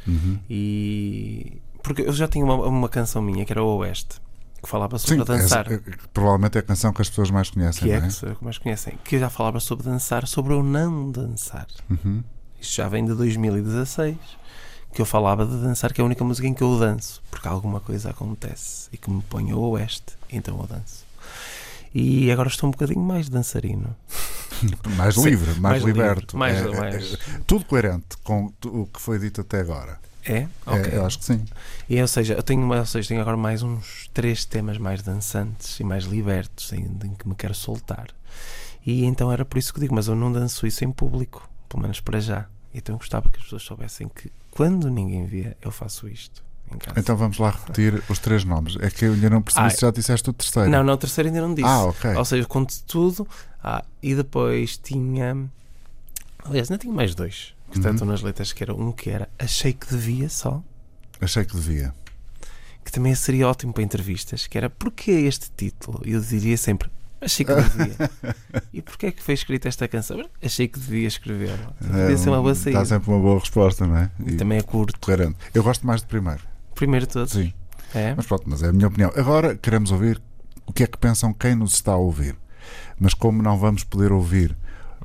Uhum. 0.08 0.40
E. 0.50 1.62
Porque 1.84 2.02
eu 2.02 2.12
já 2.14 2.28
tinha 2.28 2.44
uma, 2.44 2.56
uma 2.56 2.90
canção 2.90 3.22
minha 3.22 3.46
que 3.46 3.54
era 3.54 3.64
o 3.64 3.78
Oeste, 3.78 4.20
que 4.64 4.68
falava 4.68 4.98
sobre 4.98 5.20
Sim, 5.20 5.24
dançar. 5.26 5.72
é- 5.72 5.80
provavelmente 6.12 6.58
é 6.58 6.60
a 6.62 6.64
canção 6.64 6.92
que 6.92 7.02
as 7.04 7.10
pessoas 7.10 7.30
mais 7.30 7.50
conhecem, 7.52 7.84
que 7.84 7.92
é 7.92 8.02
não 8.02 8.10
que 8.36 8.44
mais 8.44 8.58
conhecem, 8.58 8.98
que 9.04 9.16
eu 9.16 9.20
já 9.20 9.30
falava 9.30 9.60
sobre 9.60 9.86
dançar, 9.86 10.28
sobre 10.28 10.54
o 10.54 10.64
não 10.64 11.12
dançar. 11.12 11.68
Uhum. 11.90 12.24
Isto 12.62 12.76
já 12.76 12.88
vem 12.90 13.06
de 13.06 13.14
2016, 13.14 14.16
que 14.94 15.02
eu 15.02 15.06
falava 15.06 15.46
de 15.46 15.56
dançar, 15.58 15.94
que 15.94 16.02
é 16.02 16.04
a 16.04 16.06
única 16.06 16.24
música 16.24 16.48
em 16.48 16.54
que 16.54 16.62
eu 16.64 16.78
danço, 16.80 17.22
porque 17.32 17.48
alguma 17.48 17.80
coisa 17.80 18.10
acontece 18.10 18.90
e 18.92 18.98
que 18.98 19.10
me 19.10 19.22
põe 19.24 19.52
ao 19.52 19.60
oeste, 19.62 20.14
então 20.32 20.58
eu 20.60 20.68
danço. 20.68 21.06
E 21.94 22.32
agora 22.32 22.50
estou 22.50 22.68
um 22.70 22.72
bocadinho 22.72 23.02
mais 23.02 23.30
dançarino. 23.30 23.96
Mais 24.98 25.16
Sim, 25.16 25.24
livre, 25.30 25.48
mais, 25.52 25.62
mais 25.62 25.84
livre, 25.84 26.02
liberto. 26.02 26.38
mais- 26.38 26.58
É- 26.58 26.68
é- 26.68 26.72
mais- 26.80 27.14
é 27.14 27.18
tudo 27.48 27.64
coerente 27.64 28.18
com 28.24 28.52
o 28.66 28.86
que 28.88 29.00
foi 29.00 29.18
dito 29.18 29.40
até 29.42 29.62
agora. 29.62 29.98
É? 30.26 30.48
É, 30.68 30.96
eu 30.98 31.06
acho 31.06 31.18
que 31.18 31.24
sim. 31.26 31.44
E, 31.90 32.00
ou 32.02 32.08
seja, 32.08 32.34
eu 32.34 32.44
tenho, 32.44 32.70
ou 32.70 32.86
seja, 32.86 33.08
tenho 33.08 33.22
agora 33.22 33.38
mais 33.38 33.64
uns 33.64 34.10
três 34.14 34.44
temas 34.44 34.78
mais 34.78 35.02
dançantes 35.02 35.80
e 35.80 35.84
mais 35.84 36.04
libertos 36.04 36.74
em, 36.74 36.82
em 37.06 37.14
que 37.18 37.26
me 37.28 37.36
quero 37.36 37.56
soltar. 37.56 38.08
E 38.86 39.06
então 39.06 39.32
era 39.32 39.46
por 39.46 39.58
isso 39.58 39.74
que 39.74 39.80
digo, 39.80 39.96
mas 39.96 40.08
eu 40.10 40.16
não 40.16 40.30
danço 40.32 40.68
isso 40.68 40.84
em 40.84 40.92
público, 40.92 41.50
pelo 41.70 41.84
menos 41.84 42.00
para 42.02 42.20
já. 42.20 42.48
Então 42.74 42.96
eu 42.96 43.00
gostava 43.00 43.30
que 43.30 43.38
as 43.38 43.44
pessoas 43.44 43.64
soubessem 43.64 44.10
que 44.10 44.32
quando 44.52 44.90
ninguém 44.90 45.26
vê, 45.26 45.56
eu 45.62 45.72
faço 45.72 46.08
isto. 46.10 46.44
Então 46.96 47.16
vamos 47.18 47.40
lá 47.40 47.50
repetir 47.50 48.04
os 48.10 48.20
três 48.20 48.44
nomes. 48.44 48.76
É 48.80 48.92
que 48.92 49.06
eu 49.06 49.14
ainda 49.14 49.28
não 49.30 49.42
percebi 49.42 49.66
Ah, 49.66 49.70
se 49.72 49.82
já 49.82 49.90
disseste 49.90 50.30
o 50.30 50.34
terceiro. 50.34 50.70
Não, 50.70 50.84
não, 50.84 50.94
o 50.94 50.98
terceiro 50.98 51.28
ainda 51.30 51.42
não 51.42 51.54
disse. 51.56 51.68
Ah, 51.68 51.86
ok. 51.86 52.14
Ou 52.16 52.26
seja, 52.26 52.46
conto 52.48 52.76
tudo. 52.86 53.28
Ah, 53.64 53.84
e 54.04 54.14
depois 54.14 54.78
tinha. 54.78 55.50
Aliás, 56.46 56.70
ainda 56.70 56.80
tinha 56.82 56.94
mais 56.94 57.16
dois 57.16 57.56
que 57.72 57.78
Uhum. 57.78 57.84
tanto 57.84 58.06
nas 58.06 58.22
letras 58.22 58.52
que 58.54 58.64
era 58.64 58.74
um 58.74 58.92
que 58.92 59.10
era 59.10 59.30
Achei 59.38 59.74
que 59.74 59.88
devia 59.88 60.28
só, 60.30 60.64
Achei 61.22 61.44
que 61.46 61.56
devia. 61.56 61.94
que 62.86 62.92
também 62.92 63.14
seria 63.16 63.48
ótimo 63.48 63.74
para 63.74 63.84
entrevistas, 63.84 64.46
que 64.48 64.58
era 64.58 64.70
porquê 64.70 65.12
este 65.12 65.52
título? 65.56 66.02
Eu 66.06 66.20
diria 66.22 66.58
sempre, 66.58 66.90
achei 67.22 67.46
que 67.46 67.54
devia. 67.54 67.96
e 68.74 68.82
porquê 68.82 69.08
é 69.08 69.12
que 69.12 69.22
foi 69.22 69.34
escrita 69.34 69.68
esta 69.68 69.88
canção? 69.88 70.24
Achei 70.44 70.68
que 70.68 70.80
devia 70.80 71.08
escrever. 71.08 71.58
Devia 71.80 72.18
ser 72.18 72.30
uma 72.30 72.42
boa 72.42 72.52
Está 72.54 72.64
saída. 72.64 72.86
sempre 72.86 73.10
uma 73.12 73.20
boa 73.20 73.40
resposta, 73.40 73.86
não 73.86 73.98
é? 73.98 74.12
E 74.26 74.34
também 74.36 74.58
é 74.58 74.62
curto. 74.62 75.00
coerente. 75.00 75.38
Eu 75.54 75.64
gosto 75.64 75.86
mais 75.86 76.02
de 76.02 76.08
primeiro. 76.08 76.42
Primeiro 76.76 77.06
de 77.08 77.14
todos. 77.14 77.34
Sim. 77.34 77.54
É? 77.94 78.14
Mas 78.16 78.26
pronto, 78.26 78.44
mas 78.48 78.62
é 78.64 78.70
a 78.70 78.74
minha 78.74 78.88
opinião. 78.88 79.12
Agora 79.16 79.56
queremos 79.56 79.92
ouvir 79.92 80.22
o 80.66 80.72
que 80.74 80.84
é 80.84 80.88
que 80.88 80.98
pensam 80.98 81.34
quem 81.34 81.56
nos 81.56 81.74
está 81.74 81.94
a 81.94 81.98
ouvir. 81.98 82.36
Mas 83.00 83.14
como 83.14 83.42
não 83.42 83.58
vamos 83.58 83.84
poder 83.84 84.12
ouvir 84.12 84.56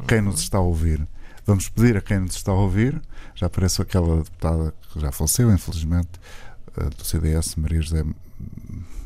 quem 0.06 0.20
nos 0.20 0.40
está 0.40 0.58
a 0.58 0.60
ouvir, 0.60 1.06
vamos 1.46 1.68
pedir 1.68 1.96
a 1.96 2.00
quem 2.00 2.18
nos 2.20 2.36
está 2.36 2.52
a 2.52 2.54
ouvir. 2.54 3.00
Já 3.34 3.46
apareceu 3.46 3.82
aquela 3.82 4.16
deputada 4.18 4.74
que 4.92 5.00
já 5.00 5.10
faleceu, 5.10 5.52
infelizmente, 5.52 6.10
eh, 6.76 6.90
do 6.90 7.04
CDS, 7.04 7.56
Maria 7.56 7.80
José 7.80 8.04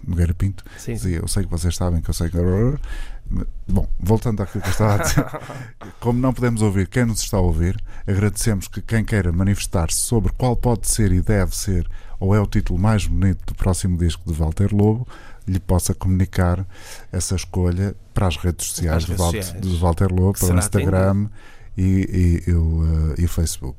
Nogueira 0.09 0.35
Pinto. 0.35 0.65
Sim. 0.79 0.95
Dizia, 0.95 1.19
eu 1.19 1.29
sei 1.29 1.45
que 1.45 1.51
vocês 1.51 1.77
sabem 1.77 2.01
que 2.01 2.09
eu 2.09 2.15
sei 2.15 2.31
que. 2.31 2.39
Bom, 3.69 3.87
voltando 4.01 4.43
àquilo 4.43 4.63
que 4.63 4.69
eu 4.69 4.73
estava 4.73 4.95
a 4.95 5.05
dizer, 5.05 5.27
como 6.01 6.19
não 6.19 6.33
podemos 6.33 6.63
ouvir 6.63 6.89
quem 6.89 7.05
nos 7.05 7.21
está 7.21 7.37
a 7.37 7.41
ouvir, 7.41 7.79
agradecemos 8.07 8.69
que 8.69 8.81
quem 8.81 9.05
queira 9.05 9.31
manifestar-se 9.31 9.99
sobre 9.99 10.33
qual 10.33 10.57
pode 10.57 10.89
ser 10.89 11.13
e 11.13 11.21
deve 11.21 11.55
ser, 11.55 11.87
ou 12.19 12.35
é 12.35 12.41
o 12.41 12.47
título 12.47 12.79
mais 12.79 13.07
bonito 13.07 13.45
do 13.45 13.55
próximo 13.55 13.99
disco 13.99 14.23
de 14.27 14.33
Walter 14.33 14.75
Lobo, 14.75 15.07
lhe 15.47 15.61
possa 15.61 15.95
comunicar 15.95 16.67
essa 17.13 17.35
escolha 17.37 17.95
para 18.15 18.29
as 18.29 18.37
redes 18.37 18.67
sociais, 18.67 18.97
As 18.97 19.05
de, 19.05 19.11
redes 19.11 19.25
Walter, 19.25 19.43
sociais. 19.43 19.67
de 19.67 19.77
Walter 19.77 20.13
Lobo, 20.13 20.39
para 20.39 20.55
o 20.55 20.59
Instagram 20.59 21.29
e, 21.77 22.43
e, 22.47 22.51
e 22.51 22.55
o, 22.55 23.13
eh, 23.13 23.15
e 23.19 23.25
o 23.27 23.29
Facebook. 23.29 23.79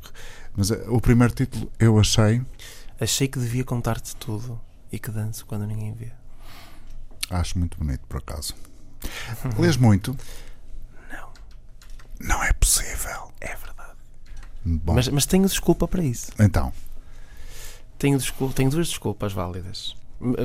Mas 0.55 0.69
eh, 0.69 0.85
o 0.89 1.01
primeiro 1.01 1.33
título 1.33 1.71
eu 1.79 1.99
achei, 1.99 2.41
Achei 2.99 3.27
que 3.29 3.39
devia 3.39 3.63
contar-te 3.63 4.15
tudo 4.17 4.59
e 4.91 4.99
que 4.99 5.11
danço 5.11 5.45
quando 5.45 5.65
ninguém 5.67 5.93
vê. 5.93 6.11
acho 7.29 7.57
muito 7.59 7.77
bonito 7.77 8.01
por 8.07 8.17
acaso. 8.17 8.55
Lês 9.57 9.77
muito? 9.77 10.17
Não. 11.11 11.29
Não 12.19 12.43
é 12.43 12.51
possível. 12.53 13.31
É 13.39 13.55
verdade. 13.55 13.97
Bom, 14.65 14.93
Mas, 14.93 15.07
mas 15.07 15.25
tenho 15.25 15.45
desculpa 15.47 15.87
para 15.87 16.03
isso. 16.03 16.31
então, 16.39 16.71
Tenho, 17.97 18.17
desculpa, 18.17 18.53
tenho 18.53 18.69
duas 18.69 18.87
desculpas 18.89 19.33
válidas. 19.33 19.95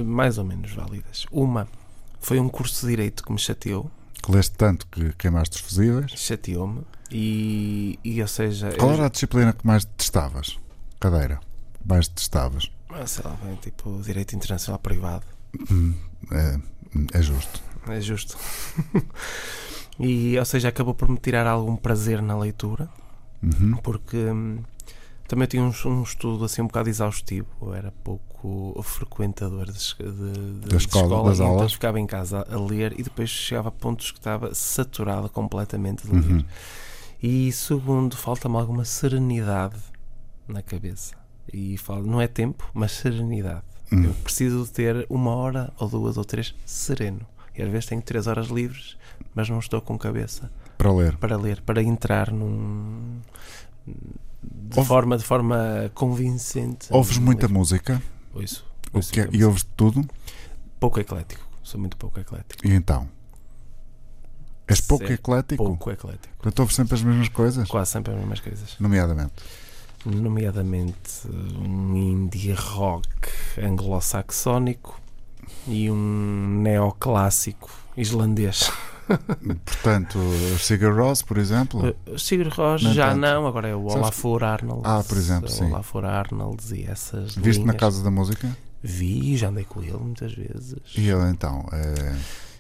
Mais 0.05 0.39
ou 0.39 0.45
menos 0.45 0.73
válidas. 0.73 1.27
Uma 1.31 1.69
foi 2.21 2.39
um 2.41 2.49
curso 2.49 2.81
de 2.83 2.89
Direito 2.93 3.23
que 3.25 3.33
me 3.33 3.39
chateou. 3.39 3.91
que 4.23 4.31
leste 4.33 4.53
tanto 4.57 4.87
que 4.87 5.13
queimaste 5.15 5.57
os 5.57 5.63
fusíveis. 5.63 6.13
Chateou-me. 6.17 6.83
E, 7.11 7.99
e, 8.03 8.21
ou 8.23 8.27
seja, 8.29 8.73
Qual 8.77 8.91
eu- 8.91 8.95
era 8.97 9.07
a 9.07 9.09
disciplina 9.09 9.53
que 9.53 9.67
mais 9.67 9.85
detestavas? 9.85 10.59
Cadeira. 10.99 11.39
Mais 11.85 12.09
detestavas? 12.09 12.71
Ah, 12.95 13.07
sei 13.07 13.25
lá, 13.25 13.37
bem, 13.43 13.57
tipo 13.57 14.01
Direito 14.03 14.35
Internacional 14.37 14.79
Privado. 14.79 15.25
Hum, 15.71 15.95
é, 16.33 16.59
é 17.19 17.23
justo. 17.23 17.63
É 17.89 18.01
justo. 18.01 18.39
e, 19.99 20.39
ou 20.39 20.45
seja, 20.45 20.69
acabou 20.69 20.95
por 20.95 21.09
me 21.09 21.19
tirar 21.19 21.47
algum 21.47 21.77
prazer 21.77 22.23
na 22.23 22.37
leitura. 22.39 22.89
Uhum. 23.43 23.77
porque 23.83 24.17
hum, 24.17 24.61
também 25.29 25.47
tinha 25.47 25.63
um, 25.63 25.71
um 25.85 26.03
estudo 26.03 26.47
assim 26.47 26.63
um 26.63 26.67
bocado 26.67 26.89
exaustivo. 26.89 27.47
Eu 27.61 27.75
era 27.75 27.93
pouco 28.03 28.81
frequentador 28.83 29.67
de, 29.67 29.73
de, 29.73 30.13
de- 30.13 30.61
Da 30.61 30.69
de 30.69 30.77
escola, 30.77 31.29
das 31.29 31.41
então 31.41 31.49
aulas. 31.51 31.73
ficava 31.75 32.01
em 32.01 32.07
casa 32.07 32.47
a 32.51 32.57
ler 32.59 32.99
e 32.99 33.03
depois 33.03 33.29
chegava 33.29 33.69
a 33.69 33.73
pontos 33.73 34.13
que 34.13 34.19
estava 34.19 34.55
saturado 34.55 35.29
completamente 35.29 36.07
de 36.07 36.13
ler. 36.15 36.31
Uhum. 36.37 36.45
E 37.23 37.53
segundo, 37.53 38.17
falta-me 38.17 38.57
alguma 38.57 38.85
serenidade 38.87 39.77
na 40.49 40.63
cabeça. 40.63 41.15
E 41.53 41.77
falo, 41.79 42.07
não 42.07 42.21
é 42.21 42.27
tempo, 42.27 42.69
mas 42.75 42.93
serenidade. 42.93 43.63
Hum. 43.93 44.05
Eu 44.05 44.15
preciso 44.15 44.65
de 44.65 44.71
ter 44.73 45.07
uma 45.09 45.31
hora 45.35 45.73
ou 45.79 45.89
duas 45.89 46.17
ou 46.17 46.25
três 46.25 46.55
sereno. 46.65 47.21
E 47.57 47.63
às 47.63 47.69
vezes 47.71 47.87
tenho 47.87 48.03
três 48.03 48.27
horas 48.27 48.49
livres, 48.49 48.97
mas 49.35 49.49
não 49.49 49.59
estou 49.61 49.81
com 49.81 49.97
cabeça 49.97 50.51
Para 50.77 50.93
ler. 50.93 51.17
para 51.19 51.37
ler, 51.37 51.61
para 51.61 51.83
entrar 51.83 52.33
num 52.33 53.21
de 53.87 54.79
Ouve- 54.79 54.89
forma 54.89 55.17
de 55.19 55.25
forma 55.25 55.91
convincente. 55.95 56.89
Ouves 56.91 57.19
muita 57.19 57.43
livro. 57.47 57.59
música 57.59 58.03
Ouço, 58.35 58.65
o 58.93 59.01
que 59.01 59.21
é- 59.21 59.29
e 59.33 59.45
ouves 59.45 59.63
de 59.63 59.69
tudo. 59.77 60.05
pouco 60.81 60.99
eclético. 60.99 61.47
Sou 61.63 61.79
muito 61.81 61.97
pouco 61.97 62.19
eclético. 62.19 62.67
E 62.67 62.73
então? 62.75 63.09
És 64.67 64.81
pouco 64.81 65.05
eclético? 65.05 65.63
Pouco 65.65 65.91
eclético. 65.91 66.35
Portanto, 66.39 66.59
ouves 66.61 66.75
sempre 66.75 66.95
as 66.95 67.03
mesmas 67.03 67.29
coisas? 67.29 67.69
Quase 67.69 67.91
sempre 67.91 68.13
as 68.13 68.19
mesmas 68.19 68.41
coisas. 68.41 68.77
Nomeadamente. 68.81 69.33
Nomeadamente 70.05 71.27
um 71.29 71.97
indie 71.97 72.53
rock 72.53 73.09
anglo-saxónico 73.62 75.01
e 75.67 75.90
um 75.90 76.61
neoclássico 76.62 77.71
islandês. 77.97 78.71
Portanto, 79.64 80.19
Sigur 80.59 80.95
Rós, 80.97 81.23
por 81.23 81.38
exemplo. 81.38 81.95
Uh, 82.07 82.19
Sigur 82.19 82.49
Rós 82.49 82.81
já 82.81 83.09
tanto. 83.09 83.21
não, 83.21 83.47
agora 83.47 83.69
é 83.69 83.75
o 83.75 83.85
Olafur 83.85 84.43
Arnold. 84.45 84.83
Ah, 84.85 85.03
por 85.07 85.17
exemplo, 85.17 85.49
sim. 85.49 85.67
Olafur 85.67 86.05
Arnold 86.05 86.62
e 86.75 86.85
essas 86.85 87.35
Viste 87.35 87.61
na 87.61 87.73
linhas. 87.73 87.81
Casa 87.81 88.03
da 88.03 88.11
Música? 88.11 88.57
Vi, 88.83 89.37
já 89.37 89.49
andei 89.49 89.64
com 89.64 89.83
ele 89.83 89.97
muitas 89.99 90.33
vezes. 90.33 90.77
E 90.97 91.09
ele 91.09 91.31
então? 91.31 91.67
É... 91.73 92.17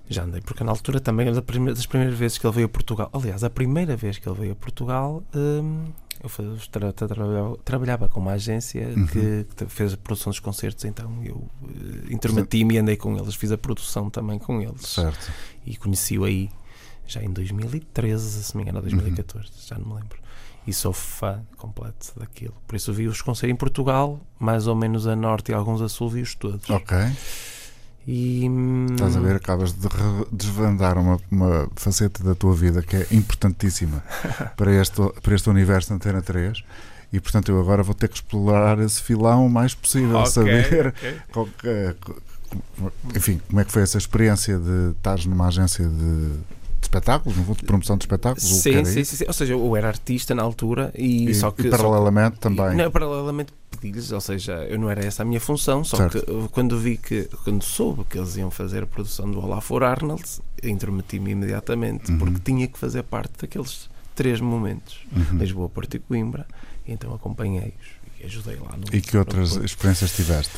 Já 0.08 0.24
andei, 0.24 0.40
porque 0.42 0.62
na 0.62 0.70
altura 0.70 1.00
também, 1.00 1.32
das 1.32 1.86
primeiras 1.86 2.18
vezes 2.18 2.36
que 2.36 2.46
ele 2.46 2.54
veio 2.54 2.66
a 2.66 2.68
Portugal, 2.68 3.10
aliás, 3.12 3.42
a 3.42 3.48
primeira 3.48 3.96
vez 3.96 4.18
que 4.18 4.28
ele 4.28 4.38
veio 4.38 4.52
a 4.52 4.56
Portugal, 4.56 5.22
hum, 5.34 5.86
eu 6.24 6.28
faz- 6.28 6.66
tra- 6.68 6.92
tra- 6.92 7.06
trabalhava, 7.08 7.56
trabalhava 7.64 8.08
com 8.08 8.18
uma 8.18 8.32
agência 8.32 8.88
Uhum. 8.96 9.06
que, 9.06 9.46
que 9.56 9.66
fez 9.66 9.92
a 9.92 9.96
produção 9.96 10.30
dos 10.30 10.40
concertos, 10.40 10.84
então 10.84 11.22
eu 11.22 11.48
eh, 11.62 12.12
intermeti-me 12.12 12.74
e 12.74 12.78
andei 12.78 12.96
com 12.96 13.16
eles, 13.16 13.34
fiz 13.36 13.52
a 13.52 13.58
produção 13.58 14.10
também 14.10 14.38
com 14.38 14.60
eles 14.60 14.80
Certo. 14.88 15.30
e 15.64 15.76
conheci-o 15.76 16.24
aí 16.24 16.50
já 17.06 17.22
em 17.22 17.30
2013, 17.30 18.42
se 18.42 18.56
me 18.56 18.62
engano, 18.62 18.78
ou 18.78 18.82
2014, 18.82 19.48
já 19.68 19.78
não 19.78 19.86
me 19.86 19.94
lembro. 20.00 20.18
E 20.66 20.72
sou 20.72 20.94
fã 20.94 21.42
completo 21.58 22.12
daquilo. 22.18 22.54
Por 22.66 22.74
isso 22.74 22.90
vi-os 22.94 23.20
concertos 23.20 23.52
em 23.52 23.56
Portugal, 23.56 24.18
mais 24.40 24.66
ou 24.66 24.74
menos 24.74 25.06
a 25.06 25.14
norte 25.14 25.52
e 25.52 25.54
alguns 25.54 25.82
a 25.82 25.88
sul, 25.90 26.08
vi-os 26.08 26.34
todos. 26.34 26.70
Ok. 26.70 26.96
E, 28.06 28.46
hum, 28.48 28.86
Estás 28.90 29.16
a 29.16 29.20
ver, 29.20 29.36
acabas 29.36 29.72
de 29.72 29.88
desvendar 30.30 30.98
uma, 30.98 31.18
uma 31.30 31.68
faceta 31.74 32.22
da 32.22 32.34
tua 32.34 32.54
vida 32.54 32.82
que 32.82 32.96
é 32.96 33.06
importantíssima 33.12 34.04
para 34.56 34.72
este, 34.72 35.00
para 35.22 35.34
este 35.34 35.48
universo 35.48 35.94
Antena 35.94 36.20
3 36.20 36.62
e 37.12 37.20
portanto 37.20 37.50
eu 37.50 37.58
agora 37.60 37.82
vou 37.82 37.94
ter 37.94 38.08
que 38.08 38.16
explorar 38.16 38.78
esse 38.80 39.00
filão 39.00 39.46
o 39.46 39.50
mais 39.50 39.74
possível, 39.74 40.18
Ok, 40.18 40.30
saber 40.30 40.88
ok. 40.88 41.20
qual 41.32 41.48
enfim, 43.14 43.40
como 43.48 43.60
é 43.60 43.64
que 43.64 43.72
foi 43.72 43.82
essa 43.82 43.98
experiência 43.98 44.58
de 44.58 44.90
estares 44.96 45.24
numa 45.26 45.46
agência 45.48 45.88
de 45.88 46.32
espetáculos, 46.98 47.36
no 47.36 47.44
fundo 47.44 47.56
de 47.58 47.64
promoção 47.64 47.96
de 47.96 48.04
espetáculos, 48.04 48.42
Sim, 48.44 48.84
sim, 48.84 49.04
sim, 49.04 49.16
sim. 49.16 49.24
Ou 49.26 49.32
seja, 49.32 49.52
eu 49.54 49.76
era 49.76 49.88
artista 49.88 50.34
na 50.34 50.42
altura 50.42 50.92
e, 50.96 51.28
E, 51.30 51.34
só 51.34 51.50
que. 51.50 51.66
e 51.66 51.70
só 51.70 51.76
paralelamente 51.76 52.32
que- 52.36 52.40
também. 52.40 52.76
Não, 52.76 52.90
paralelamente 52.90 53.52
pedi-lhes, 53.70 54.12
ou 54.12 54.20
seja, 54.20 54.52
eu 54.68 54.78
não 54.78 54.88
era 54.90 55.04
essa 55.04 55.22
a 55.22 55.26
minha 55.26 55.40
função, 55.40 55.82
só 55.84 55.96
Certo. 55.96 56.20
que 56.24 56.48
quando 56.52 56.78
vi 56.78 56.96
que, 56.96 57.28
quando 57.42 57.62
soube 57.62 58.04
que 58.04 58.16
eles 58.18 58.36
iam 58.36 58.50
fazer 58.50 58.82
a 58.84 58.86
produção 58.86 59.30
do 59.30 59.40
Olafur 59.44 59.82
Arnold, 59.82 60.22
intrometi-me 60.62 61.32
imediatamente, 61.32 62.10
Uhum. 62.12 62.18
porque 62.18 62.38
tinha 62.44 62.66
que 62.68 62.78
fazer 62.78 63.02
parte 63.02 63.32
daqueles 63.40 63.88
três 64.14 64.40
momentos: 64.40 65.00
Uhum. 65.14 65.38
Lisboa, 65.38 65.68
Porto 65.68 65.94
e 65.94 65.98
Coimbra, 65.98 66.46
e 66.86 66.92
então 66.92 67.12
acompanhei-os 67.12 67.74
e 68.20 68.26
ajudei 68.26 68.56
lá 68.56 68.76
no. 68.76 68.84
E 68.96 69.00
que 69.00 69.16
outras 69.16 69.56
no- 69.56 69.64
experiências 69.64 70.12
tiveste? 70.14 70.52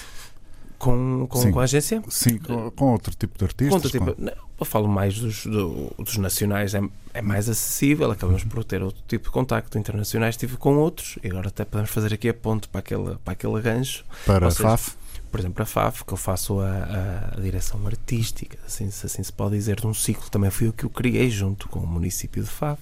Com, 0.79 1.27
com, 1.29 1.41
Sim. 1.41 1.53
com 1.53 1.61
a 1.61 1.65
agência? 1.65 2.03
Sim, 2.09 2.39
com, 2.39 2.71
com 2.71 2.93
outro 2.93 3.15
tipo 3.15 3.39
de 3.39 3.45
artistas? 3.45 3.75
Conta, 3.83 3.89
tipo, 3.91 4.15
não, 4.21 4.33
eu 4.59 4.65
falo 4.67 4.87
mais 4.89 5.19
dos, 5.19 5.45
do- 5.47 5.93
dos 5.99 6.17
nacionais, 6.19 6.75
é, 6.75 6.81
é 7.15 7.23
mais 7.23 7.49
acessível, 7.49 8.11
acabamos 8.11 8.45
por 8.45 8.63
ter 8.65 8.83
outro 8.83 9.03
tipo 9.09 9.25
de 9.27 9.31
contacto. 9.31 9.79
Internacionais 9.79 10.35
estive 10.35 10.57
com 10.57 10.77
outros, 10.77 11.19
e 11.23 11.29
agora 11.29 11.49
até 11.49 11.65
podemos 11.65 11.91
fazer 11.91 12.13
aqui 12.15 12.29
a 12.29 12.35
ponte 12.35 12.69
para 12.69 12.79
aquele, 12.81 13.17
para 13.25 13.33
aquele 13.33 13.61
gancho. 13.61 14.05
para 14.25 14.45
ou 14.45 14.49
a 14.49 14.51
seja, 14.51 14.69
FAF? 14.69 14.95
Por 15.31 15.41
exemplo, 15.41 15.63
a 15.63 15.67
FAF, 15.67 16.05
que 16.05 16.13
eu 16.13 16.17
faço 16.17 16.61
a, 16.61 17.33
a- 17.37 17.41
direção 17.41 17.85
artística, 17.87 18.57
assim, 18.67 18.91
se 18.91 19.05
assim 19.07 19.23
se 19.23 19.33
pode 19.33 19.57
dizer, 19.57 19.81
de 19.81 19.87
um 19.87 19.93
ciclo, 19.95 20.31
também 20.31 20.51
fui 20.51 20.69
eu 20.69 20.73
que 20.73 20.87
o 20.87 20.91
criei 20.91 21.29
junto 21.31 21.69
com 21.69 21.81
o 21.81 21.87
município 21.87 22.43
de 22.43 22.49
FAF, 22.51 22.81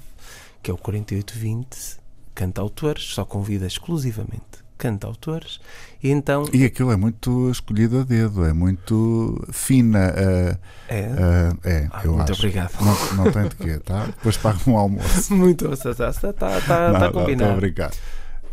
que 0.63 0.71
é 0.71 0.75
o 0.75 0.77
4820 0.79 1.99
Cantautores, 2.35 3.05
só 3.15 3.25
convida 3.25 3.67
exclusivamente 3.67 4.64
cantautores, 4.79 5.61
e 6.03 6.11
então 6.11 6.45
E 6.53 6.65
aquilo 6.65 6.93
é 6.93 6.97
muito 6.97 7.51
escolhido 7.51 8.01
a 8.01 8.05
dedo, 8.05 8.45
é 8.45 8.53
muito 8.53 9.43
fina. 9.53 10.13
eh, 10.17 10.59
é. 10.89 10.99
eh, 11.01 11.53
é, 11.65 11.89
Ah, 11.93 12.01
eu 12.05 12.15
muito 12.15 12.33
acho. 12.33 12.41
obrigado. 12.43 12.73
Não, 12.81 13.25
não 13.25 13.33
tem 13.33 13.49
de 13.49 13.57
quê, 13.57 13.79
tá? 13.79 14.07
Depois 14.07 14.37
paga 14.37 14.59
um 14.67 14.77
almoço. 14.77 15.33
Muito, 15.35 15.73
está, 15.73 15.93
não, 15.95 16.19
está 16.19 16.93
não, 16.93 17.13
combinado. 17.13 17.57
brincar. 17.61 17.91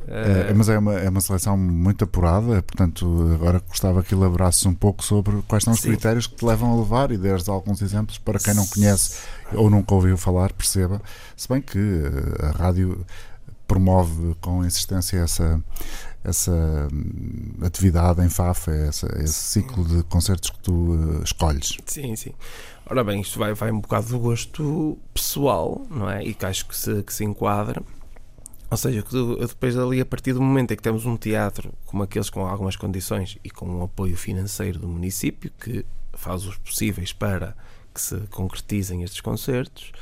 Eh, 0.07 0.47
Eh, 0.49 0.53
mas 0.55 0.67
é 0.67 0.77
uma, 0.79 0.93
é 0.95 1.07
uma 1.09 1.21
seleção 1.21 1.55
muito 1.55 2.03
apurada, 2.05 2.63
portanto, 2.63 3.31
agora 3.35 3.61
gostava 3.67 4.01
que 4.01 4.15
elaborasses 4.15 4.65
um 4.65 4.73
pouco 4.73 5.03
sobre 5.03 5.41
quais 5.47 5.63
são 5.63 5.73
os 5.73 5.79
Sim. 5.79 5.89
critérios 5.89 6.25
que 6.25 6.35
te 6.37 6.43
levam 6.43 6.71
a 6.73 6.75
levar 6.77 7.11
e 7.11 7.17
deres 7.17 7.47
alguns 7.47 7.81
exemplos 7.83 8.17
para 8.17 8.39
quem 8.39 8.53
não 8.55 8.65
conhece 8.65 9.17
ou 9.53 9.69
nunca 9.69 9.93
ouviu 9.93 10.17
falar, 10.17 10.53
perceba. 10.53 10.99
Se 11.37 11.47
bem 11.47 11.61
que 11.61 11.77
eh, 11.77 12.45
a 12.47 12.51
rádio 12.51 13.05
promove 13.71 14.35
com 14.41 14.65
insistência 14.65 15.19
essa, 15.19 15.63
essa 16.25 16.51
hum, 16.91 17.53
atividade 17.61 18.21
em 18.21 18.27
Faf, 18.27 18.69
essa, 18.69 19.07
esse 19.23 19.33
ciclo 19.33 19.85
de 19.85 20.03
concertos 20.03 20.49
que 20.49 20.59
tu 20.59 20.73
uh, 20.73 21.23
escolhes. 21.23 21.77
Sim, 21.85 22.13
sim. 22.17 22.33
Ora 22.85 23.01
bem, 23.01 23.21
isto 23.21 23.39
vai, 23.39 23.53
vai 23.53 23.71
um 23.71 23.79
bocado 23.79 24.07
do 24.07 24.19
gosto 24.19 24.99
pessoal, 25.13 25.87
não 25.89 26.09
é? 26.09 26.21
E 26.21 26.33
que 26.33 26.45
acho 26.45 26.65
que 26.65 26.75
se, 26.75 27.01
que 27.01 27.13
se 27.13 27.23
enquadra. 27.23 27.81
Ou 28.69 28.75
seja, 28.75 29.05
depois 29.47 29.73
dali, 29.73 30.01
a 30.01 30.05
partir 30.05 30.33
do 30.33 30.41
momento 30.41 30.73
em 30.73 30.75
que 30.75 30.83
temos 30.83 31.05
um 31.05 31.15
teatro 31.15 31.73
como 31.85 32.03
aqueles 32.03 32.29
com 32.29 32.45
algumas 32.45 32.75
condições 32.75 33.37
e 33.41 33.49
com 33.49 33.65
um 33.65 33.83
apoio 33.83 34.17
financeiro 34.17 34.79
do 34.79 34.87
município, 34.87 35.49
que 35.57 35.85
faz 36.11 36.45
os 36.45 36.57
possíveis 36.57 37.13
para 37.13 37.55
que 37.93 38.01
se 38.01 38.17
concretizem 38.31 39.03
estes 39.03 39.21
concertos, 39.21 39.93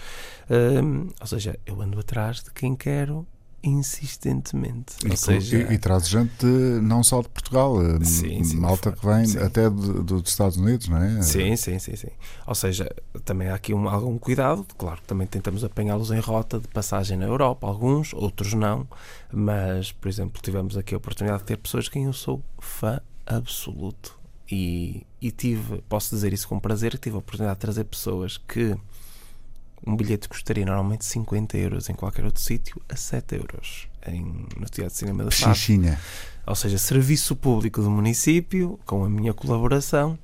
hum, 0.49 1.09
ou 1.21 1.27
seja, 1.27 1.59
eu 1.67 1.79
ando 1.79 1.99
atrás 1.99 2.41
de 2.41 2.49
quem 2.49 2.75
quero 2.75 3.27
insistentemente. 3.63 4.95
E, 5.05 5.15
seja, 5.17 5.57
e, 5.57 5.73
e 5.73 5.77
traz 5.77 6.07
gente 6.07 6.45
não 6.45 7.03
só 7.03 7.21
de 7.21 7.29
Portugal, 7.29 7.75
uh, 7.77 8.03
Sim, 8.05 8.43
sim, 8.43 8.57
malta 8.57 8.91
que 8.91 9.05
vem 9.05 9.25
sim. 9.25 9.37
até 9.39 9.69
do- 9.69 10.03
dos 10.03 10.29
Estados 10.29 10.57
Unidos, 10.57 10.87
não 10.87 10.97
é? 10.97 11.21
Sim, 11.21 11.55
sim, 11.55 11.77
sim, 11.79 11.95
sim. 11.95 12.09
Ou 12.47 12.55
seja, 12.55 12.89
também 13.25 13.49
há 13.49 13.55
aqui 13.55 13.73
um, 13.73 13.87
algum 13.89 14.17
cuidado. 14.17 14.65
Claro 14.77 15.01
que 15.01 15.07
também 15.07 15.27
tentamos 15.27 15.63
apanhá-los 15.63 16.11
em 16.11 16.19
rota 16.19 16.59
de 16.59 16.67
passagem 16.67 17.17
na 17.17 17.25
Europa, 17.25 17.67
alguns, 17.67 18.13
outros 18.13 18.53
não. 18.53 18.87
Mas, 19.31 19.91
por 19.91 20.07
exemplo, 20.07 20.41
tivemos 20.41 20.77
aqui 20.77 20.93
a 20.93 20.97
oportunidade 20.97 21.41
de 21.41 21.47
ter 21.47 21.57
pessoas 21.57 21.85
de 21.85 21.91
quem 21.91 22.05
eu 22.05 22.13
sou 22.13 22.41
fã 22.59 22.99
absoluto. 23.25 24.17
E, 24.51 25.05
e 25.21 25.29
tive, 25.29 25.79
posso 25.87 26.15
dizer 26.15 26.33
isso 26.33 26.47
com 26.47 26.59
prazer, 26.59 26.93
que 26.93 26.97
tive 26.97 27.15
a 27.15 27.19
oportunidade 27.19 27.57
de 27.57 27.61
trazer 27.61 27.83
pessoas 27.83 28.37
que 28.37 28.75
um 29.85 29.95
bilhete 29.95 30.27
custaria 30.27 30.65
normalmente 30.65 31.05
50 31.05 31.57
euros 31.57 31.89
em 31.89 31.93
qualquer 31.93 32.25
outro 32.25 32.41
sítio 32.41 32.81
a 32.89 32.95
7 32.95 33.35
euros 33.35 33.87
em, 34.07 34.23
no 34.57 34.65
Teatro 34.65 34.93
de 34.93 34.97
Cinema 34.97 35.23
da 35.23 35.31
FAF 35.31 35.59
Pechincha. 35.59 35.99
ou 36.45 36.55
seja, 36.55 36.77
serviço 36.77 37.35
público 37.35 37.81
do 37.81 37.89
município, 37.89 38.79
com 38.85 39.03
a 39.03 39.09
minha 39.09 39.33
colaboração, 39.33 40.17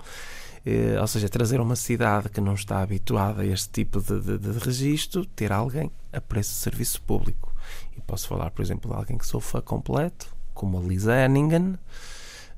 eh, 0.65 0.99
ou 0.99 1.07
seja, 1.07 1.29
trazer 1.29 1.59
uma 1.59 1.75
cidade 1.75 2.29
que 2.29 2.41
não 2.41 2.53
está 2.53 2.81
habituada 2.81 3.43
a 3.43 3.45
este 3.45 3.69
tipo 3.69 4.01
de, 4.01 4.19
de, 4.19 4.37
de 4.37 4.59
registro, 4.59 5.25
ter 5.25 5.51
alguém 5.51 5.91
a 6.11 6.19
preço 6.19 6.51
de 6.51 6.57
serviço 6.57 7.01
público. 7.01 7.53
E 7.95 8.01
posso 8.01 8.27
falar, 8.27 8.51
por 8.51 8.61
exemplo, 8.61 8.89
de 8.89 8.97
alguém 8.97 9.17
que 9.17 9.27
sou 9.27 9.39
fã 9.39 9.61
completo, 9.61 10.35
como 10.53 10.79
a 10.79 10.81
Lisa 10.81 11.13
Henningen, 11.15 11.77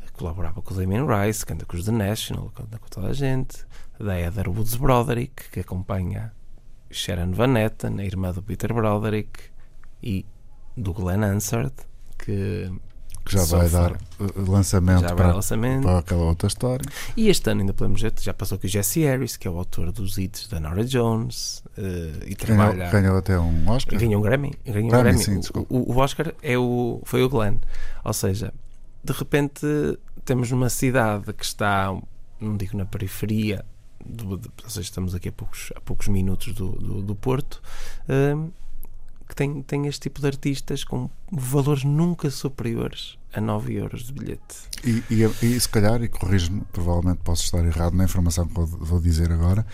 que 0.06 0.12
colaborava 0.14 0.62
com 0.62 0.74
o 0.74 0.78
Damien 0.78 1.06
Rice, 1.06 1.45
canta 1.45 1.66
com 1.66 1.76
os 1.76 1.86
The 1.86 1.91
National, 1.91 2.50
canta 2.56 2.78
com 2.78 2.88
toda 2.88 3.08
a 3.08 3.14
gente, 3.14 3.66
da 4.00 4.18
Heather 4.18 4.50
Woods 4.50 4.76
Broderick, 4.76 5.50
que 5.52 5.60
acompanha 5.60 6.32
Sharon 6.91 7.31
Van 7.31 7.57
Etten, 7.57 7.99
a 7.99 8.05
irmã 8.05 8.31
do 8.31 8.41
Peter 8.41 8.73
Broderick, 8.73 9.39
e 10.01 10.25
do 10.75 10.93
Glenn 10.93 11.23
Hansard, 11.23 11.73
que 12.17 12.71
Que 13.25 13.33
já 13.33 13.43
vai 13.45 13.67
dar 13.69 13.91
uh, 13.93 14.49
lançamento 14.51 15.01
já 15.01 15.07
vai 15.07 15.15
para, 15.17 15.33
lançamento. 15.35 15.83
para 15.83 15.97
aquela 15.99 16.23
outra 16.23 16.47
história. 16.47 16.85
E 17.17 17.29
este 17.29 17.49
ano 17.49 17.61
ainda 17.61 17.73
podemos 17.73 18.01
ver, 18.01 18.13
já 18.21 18.33
passou 18.33 18.57
com 18.57 18.65
o 18.67 18.69
Jesse 18.69 19.01
Harris, 19.01 19.35
que 19.35 19.47
é 19.47 19.51
o 19.51 19.57
autor 19.57 19.91
dos 19.91 20.17
hits 20.17 20.47
da 20.47 20.59
Nora 20.59 20.85
Jones, 20.85 21.61
eh, 21.77 21.81
e 22.27 22.35
Ganhou, 22.35 22.38
trabalha. 22.38 22.89
ganhou 22.91 23.17
até 23.17 23.38
um 23.39 23.69
Oscar. 23.69 23.99
Ganhou 23.99 24.19
um 24.19 24.23
Grammy. 24.23 24.53
Ganhou 24.65 24.85
um 24.85 24.89
Grammy, 24.89 25.23
Grammy. 25.23 25.43
sim, 25.43 25.51
O- 25.69 25.91
o, 25.93 25.97
Oscar 25.97 26.33
é 26.41 26.57
o, 26.57 27.01
foi 27.03 27.21
o 27.23 27.29
Glenn. 27.29 27.57
Ou 28.05 28.13
seja, 28.13 28.53
de 29.03 29.11
repente 29.13 29.65
temos 30.23 30.49
numa 30.51 30.69
cidade 30.69 31.33
que 31.33 31.43
está, 31.43 31.93
não 32.39 32.55
digo 32.55 32.77
na 32.77 32.85
periferia, 32.85 33.65
do- 34.08 34.38
de- 34.38 34.49
ou 34.64 34.70
seja, 34.70 34.82
estamos 34.82 35.14
aqui 35.16 35.30
a 35.30 35.32
poucos, 35.32 35.72
a 35.76 35.82
poucos 35.82 36.08
minutos 36.08 36.53
do, 36.53 36.70
do, 36.72 37.01
do 37.01 37.16
Porto, 37.16 37.62
hum, 38.10 38.49
que 39.28 39.36
tem, 39.36 39.62
tem 39.62 39.88
este 39.88 40.01
tipo 40.01 40.22
de 40.22 40.28
artistas 40.28 40.84
com 40.86 41.10
valores 41.32 41.84
nunca 41.84 42.30
superiores 42.32 43.18
a 43.34 43.41
9 43.41 43.74
euros 43.76 44.03
de 44.05 44.14
bilhete. 44.14 44.55
E, 44.86 45.03
e, 45.14 45.24
e 45.45 45.60
se 45.60 45.68
calhar, 45.68 46.01
e 46.01 46.08
corrijo-me, 46.08 46.62
provavelmente 46.72 47.20
posso 47.24 47.43
estar 47.43 47.64
errado 47.66 47.93
na 47.93 48.05
informação 48.05 48.47
que 48.47 48.58
eu 48.58 48.66
vou 48.66 49.01
dizer 49.01 49.30
agora, 49.32 49.66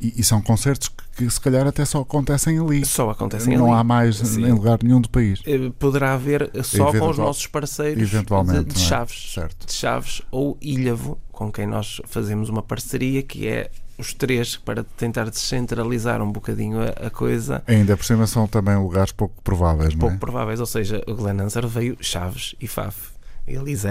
e, 0.00 0.14
e 0.20 0.24
são 0.24 0.40
concertos 0.42 0.88
que, 0.88 1.24
que 1.24 1.30
se 1.30 1.40
calhar 1.40 1.66
até 1.66 1.84
só 1.84 2.00
acontecem 2.00 2.58
ali. 2.58 2.84
Só 2.84 3.10
acontecem 3.10 3.56
não 3.56 3.66
ali. 3.72 3.80
há 3.80 3.84
mais 3.84 4.16
Sim. 4.16 4.44
em 4.46 4.52
lugar 4.52 4.78
nenhum 4.82 5.00
do 5.00 5.08
país. 5.08 5.42
Eh, 5.46 5.70
Poderá 5.78 6.14
haver 6.14 6.50
só 6.62 6.92
com 6.92 7.08
os 7.10 7.18
nossos 7.18 7.46
parceiros 7.46 8.02
Eventualmente. 8.02 8.64
de, 8.64 8.74
de 8.74 8.78
não 8.80 8.84
é? 8.84 8.88
Chaves. 8.88 9.32
Certo. 9.34 9.66
de 9.66 9.72
Chaves 9.72 10.22
ou 10.30 10.56
Ilhavo, 10.60 11.18
com 11.32 11.50
quem 11.50 11.66
nós 11.66 12.00
fazemos 12.06 12.48
uma 12.48 12.62
parceria 12.62 13.22
que 13.22 13.46
é 13.46 13.70
os 13.98 14.12
três 14.12 14.56
para 14.56 14.84
tentar 14.84 15.24
descentralizar 15.30 16.20
um 16.20 16.30
bocadinho 16.30 16.78
a, 16.82 17.06
a 17.06 17.10
coisa. 17.10 17.62
Ainda 17.66 17.96
por 17.96 18.04
cima 18.04 18.26
são 18.26 18.46
também 18.46 18.76
lugares 18.76 19.12
pouco 19.12 19.34
prováveis, 19.42 19.94
não 19.94 20.00
Pouco 20.00 20.14
é? 20.16 20.18
prováveis, 20.18 20.60
ou 20.60 20.66
seja, 20.66 21.02
o 21.06 21.14
Glenn 21.14 21.40
Hansard 21.40 21.68
veio 21.68 21.96
Chaves 22.00 22.54
e 22.60 22.66
Faf, 22.68 23.10
e 23.46 23.56
Liz 23.56 23.84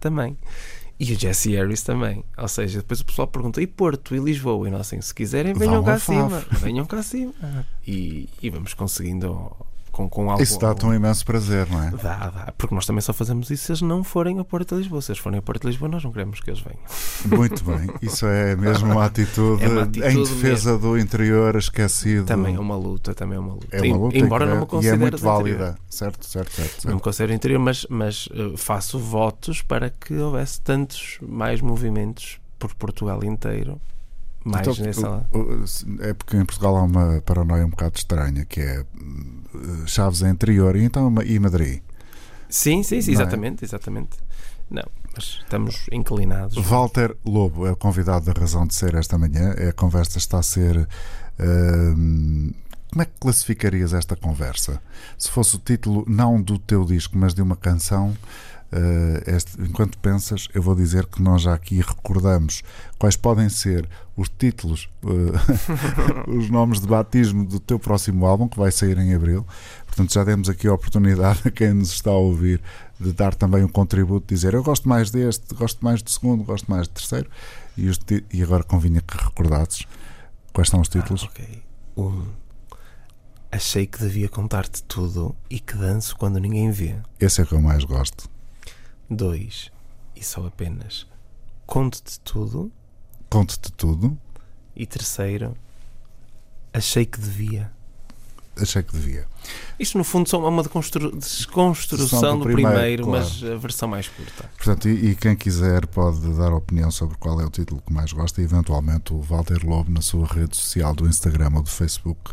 também, 0.00 0.36
e 1.02 1.14
o 1.14 1.18
Jesse 1.18 1.50
Harris 1.56 1.82
também. 1.82 2.24
Ou 2.38 2.46
seja, 2.46 2.78
depois 2.78 3.00
o 3.00 3.04
pessoal 3.04 3.26
pergunta: 3.26 3.60
e 3.60 3.66
Porto 3.66 4.14
e 4.14 4.20
Lisboa? 4.20 4.68
E 4.68 4.70
nós, 4.70 4.82
assim, 4.82 5.00
se 5.00 5.12
quiserem, 5.12 5.52
venham 5.52 5.74
Vão 5.74 5.84
cá 5.84 5.94
acima, 5.94 6.44
venham 6.52 6.86
cá 6.86 6.98
acima. 6.98 7.32
E, 7.84 8.28
e 8.40 8.48
vamos 8.48 8.74
conseguindo 8.74 9.50
com, 9.92 10.08
com 10.08 10.30
algo. 10.30 10.42
Isso 10.42 10.58
dá-te 10.58 10.84
um 10.86 10.92
imenso 10.94 11.24
prazer, 11.24 11.68
não 11.70 11.82
é? 11.82 11.90
Dá, 11.90 12.30
dá, 12.30 12.52
porque 12.56 12.74
nós 12.74 12.86
também 12.86 13.00
só 13.02 13.12
fazemos 13.12 13.50
isso 13.50 13.64
se 13.66 13.72
eles 13.72 13.82
não 13.82 14.02
forem 14.02 14.38
a 14.40 14.44
Porto 14.44 14.74
de 14.74 14.80
Lisboa. 14.80 15.02
Se 15.02 15.12
eles 15.12 15.20
forem 15.20 15.38
a 15.38 15.42
Porto 15.42 15.60
de 15.62 15.68
Lisboa, 15.68 15.88
nós 15.90 16.02
não 16.02 16.10
queremos 16.10 16.40
que 16.40 16.50
eles 16.50 16.60
venham. 16.60 17.38
Muito 17.38 17.62
bem. 17.64 17.88
Isso 18.00 18.26
é 18.26 18.56
mesmo 18.56 18.90
uma 18.90 19.04
atitude, 19.04 19.62
É 19.62 19.68
uma 19.68 19.82
atitude 19.82 20.08
em 20.08 20.22
defesa 20.22 20.78
do 20.78 20.98
interior 20.98 21.54
esquecido. 21.56 22.24
Também 22.26 22.54
é 22.56 22.58
uma 22.58 22.76
luta, 22.76 23.14
também 23.14 23.36
é 23.36 23.40
uma 23.40 23.54
luta. 23.54 23.66
É 23.70 23.82
uma 23.82 23.96
luta 23.96 24.18
Embora 24.18 24.46
não 24.46 24.54
é- 24.54 24.58
me 24.58 24.64
e 24.64 24.66
considere 24.66 24.96
é 24.96 24.98
muito 24.98 25.12
do 25.12 25.16
interior. 25.18 25.58
válida. 25.58 25.78
Certo, 25.88 26.26
certo, 26.26 26.50
certo. 26.52 26.70
Não 26.70 26.76
me 26.76 26.80
certo. 26.94 27.00
considero 27.04 27.32
interior, 27.34 27.58
mas, 27.60 27.86
mas 27.90 28.28
eh, 28.32 28.54
faço 28.56 28.98
votos 28.98 29.60
para 29.62 29.90
que 29.90 30.14
houvesse 30.14 30.60
tantos 30.60 31.18
mais 31.20 31.60
movimentos 31.60 32.40
por 32.58 32.74
Portugal 32.74 33.22
inteiro. 33.22 33.80
Mais 34.44 34.66
Então, 34.66 34.84
nessa. 34.84 35.26
É 36.00 36.14
porque 36.14 36.36
em 36.36 36.44
Portugal 36.44 36.76
há 36.76 36.82
uma 36.82 37.20
paranoia 37.22 37.64
um 37.64 37.70
bocado 37.70 37.96
estranha 37.96 38.44
que 38.44 38.60
é 38.60 38.84
hum, 39.00 39.42
Chaves 39.86 40.22
é 40.22 40.30
interior 40.30 40.76
e 40.76 40.84
então 40.84 41.14
e 41.24 41.38
Madrid. 41.38 41.82
Sim, 42.48 42.82
sim, 42.82 43.00
sim, 43.00 43.12
é? 43.12 43.14
exatamente, 43.14 43.64
exatamente. 43.64 44.10
Não, 44.70 44.84
mas 45.14 45.40
estamos 45.42 45.86
inclinados. 45.92 46.56
Walter 46.56 47.16
Lobo 47.24 47.66
é 47.66 47.72
o 47.72 47.76
convidado 47.76 48.26
da 48.26 48.32
razão 48.32 48.66
de 48.66 48.74
ser 48.74 48.94
esta 48.94 49.16
manhã. 49.18 49.54
A 49.68 49.72
conversa 49.72 50.18
está 50.18 50.38
a 50.38 50.42
ser. 50.42 50.88
hum, 51.38 52.52
como 52.90 53.02
é 53.02 53.04
que 53.06 53.12
classificarias 53.18 53.94
esta 53.94 54.14
conversa? 54.14 54.80
Se 55.16 55.30
fosse 55.30 55.56
o 55.56 55.58
título 55.58 56.04
não 56.06 56.40
do 56.40 56.58
teu 56.58 56.84
disco, 56.84 57.16
mas 57.16 57.32
de 57.32 57.40
uma 57.40 57.56
canção, 57.56 58.14
eh, 58.14 58.61
este- 59.26 59.60
enquanto 59.60 59.98
pensas, 59.98 60.48
eu 60.54 60.62
vou 60.62 60.74
dizer 60.74 61.06
que 61.06 61.22
nós 61.22 61.42
já 61.42 61.54
aqui 61.54 61.76
recordamos 61.80 62.62
quais 62.98 63.16
podem 63.16 63.48
ser 63.48 63.88
os 64.16 64.28
títulos, 64.28 64.88
eh, 65.04 66.28
os 66.30 66.48
nomes 66.50 66.80
de 66.80 66.86
batismo 66.86 67.44
do 67.44 67.58
teu 67.60 67.78
próximo 67.78 68.24
álbum, 68.26 68.48
que 68.48 68.58
vai 68.58 68.70
sair 68.72 68.96
em 68.98 69.14
abril. 69.14 69.46
Portanto, 69.86 70.12
já 70.12 70.24
demos 70.24 70.48
aqui 70.48 70.66
a 70.68 70.74
oportunidade 70.74 71.40
a 71.48 71.50
quem 71.50 71.72
nos 71.74 71.92
está 71.92 72.10
a 72.10 72.14
ouvir 72.14 72.62
de 72.98 73.12
dar 73.12 73.34
também 73.34 73.64
um 73.64 73.68
contributo, 73.68 74.32
dizer 74.34 74.54
eu 74.54 74.62
gosto 74.62 74.88
mais 74.88 75.10
deste, 75.10 75.54
gosto 75.54 75.84
mais 75.84 76.02
do 76.02 76.10
segundo, 76.10 76.44
gosto 76.44 76.70
mais 76.70 76.86
do 76.88 76.94
terceiro. 76.94 77.28
E, 77.76 77.88
os 77.88 77.98
e 78.32 78.42
agora 78.42 78.62
convinha 78.62 79.00
que 79.00 79.16
recordasses 79.16 79.86
quais 80.52 80.68
são 80.68 80.80
os 80.80 80.88
títulos. 80.88 81.24
Ah, 81.24 81.30
ok. 81.32 81.62
Um. 81.96 82.24
Achei 83.50 83.86
que 83.86 83.98
devia 83.98 84.30
contar-te 84.30 84.82
tudo 84.84 85.34
e 85.50 85.60
que 85.60 85.76
danço 85.76 86.16
quando 86.16 86.38
ninguém 86.38 86.70
vê. 86.70 86.96
Esse 87.20 87.42
é 87.42 87.44
que 87.44 87.52
eu 87.52 87.60
mais 87.60 87.84
gosto. 87.84 88.30
Dois. 89.14 89.70
E 90.16 90.24
só 90.24 90.46
apenas. 90.46 91.06
Conto-te 91.66 92.18
tudo. 92.20 92.72
Conto-te 93.28 93.70
tudo, 93.72 94.18
E 94.74 94.86
terceiro. 94.86 95.54
Achei 96.72 97.04
que 97.04 97.20
devia. 97.20 97.70
Achei 98.60 98.82
que 98.82 98.92
devia. 98.92 99.26
Isto 99.78 99.98
no 99.98 100.04
fundo 100.04 100.28
só 100.28 100.42
é 100.44 100.48
uma 100.48 100.62
desconstrução 100.62 102.38
do 102.38 102.44
do 102.44 102.44
primeiro, 102.44 102.70
primeiro, 102.70 103.04
claro. 103.04 103.24
mas 103.24 103.42
a 103.42 103.56
versão 103.56 103.88
mais 103.88 104.08
curta. 104.08 104.48
Portanto, 104.56 104.88
e, 104.88 105.10
e 105.10 105.14
quem 105.16 105.34
quiser 105.34 105.86
pode 105.86 106.20
dar 106.34 106.52
opinião 106.52 106.90
sobre 106.90 107.16
qual 107.18 107.40
é 107.40 107.44
o 107.44 107.50
título 107.50 107.82
que 107.84 107.92
mais 107.92 108.12
gosta 108.12 108.40
e 108.40 108.44
eventualmente 108.44 109.12
o 109.12 109.20
Walter 109.20 109.64
Lobo 109.64 109.90
na 109.90 110.00
sua 110.00 110.26
rede 110.26 110.56
social 110.56 110.94
do 110.94 111.08
Instagram 111.08 111.50
ou 111.56 111.62
do 111.62 111.70
Facebook, 111.70 112.30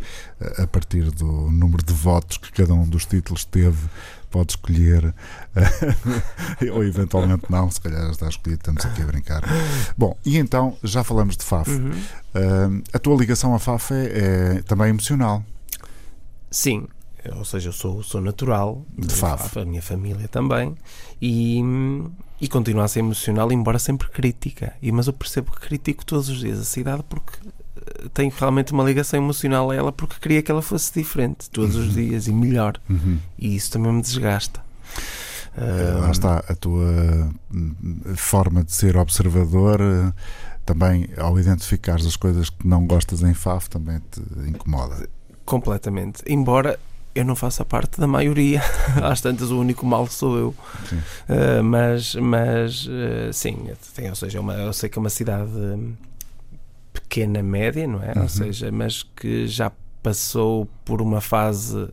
a 0.58 0.60
a 0.64 0.68
partir 0.68 1.10
do 1.12 1.26
número 1.26 1.84
de 1.84 1.94
votos 1.94 2.38
que 2.38 2.52
cada 2.52 2.74
um 2.74 2.88
dos 2.88 3.06
títulos 3.06 3.44
teve, 3.44 3.90
pode 4.30 4.52
escolher 4.52 5.14
ou 6.74 6.84
eventualmente 6.84 7.44
não, 7.50 7.70
se 7.72 7.82
calhar 7.82 8.02
já 8.06 8.12
está 8.12 8.30
escolhido, 8.30 8.62
estamos 8.62 8.86
aqui 8.86 9.02
a 9.02 9.06
brincar. 9.06 9.44
Bom, 9.98 10.16
e 10.26 10.38
então 10.38 10.78
já 10.84 11.04
falamos 11.04 11.36
de 11.36 11.44
FAF. 11.44 11.72
Uhum. 11.72 11.92
Ah, 12.34 12.70
a 12.94 13.00
tua 13.00 13.16
ligação 13.16 13.56
à 13.56 13.60
FAF 13.60 13.94
é, 13.94 14.58
é 14.58 14.62
também 14.62 14.90
emocional. 14.90 15.44
Sim, 16.52 16.88
ou 17.36 17.46
seja, 17.46 17.70
eu 17.70 17.74
sou, 17.74 18.02
sou 18.02 18.22
natural 18.22 18.86
De 18.98 19.14
Faf. 19.14 19.60
a 19.60 19.66
minha 19.66 19.82
família 19.82 20.28
também, 20.28 20.76
e, 21.22 21.62
e 22.42 22.48
continuo 22.48 22.82
a 22.84 22.88
ser 22.88 23.00
emocional, 23.00 23.52
embora 23.52 23.78
sempre 23.78 24.08
crítica. 24.10 24.74
E, 24.82 24.92
mas 24.92 25.08
eu 25.08 25.14
percebo 25.14 25.52
que 25.52 25.60
critico 25.60 26.06
todos 26.06 26.30
os 26.30 26.40
dias 26.40 26.60
a 26.60 26.64
cidade 26.64 27.04
porque 27.08 27.38
tenho 28.14 28.32
realmente 28.38 28.72
uma 28.72 28.84
ligação 28.84 29.20
emocional 29.20 29.70
a 29.72 29.76
ela 29.76 29.92
porque 29.92 30.16
queria 30.20 30.42
que 30.42 30.52
ela 30.52 30.62
fosse 30.62 30.94
diferente 30.94 31.50
todos 31.50 31.76
os 31.76 31.94
dias 31.94 32.28
e 32.28 32.34
melhor. 32.34 32.80
Uhum. 32.90 33.20
E 33.38 33.56
isso 33.56 33.72
também 33.72 33.92
me 33.92 34.02
desgasta. 34.02 34.62
Eh, 35.58 35.94
Lá 36.00 36.12
está 36.12 36.38
a 36.48 36.56
tua 36.56 37.32
hum, 37.54 37.76
forma 38.16 38.64
de 38.64 38.72
ser 38.74 38.96
observador. 38.98 39.80
eh, 39.82 40.14
Também, 40.66 41.10
ao 41.18 41.40
identificares 41.40 42.06
as 42.06 42.16
coisas 42.16 42.50
que 42.50 42.68
não 42.68 42.86
gostas 42.86 43.24
em 43.24 43.34
FAF, 43.34 43.70
também 43.70 44.00
te 44.12 44.22
incomoda. 44.48 45.10
Completamente. 45.50 46.22
Embora 46.28 46.80
eu 47.16 47.26
não 47.26 47.36
faça 47.36 47.66
parte 47.66 48.00
da 48.00 48.06
maioria, 48.08 48.62
às 49.04 49.20
tantas 49.20 49.50
o 49.52 49.60
único 49.60 49.86
mal 49.86 50.06
sou 50.08 50.38
eu. 50.38 50.50
Uh, 51.28 51.64
mas, 51.64 52.14
mas 52.16 52.86
uh, 52.86 53.34
sim, 53.34 53.68
tem, 53.96 54.10
ou 54.10 54.16
seja, 54.16 54.38
é 54.38 54.42
uma- 54.42 54.54
eu 54.54 54.72
sei 54.72 54.88
que 54.90 54.98
é 54.98 55.02
uma 55.02 55.10
cidade 55.10 55.52
hum, 55.52 55.94
pequena, 56.94 57.42
média, 57.42 57.88
não 57.88 58.02
é? 58.04 58.14
Uhum. 58.16 58.22
Ou 58.24 58.30
seja, 58.30 58.72
mas 58.72 59.04
que 59.04 59.48
já 59.48 59.72
passou 60.04 60.68
por 60.86 61.02
uma 61.02 61.20
fase 61.20 61.90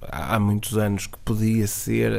há 0.00 0.38
muitos 0.38 0.76
anos 0.78 1.06
que 1.06 1.18
podia 1.18 1.66
ser 1.66 2.12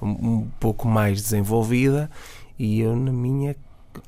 uh, 0.00 0.04
um, 0.06 0.08
um 0.38 0.50
pouco 0.60 0.88
mais 0.88 1.20
desenvolvida 1.22 2.10
e 2.58 2.80
eu, 2.80 2.96
na 2.96 3.12
minha 3.12 3.54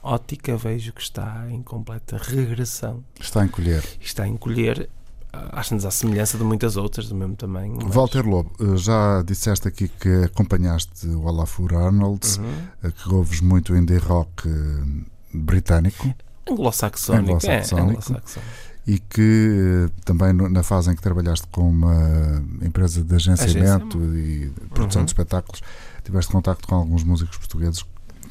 ótica, 0.03 0.57
vejo 0.57 0.93
que 0.93 1.03
está 1.03 1.47
em 1.51 1.63
completa 1.63 2.17
regressão 2.19 3.03
Está 3.21 3.43
a 3.43 3.45
encolher. 3.45 3.85
está 4.01 4.23
a 4.25 4.29
encolher. 4.29 4.89
Acho-nos 5.33 5.85
à 5.85 5.91
semelhança 5.91 6.39
de 6.39 6.45
muitas 6.45 6.77
outras 6.77 7.09
do 7.09 7.15
mesmo 7.15 7.37
tamanho. 7.37 7.77
mas- 7.83 7.95
Walter 7.95 8.27
Lobo, 8.27 8.51
eh, 8.61 8.77
já 8.77 9.23
disseste 9.23 9.69
aqui 9.69 9.89
que 9.89 10.25
acompanhaste 10.25 11.07
o 11.07 11.25
Olafur 11.27 11.75
Arnolds, 11.75 12.39
Uhum. 12.39 12.45
eh, 12.83 12.91
que 12.91 13.13
ouves 13.13 13.41
muito 13.41 13.77
indie 13.77 13.99
rock 13.99 14.49
eh, 14.49 15.05
britânico 15.35 16.13
Anglo-saxónico. 16.51 17.33
Anglo-saxónico. 17.35 18.15
É, 18.17 18.91
e 18.91 18.99
que 18.99 19.91
também 20.05 20.33
na 20.33 20.63
fase 20.63 20.91
em 20.91 20.97
que 20.97 21.03
trabalhaste 21.03 21.47
com 21.49 21.69
uma 21.69 22.43
empresa 22.63 23.05
de 23.05 23.15
agenciamento 23.15 23.99
e 24.17 24.51
produção 24.73 25.01
Uhum. 25.03 25.05
de 25.07 25.11
espetáculos, 25.11 25.61
tiveste 26.03 26.33
contacto 26.33 26.67
com 26.67 26.75
alguns 26.75 27.05
músicos 27.05 27.37
portugueses. 27.37 27.85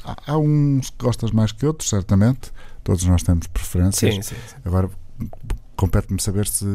Há, 0.04 0.16
há 0.32 0.36
uns 0.38 0.90
que 0.90 1.04
gostas 1.04 1.30
mais 1.30 1.52
que 1.52 1.64
outros, 1.64 1.88
certamente. 1.88 2.50
Todos 2.82 3.04
nós 3.04 3.22
temos 3.22 3.46
preferências. 3.46 4.12
Sim, 4.16 4.20
sim, 4.22 4.34
sim. 4.34 4.56
Agora 4.64 4.90
compete-me 5.78 6.20
saber 6.20 6.48
se 6.48 6.66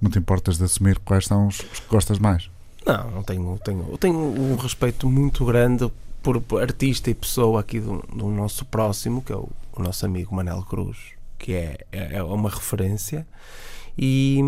não 0.00 0.10
te 0.10 0.18
importas 0.18 0.56
de 0.56 0.64
assumir 0.64 0.98
quais 1.00 1.26
são 1.26 1.46
os, 1.46 1.60
que 1.60 1.88
gostas 1.88 2.18
mais. 2.18 2.50
Não, 2.84 3.10
não 3.10 3.22
tenho, 3.22 3.60
tenho, 3.62 3.98
tenho 3.98 4.16
um 4.18 4.56
respeito 4.56 5.08
muito 5.08 5.44
grande 5.44 5.90
por, 6.22 6.42
artista 6.60 7.10
e 7.10 7.14
pessoa 7.14 7.60
aqui 7.60 7.78
do, 7.78 8.02
do 8.14 8.28
nosso 8.28 8.64
próximo, 8.64 9.20
que 9.22 9.32
é 9.32 9.36
o, 9.36 9.48
o 9.74 9.82
nosso 9.82 10.06
amigo 10.06 10.34
Manel 10.34 10.62
Cruz, 10.62 10.96
que 11.38 11.52
é, 11.52 11.78
é, 11.92 12.16
é 12.16 12.22
uma 12.22 12.48
referência. 12.48 13.26
E, 13.96 14.40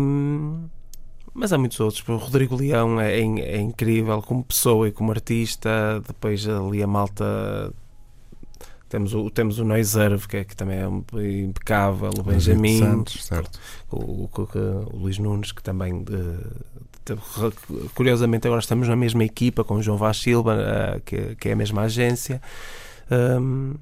mas 1.33 1.53
há 1.53 1.57
muitos 1.57 1.79
outros. 1.79 2.07
O 2.07 2.17
Rodrigo 2.17 2.55
Leão 2.55 2.99
é, 2.99 3.19
é 3.19 3.21
é 3.21 3.61
incrível 3.61 4.21
como 4.23 4.43
pessoa 4.43 4.87
e 4.87 4.91
como 4.91 5.11
artista. 5.11 6.01
Depois 6.07 6.47
ali 6.47 6.81
a 6.81 6.87
malta. 6.87 7.71
Temos 8.91 9.13
o, 9.13 9.29
temos 9.29 9.57
o 9.57 9.63
Noiserve, 9.63 10.27
que, 10.27 10.35
é, 10.37 10.43
que 10.43 10.53
também 10.53 10.79
é 10.79 10.85
um- 10.87 11.01
impecável, 11.45 12.09
o 12.19 12.23
Benjamin, 12.23 12.77
Santos, 12.77 13.23
certo. 13.23 13.57
o, 13.89 14.25
o, 14.25 14.29
o- 14.35 14.97
Luís 14.97 15.17
Nunes, 15.17 15.53
que 15.53 15.63
também 15.63 16.03
eh, 16.11 16.47
te- 17.05 17.15
curiosamente 17.95 18.45
agora 18.47 18.59
estamos 18.59 18.89
na 18.89 18.95
mesma 18.97 19.23
equipa 19.23 19.63
com 19.63 19.75
o 19.75 19.81
João 19.81 19.97
Vaz 19.97 20.17
Silva, 20.17 20.57
eh, 20.59 21.01
que, 21.05 21.35
que 21.37 21.47
é 21.47 21.53
a 21.53 21.55
mesma 21.55 21.83
agência. 21.83 22.41
Hum, 23.09 23.75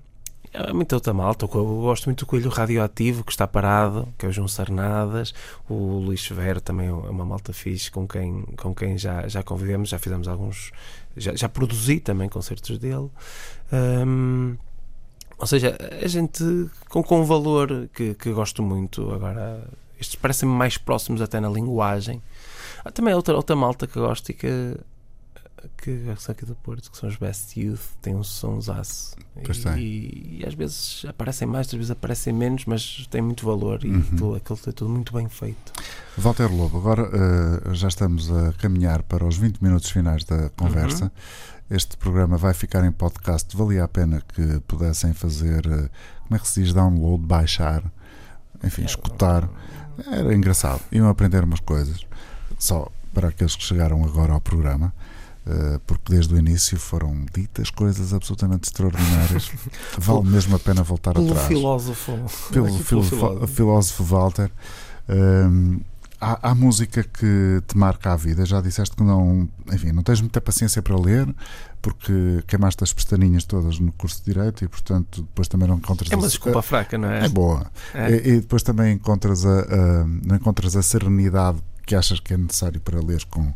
há 0.53 0.71
muita 0.75 0.95
outra 0.95 1.11
malta. 1.11 1.45
Eu 1.45 1.49
gosto 1.81 2.05
muito 2.05 2.19
do 2.19 2.25
Coelho 2.27 2.49
Radioativo, 2.51 3.23
que 3.23 3.31
está 3.31 3.47
parado, 3.47 4.07
que 4.15 4.27
é 4.27 4.29
o 4.29 4.31
João 4.31 4.47
Sarnadas. 4.47 5.33
O 5.67 5.99
Luís 6.05 6.21
Severo 6.21 6.61
também 6.61 6.87
é 6.87 6.91
uma 6.93 7.25
malta 7.25 7.51
fixe 7.51 7.89
com 7.89 8.07
quem, 8.07 8.43
com 8.57 8.75
quem 8.75 8.95
já, 8.95 9.27
já 9.27 9.41
convivemos, 9.41 9.89
já 9.89 9.97
fizemos 9.97 10.27
alguns. 10.27 10.71
Já, 11.17 11.35
já 11.35 11.49
produzi 11.49 11.99
também 11.99 12.29
concertos 12.29 12.77
dele. 12.77 13.09
Hum, 13.73 14.55
ou 15.39 15.47
seja, 15.47 15.77
a 16.03 16.07
gente 16.07 16.43
com, 16.89 17.01
com 17.01 17.21
um 17.21 17.25
valor 17.25 17.89
que, 17.93 18.13
que 18.15 18.31
gosto 18.31 18.61
muito. 18.61 19.09
Agora, 19.11 19.63
estes 19.99 20.15
parecem-me 20.15 20.53
mais 20.55 20.77
próximos 20.77 21.21
até 21.21 21.39
na 21.39 21.49
linguagem. 21.49 22.21
Há 22.83 22.91
também 22.91 23.13
outra, 23.13 23.35
outra 23.35 23.55
malta 23.55 23.87
que 23.87 23.99
gosto 23.99 24.29
e 24.29 24.33
que, 24.33 24.77
que 25.77 26.05
são 26.17 26.31
aqui 26.33 26.45
do 26.45 26.55
Porto, 26.55 26.89
que 26.89 26.97
são 26.97 27.09
os 27.09 27.17
Best 27.17 27.59
Youth, 27.59 27.81
têm 28.01 28.15
um 28.15 28.23
sonsaço. 28.23 29.15
Pois 29.43 29.57
E, 29.59 29.63
tem. 29.63 29.77
e, 29.77 30.43
às 30.47 30.53
vezes 30.53 31.05
aparecem 31.07 31.47
mais, 31.47 31.67
às 31.67 31.73
vezes 31.73 31.91
aparecem 31.91 32.31
menos, 32.33 32.63
mas 32.65 33.05
têm 33.09 33.21
muito 33.21 33.45
valor 33.45 33.83
e 33.83 33.89
Uhum. 33.89 34.01
tudo, 34.17 34.35
aquilo 34.35 34.59
é 34.67 34.71
tudo 34.71 34.89
muito 34.89 35.13
bem 35.13 35.27
feito. 35.27 35.73
Walter 36.17 36.47
Lobo, 36.51 36.77
agora 36.77 37.09
eh, 37.13 37.73
já 37.73 37.87
estamos 37.89 38.31
a 38.31 38.53
caminhar 38.53 39.03
para 39.03 39.25
os 39.25 39.37
20 39.37 39.59
minutos 39.61 39.89
finais 39.89 40.23
da 40.23 40.49
conversa. 40.51 41.05
Uhum. 41.05 41.11
Este 41.69 41.95
programa 41.97 42.35
vai 42.37 42.53
ficar 42.53 42.83
em 42.83 42.91
podcast. 42.91 43.55
Valia 43.55 43.83
a 43.83 43.87
pena 43.87 44.21
que 44.33 44.59
pudessem 44.67 45.13
fazer, 45.13 45.65
eh, 45.67 45.89
como 46.23 46.35
é 46.35 46.39
que 46.39 46.47
se 46.47 46.63
diz, 46.63 46.73
download, 46.73 47.23
baixar, 47.23 47.83
enfim, 48.63 48.83
escutar. 48.85 49.47
Era 50.11 50.33
engraçado. 50.33 50.81
Iam 50.91 51.07
aprender 51.07 51.43
umas 51.43 51.59
coisas. 51.59 51.99
Só 52.57 52.87
para 53.13 53.29
aqueles 53.29 53.55
que 53.55 53.63
chegaram 53.63 54.03
agora 54.03 54.33
ao 54.33 54.41
programa. 54.41 54.91
eh, 55.45 55.79
Porque 55.85 56.11
desde 56.13 56.33
o 56.33 56.37
início 56.39 56.79
foram 56.79 57.23
ditas 57.33 57.69
coisas 57.69 58.13
absolutamente 58.13 58.67
extraordinárias. 58.67 59.51
Vale 59.97 60.27
mesmo 60.27 60.55
a 60.55 60.59
pena 60.59 60.81
voltar 60.83 61.13
Pelo 61.13 61.29
atrás 61.31 61.47
filósofo. 61.47 62.11
pelo 62.51 62.65
Pelo 62.67 62.83
filósofo, 62.83 63.15
filósofo. 63.15 63.47
filósofo 63.47 64.03
Walter. 64.05 64.51
Hum, 65.07 65.79
há, 66.19 66.49
há 66.51 66.55
música 66.55 67.03
que 67.03 67.61
te 67.67 67.77
marca 67.77 68.13
a 68.13 68.15
vida. 68.15 68.45
Já 68.45 68.61
disseste 68.61 68.95
que 68.95 69.03
não, 69.03 69.47
enfim, 69.71 69.91
não 69.91 70.03
tens 70.03 70.21
muita 70.21 70.39
paciência 70.41 70.81
para 70.81 70.95
ler, 70.99 71.27
porque 71.81 72.43
queimaste 72.47 72.83
as 72.83 72.91
pestaninhas 72.93 73.43
todas 73.45 73.79
no 73.79 73.91
curso 73.93 74.19
de 74.23 74.33
Direito 74.33 74.63
e, 74.63 74.67
portanto, 74.67 75.21
depois 75.21 75.47
também 75.47 75.67
não 75.67 75.77
encontras 75.77 76.11
É 76.11 76.15
uma 76.15 76.25
a- 76.25 76.29
desculpa 76.29 76.61
fraca, 76.61 76.97
não 76.97 77.09
é? 77.09 77.25
É 77.25 77.29
boa. 77.29 77.71
É. 77.93 78.11
E, 78.11 78.15
e 78.35 78.39
depois 78.41 78.63
também 78.63 78.93
encontras 78.93 79.45
a, 79.45 79.59
a- 79.61 80.05
não 80.25 80.35
encontras 80.35 80.75
a 80.75 80.81
serenidade 80.81 81.59
que 81.85 81.95
achas 81.95 82.19
que 82.19 82.33
é 82.33 82.37
necessário 82.37 82.79
para 82.81 82.99
ler 83.01 83.23
com, 83.25 83.51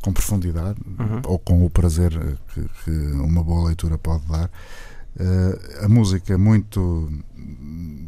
com 0.00 0.12
profundidade 0.12 0.78
Uhum. 0.98 1.20
ou 1.26 1.38
com 1.38 1.64
o 1.64 1.70
prazer 1.70 2.10
que, 2.54 2.64
que 2.84 2.90
uma 3.16 3.42
boa 3.42 3.66
leitura 3.66 3.98
pode 3.98 4.24
dar. 4.26 4.48
Eh, 5.18 5.84
a 5.84 5.88
música 5.88 6.32
é 6.34 6.36
muito 6.36 7.10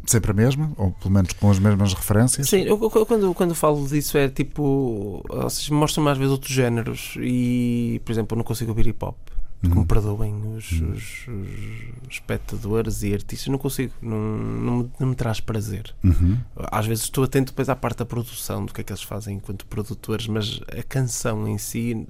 sempre 0.06 0.30
a 0.30 0.34
mesma, 0.34 0.72
ou 0.76 0.92
pelo 0.92 1.12
menos 1.14 1.32
com 1.32 1.50
as 1.50 1.58
mesmas 1.58 1.92
referências. 1.94 2.48
Sim, 2.48 2.60
eu, 2.62 2.78
eu- 2.80 3.06
quando, 3.06 3.34
quando 3.34 3.54
falo 3.54 3.86
disso 3.86 4.16
é 4.18 4.28
tipo. 4.28 5.24
Ou 5.28 5.50
seja, 5.50 5.74
mostram-me 5.74 6.10
às 6.10 6.18
vezes 6.18 6.32
outros 6.32 6.52
géneros 6.52 7.14
e, 7.18 8.00
por 8.04 8.12
exemplo, 8.12 8.34
eu 8.34 8.38
não 8.38 8.44
consigo 8.44 8.70
ouvir 8.70 8.86
hip 8.88 9.04
hop. 9.04 9.16
Que 9.62 9.70
me 9.70 9.76
Uhum. 9.76 9.86
perdoem 9.86 10.34
os, 10.56 10.72
Uhum. 10.72 10.92
os- 10.92 11.26
os 11.26 12.10
espectadores 12.10 13.02
e 13.02 13.14
artistas, 13.14 13.48
não 13.48 13.56
consigo, 13.56 13.94
não, 14.02 14.18
não, 14.18 14.76
me, 14.78 14.90
não 15.00 15.06
me 15.08 15.14
traz 15.14 15.40
prazer. 15.40 15.94
Uhum. 16.04 16.36
Às 16.54 16.84
vezes 16.86 17.04
estou 17.04 17.24
atento 17.24 17.52
depois 17.52 17.70
à 17.70 17.74
parte 17.76 17.98
da 18.00 18.04
produção, 18.04 18.66
do 18.66 18.74
que 18.74 18.82
é 18.82 18.84
que 18.84 18.92
eles 18.92 19.02
fazem 19.02 19.36
enquanto 19.38 19.64
produtores, 19.66 20.26
mas 20.26 20.60
a 20.78 20.82
canção 20.82 21.48
em 21.48 21.56
si 21.56 22.06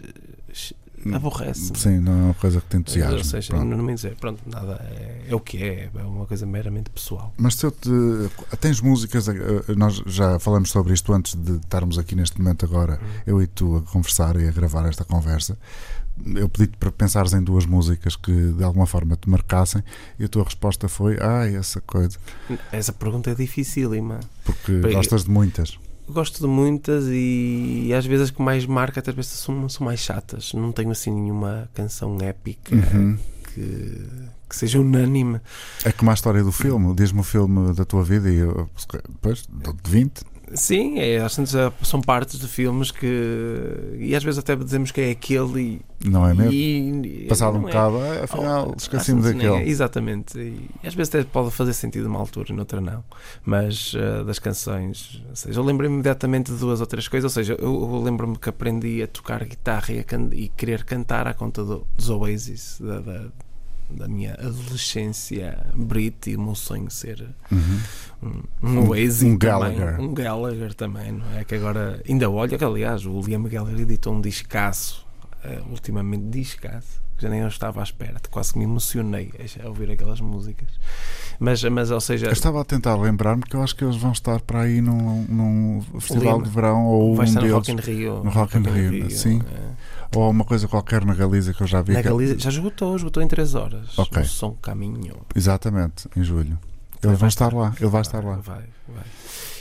eh, 1.13 1.17
aborrece-me. 1.17 1.79
Sim, 1.79 1.99
não 1.99 2.13
é 2.13 2.25
uma 2.25 2.35
coisa 2.35 2.61
que 2.61 2.69
te 2.69 2.77
entusiasma. 2.77 3.19
Ou 3.19 3.25
seja, 3.25 3.53
Pronto. 3.53 3.77
não, 3.77 3.85
me 3.85 3.95
dizer, 3.95 4.17
pronto, 4.17 4.41
nada, 4.47 4.75
é, 4.91 5.27
é 5.29 5.35
o 5.35 5.41
que 5.41 5.63
é, 5.63 5.91
é 5.95 6.03
uma 6.03 6.27
coisa 6.27 6.47
meramente 6.47 6.91
pessoal. 6.91 7.33
Mas 7.37 7.55
se 7.57 7.67
eu 7.67 7.71
te. 7.71 7.91
Tens 8.61 8.81
músicas, 8.81 9.29
eh, 9.29 9.35
nós 9.77 10.03
já 10.07 10.39
falamos 10.39 10.71
sobre 10.71 10.93
isto 10.93 11.13
antes 11.13 11.35
de 11.35 11.57
estarmos 11.57 11.99
aqui 11.99 12.15
neste 12.15 12.39
momento 12.39 12.65
agora, 12.65 13.01
eu 13.27 13.41
e 13.43 13.47
tu 13.47 13.77
a 13.77 13.83
conversar 13.83 14.37
e 14.37 14.49
a 14.49 14.51
gravar 14.51 14.87
esta 14.89 15.05
conversa. 15.05 15.59
Eu 16.37 16.49
pedi-te 16.49 16.77
para 16.77 16.93
pensares 16.93 17.33
em 17.33 17.43
duas 17.43 17.67
músicas 17.67 18.15
que 18.15 18.31
de 18.53 18.63
alguma 18.63 18.87
forma 18.87 19.17
te 19.17 19.29
marcassem 19.29 19.83
e 20.19 20.25
a 20.25 20.29
tua 20.29 20.45
resposta 20.45 20.89
foi: 20.89 21.19
Ah, 21.21 21.47
essa 21.49 21.81
coisa. 21.81 22.19
Essa 22.71 22.93
pergunta 22.93 23.31
é 23.31 23.35
dificílima. 23.35 24.21
Porque 24.45 24.73
Bem, 24.73 24.93
gostas 24.93 25.25
de 25.25 25.31
muitas. 25.31 25.77
Gosto 26.09 26.41
de 26.41 26.47
muitas 26.47 27.07
e, 27.09 27.87
às 27.95 28.05
vezes 28.05 28.25
as 28.25 28.31
que 28.31 28.43
mais 28.43 28.67
marca 28.67 29.01
até 29.01 29.11
vezes 29.11 29.33
são, 29.33 29.69
são 29.69 29.85
mais 29.87 30.01
chatas. 30.01 30.53
Não 30.53 30.71
tenho 30.71 30.91
assim 30.91 31.11
nenhuma 31.11 31.69
canção 31.75 32.19
épica 32.21 32.75
Uhum. 32.75 33.17
que, 33.55 34.07
que 34.49 34.55
seja 34.57 34.81
unânime. 34.81 35.41
É 35.85 35.93
como 35.93 36.11
a 36.11 36.15
história 36.15 36.43
do 36.43 36.53
filme. 36.53 36.95
Diz-me 36.95 37.21
o 37.21 37.25
filme 37.25 37.73
da 37.73 37.85
tua 37.85 38.03
vida 38.05 38.31
e 38.31 38.37
eu, 38.37 38.69
depois, 39.09 39.45
de 39.49 39.91
20. 39.91 40.23
Sim, 40.55 40.99
é, 41.01 41.19
às 41.19 41.37
vezes 41.37 41.55
são 41.83 42.01
partes 42.01 42.39
de 42.39 42.47
filmes 42.49 42.91
que. 42.91 43.97
E 43.99 44.15
às 44.15 44.23
vezes 44.23 44.39
até 44.39 44.55
dizemos 44.57 44.91
que 44.91 45.01
é 45.01 45.11
aquele 45.11 45.61
e. 45.61 45.81
Não 46.09 46.27
é 46.29 46.35
mesmo? 46.35 46.53
e- 46.53 47.27
Passado 47.29 47.57
um 47.57 47.61
é. 47.63 47.63
bocado, 47.65 47.97
ah, 47.99 48.25
afinal, 48.25 48.69
Oh, 48.75 48.77
vezes 48.77 49.35
nem 49.35 49.47
é, 49.47 49.49
daquele. 49.51 49.71
Exatamente. 49.71 50.39
E 50.39 50.87
às 50.87 50.95
vezes 50.95 51.15
até 51.15 51.25
pode 51.25 51.51
fazer 51.51 51.73
sentido 51.73 52.05
numa 52.05 52.19
altura 52.21 52.47
e 52.51 52.53
noutra 52.55 52.81
não. 52.81 53.03
Mas 53.45 53.95
eh, 53.97 54.23
das 54.25 54.39
canções, 54.39 55.23
ou 55.29 55.37
seja, 55.37 55.59
eu 55.59 55.65
lembro-me 55.65 55.95
imediatamente 55.95 56.53
de 56.53 56.59
duas 56.59 56.81
ou 56.81 56.87
três 56.87 57.09
coisas. 57.09 57.25
Ou 57.31 57.35
seja, 57.35 57.55
eu, 57.59 57.73
eu 57.73 58.03
lembro-me 58.03 58.37
que 58.39 58.49
aprendi 58.49 59.03
a 59.03 59.07
tocar 59.07 59.43
guitarra 59.45 59.93
e, 59.93 59.99
a 59.99 60.05
can- 60.05 60.31
e 60.33 60.49
querer 60.51 60.85
cantar 60.85 61.27
à 61.27 61.35
conta 61.35 61.65
do, 61.65 61.87
dos 61.97 62.11
Oasis, 62.11 62.79
da, 62.81 63.01
da, 63.01 63.25
da 63.91 64.09
minha 64.09 64.35
adolescência 64.35 65.67
brit 65.75 66.31
e 66.31 66.37
o 66.37 66.41
meu 66.41 66.55
sonho 66.55 66.91
ser 66.91 67.29
Uhum. 67.53 67.81
um, 68.63 68.69
um 68.69 68.89
Oasis 68.89 69.23
um 69.23 69.37
também, 69.39 69.77
Gallagher. 69.77 70.01
um 70.01 70.15
Gallagher 70.15 70.75
também, 70.75 71.13
não 71.13 71.33
é? 71.37 71.45
Que 71.45 71.55
agora 71.55 72.03
ainda 72.09 72.29
olha 72.31 72.57
que 72.59 72.65
aliás 72.65 73.05
o 73.07 73.21
Liam 73.21 73.43
Gallagher 73.45 73.81
editou 73.81 74.15
um 74.15 74.21
discaço, 74.21 75.07
eh, 75.45 75.61
ultimamente 75.71 76.25
discaço, 76.31 77.03
que 77.19 77.29
nem 77.29 77.41
eu 77.41 77.49
estava 77.49 77.81
à 77.81 77.83
espera, 77.83 78.21
quase 78.31 78.53
que 78.53 78.59
me 78.59 78.65
emocionei 78.65 79.33
a 79.65 79.69
ouvir 79.69 79.91
aquelas 79.91 80.21
músicas. 80.21 80.69
Mas, 81.39 81.63
mas 81.65 81.91
ou 81.91 82.01
seja, 82.01 82.27
Eu 82.27 82.33
estava 82.33 82.61
a 82.61 82.65
tentar 82.65 82.95
lembrar-me 82.97 83.43
que 83.43 83.55
eu 83.57 83.63
acho 83.63 83.75
que 83.75 83.85
eles 83.85 83.97
vão 83.97 84.13
estar 84.13 84.41
para 84.41 84.63
aí 84.63 84.81
num, 84.81 85.25
num 85.29 85.83
festival 86.01 86.35
Lima. 86.35 86.45
de 86.45 86.51
verão 86.55 86.87
ou 86.87 87.15
vai 87.17 87.27
um 87.27 87.29
estar 87.29 87.41
no 87.41 87.47
deles, 87.47 87.57
Rock 87.69 87.73
in 87.73 87.77
Rio, 87.77 88.25
no 88.25 88.31
Rock 88.31 88.57
in 88.59 88.63
Rio, 88.63 89.11
sim. 89.11 89.43
eh, 89.45 90.17
ou 90.17 90.31
uma 90.31 90.45
coisa 90.45 90.69
qualquer 90.69 91.05
na 91.05 91.15
Galiza 91.15 91.53
que 91.53 91.61
eu 91.63 91.67
já 91.67 91.83
vi. 91.83 91.93
Na 91.93 92.03
que- 92.03 92.09
Galiza, 92.09 92.39
já 92.39 92.51
esgotou, 92.51 92.95
esgotou 92.97 93.23
em 93.23 93.27
3 93.29 93.55
horas. 93.55 93.99
Ok. 93.99 94.23
O 94.23 94.25
som 94.27 94.53
caminho. 94.63 95.17
Exatamente, 95.35 96.09
em 96.17 96.23
julho. 96.23 96.57
Ele 97.03 97.11
Eles 97.11 97.13
vão 97.13 97.17
vai 97.19 97.29
estar 97.29 97.53
lá, 97.53 97.75
ele 97.81 97.91
vai 97.91 98.01
estar 98.03 98.25
lá. 98.25 98.37
Vai, 98.37 98.65
vai. 98.89 99.05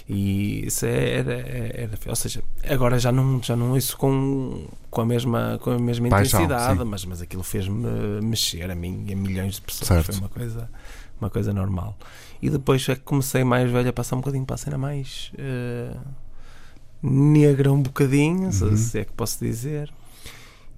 E 0.10 0.66
isso 0.68 0.86
é- 0.86 1.12
era, 1.20 1.34
era, 1.34 1.92
Ou 2.08 2.16
seja, 2.16 2.44
agora 2.68 3.00
já 3.00 3.12
não, 3.12 3.42
já 3.42 3.56
não 3.56 3.72
ouço 3.72 3.96
com, 3.98 4.66
com 4.92 5.02
a 5.02 5.06
mesma, 5.06 5.58
com 5.64 5.72
a 5.72 5.80
mesma 5.80 6.10
Paixão, 6.10 6.42
intensidade, 6.44 6.78
sim. 6.80 6.86
mas, 6.86 7.06
mas 7.06 7.22
aquilo 7.22 7.42
fez-me 7.44 7.88
mexer 8.22 8.70
a 8.70 8.76
mim 8.76 9.06
e 9.08 9.14
a 9.14 9.16
milhões 9.16 9.56
de 9.56 9.62
pessoas. 9.62 9.88
Certo. 9.88 10.06
Foi 10.08 10.16
uma 10.16 10.28
coisa, 10.30 10.70
uma 11.22 11.30
coisa 11.30 11.54
normal. 11.54 11.98
E 12.42 12.50
depois 12.50 12.88
é 12.90 12.96
que 12.96 13.02
comecei 13.02 13.46
mais 13.46 13.72
velho 13.72 13.90
a 13.90 13.94
passar 13.94 14.18
um 14.18 14.20
bocadinho 14.20 14.46
para 14.46 14.56
a 14.56 14.58
cena 14.58 14.78
mais 14.78 15.32
eh, 15.38 15.96
negra, 17.02 17.72
um 17.72 17.82
bocadinho, 17.82 18.46
Uhum. 18.48 18.78
se 18.78 19.00
é 19.00 19.06
que 19.06 19.14
posso 19.14 19.40
dizer. 19.44 19.90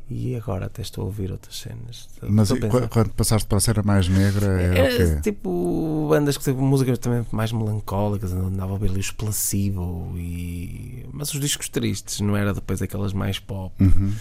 E 0.08 0.36
agora 0.36 0.68
até 0.68 0.84
estou 0.84 1.02
a 1.04 1.06
ouvir 1.06 1.32
outras 1.32 1.58
cenas. 1.58 2.08
Estou- 2.14 2.30
Mas 2.30 2.52
estou 2.52 2.70
e 2.84 2.88
quando 2.88 3.10
passaste 3.14 3.48
para 3.48 3.58
a 3.58 3.62
cena 3.62 3.82
mais 3.84 4.08
negra, 4.08 4.46
era 4.62 4.94
o 4.94 4.98
quê? 5.16 5.22
tipo 5.22 6.08
bandas 6.10 6.38
que 6.38 6.44
tipo, 6.44 6.62
músicas 6.62 7.00
também 7.00 7.26
mais 7.32 7.52
melancólicas, 7.52 8.32
andava 8.32 8.70
a 8.72 8.74
ouvir 8.74 8.90
ali 8.92 9.00
os 9.00 9.10
placebo 9.10 10.14
e. 10.16 11.06
Mas 11.12 11.34
os 11.34 11.40
discos 11.40 11.70
tristes, 11.70 12.20
não 12.22 12.38
era 12.38 12.54
depois 12.54 12.82
aquelas 12.84 13.14
mais 13.14 13.40
pop 13.40 13.74
Uhum. 13.84 14.14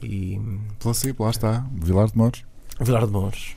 e. 0.00 0.40
Placebo, 0.78 1.24
lá 1.24 1.30
está, 1.30 1.66
Vilar 1.74 2.06
de 2.08 2.16
Mouros. 2.16 2.44
Vilar 2.80 3.04
de 3.06 3.12
Mouros. 3.12 3.56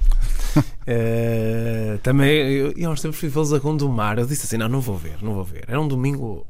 Eh, 0.91 1.99
também 2.01 2.29
eu, 2.31 2.71
eu 2.75 2.89
tempos 3.01 3.19
fui 3.19 3.29
vê-los 3.29 3.53
a 3.53 3.59
Gondomar. 3.59 4.17
Eu 4.17 4.25
disse 4.25 4.47
assim: 4.47 4.57
não, 4.57 4.67
não 4.67 4.81
vou 4.81 4.97
ver, 4.97 5.17
não 5.21 5.35
vou 5.35 5.43
ver. 5.43 5.63
Era 5.67 5.79
um 5.79 5.87
domingo. 5.87 6.47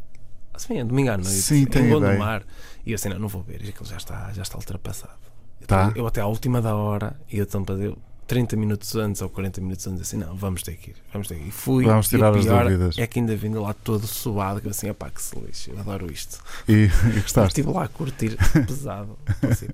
Assim, 0.53 0.77
é 0.79 0.85
domingo 0.85 1.09
à 1.11 1.17
noite. 1.17 1.29
Sim, 1.31 1.63
em 1.63 1.65
tenho 1.65 1.97
ideia. 1.97 2.45
E 2.85 2.91
eu 2.91 2.95
assim: 2.95 3.09
não, 3.09 3.19
não 3.19 3.27
vou 3.27 3.41
ver. 3.43 3.61
E 3.63 3.69
aquilo 3.69 3.85
já 3.87 3.97
está, 3.97 4.31
já 4.33 4.41
está 4.41 4.57
ultrapassado. 4.57 5.13
Tá. 5.67 5.91
Eu 5.95 6.07
até 6.07 6.21
à 6.21 6.25
última 6.25 6.61
da 6.61 6.75
hora, 6.75 7.19
e 7.31 7.37
eu 7.37 7.43
então 7.43 7.63
para 7.63 7.75
eu 7.75 7.97
30 8.25 8.55
minutos 8.55 8.95
antes 8.95 9.21
ou 9.23 9.29
40 9.29 9.59
minutos 9.59 9.85
antes, 9.87 10.01
assim, 10.01 10.17
não, 10.17 10.35
vamos 10.35 10.61
ter 10.61 10.75
que 10.77 10.91
ir, 10.91 10.95
vamos 11.11 11.27
ter 11.27 11.35
que 11.35 11.41
ir. 11.45 11.47
E 11.47 11.51
fui. 11.51 11.83
Vamos 11.83 12.05
e 12.07 12.09
tirar 12.11 12.33
as 12.35 12.45
pior 12.45 12.63
dúvidas. 12.63 12.97
É 12.97 13.07
que 13.07 13.19
ainda 13.19 13.35
vindo 13.35 13.59
lá 13.61 13.73
todo 13.73 14.05
suado, 14.07 14.61
que 14.61 14.67
eu 14.67 14.71
assim, 14.71 14.93
pá, 14.93 15.09
que 15.09 15.21
se 15.21 15.37
lixe, 15.39 15.71
eu 15.71 15.79
adoro 15.79 16.11
isto. 16.11 16.39
E, 16.67 16.85
e 17.15 17.19
gostaste? 17.21 17.47
estive 17.59 17.71
lá 17.71 17.85
a 17.85 17.87
curtir 17.87 18.37
pesado. 18.67 19.17
assim. 19.49 19.67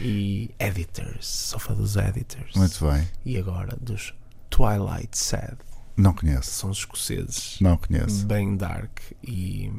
E 0.00 0.50
Editors, 0.58 1.26
sou 1.26 1.58
fã 1.58 1.74
dos 1.74 1.96
Editors. 1.96 2.54
Muito 2.54 2.84
bem. 2.86 3.08
E 3.24 3.38
agora 3.38 3.76
dos 3.80 4.12
Twilight 4.50 5.16
Sad, 5.18 5.56
Não 5.96 6.12
conheço. 6.14 6.50
são 6.50 6.70
escoceses, 6.70 7.56
Não 7.60 7.76
conheço. 7.78 8.26
bem 8.26 8.56
dark 8.56 9.00
e 9.24 9.72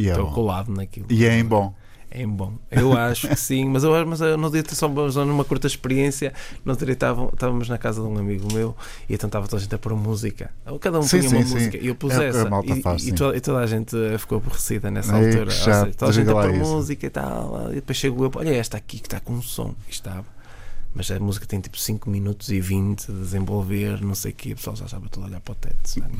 E 0.00 0.08
é 0.08 0.10
estou 0.12 0.26
bom. 0.26 0.32
colado 0.32 0.72
naquilo. 0.72 1.06
E 1.10 1.24
é 1.26 1.38
em 1.38 1.44
bom. 1.44 1.74
É 2.12 2.26
bom. 2.26 2.54
Eu 2.70 2.92
acho 2.98 3.28
que 3.28 3.36
sim, 3.36 3.68
mas 3.68 3.84
eu, 3.84 4.04
mas 4.06 4.20
eu 4.20 4.36
não 4.36 4.50
devia 4.50 4.68
só 4.74 5.10
só 5.10 5.24
numa 5.24 5.44
curta 5.44 5.66
experiência. 5.68 6.32
No 6.64 6.72
outro 6.72 6.84
dia 6.84 6.94
estávamos 6.94 7.68
na 7.68 7.78
casa 7.78 8.00
de 8.02 8.08
um 8.08 8.18
amigo 8.18 8.52
meu 8.52 8.74
e 9.08 9.14
então 9.14 9.28
estava 9.28 9.46
toda 9.46 9.58
a 9.58 9.62
gente 9.62 9.74
a 9.74 9.78
pôr 9.78 9.94
música. 9.94 10.50
Cada 10.80 10.98
um 10.98 11.02
Sim, 11.02 11.18
punha 11.20 11.30
uma 11.30 11.42
sim, 11.42 11.46
sim. 11.46 11.54
música 11.54 11.76
e 11.76 11.86
eu 11.86 11.94
pus 11.94 12.12
É 12.14 12.18
a 12.18 12.24
essa. 12.24 12.50
malta 12.50 12.72
e, 12.72 12.82
faz, 12.82 13.02
e 13.02 13.06
sim. 13.06 13.14
toda, 13.14 13.36
e 13.36 13.40
toda 13.40 13.58
a 13.60 13.66
gente 13.66 13.96
eh, 13.96 14.18
ficou 14.18 14.38
aborrecida 14.38 14.90
nessa 14.90 15.16
Ei, 15.20 15.28
altura. 15.28 15.50
chato, 15.52 15.84
seja, 15.84 15.96
toda 15.96 16.10
a 16.10 16.14
gente 16.14 16.30
a 16.30 16.32
pôr 16.32 16.50
isso. 16.54 16.58
música 16.72 17.06
e 17.06 17.10
tal. 17.10 17.70
E 17.70 17.74
depois 17.76 17.96
chego 17.96 18.24
eu, 18.24 18.30
olha 18.34 18.56
esta 18.56 18.76
aqui 18.76 18.98
que 18.98 19.06
está 19.06 19.20
com 19.20 19.34
um 19.34 19.42
som. 19.42 19.74
E 19.86 19.90
estava. 19.92 20.26
Mas 20.92 21.08
a 21.12 21.20
música 21.20 21.46
tem 21.46 21.60
tipo 21.60 21.78
5 21.78 22.10
minutos 22.10 22.48
e 22.48 22.60
20 22.60 23.06
de 23.06 23.20
desenvolver, 23.20 24.00
não 24.02 24.16
sei 24.16 24.32
o 24.32 24.34
quê. 24.34 24.52
O 24.52 24.56
pessoal 24.56 24.74
já 24.74 24.86
estava 24.86 25.08
todo 25.08 25.22
a 25.22 25.26
olhar 25.28 25.40
para 25.40 25.52
o 25.52 25.54
teto. 25.54 25.76
sabe? 25.88 26.12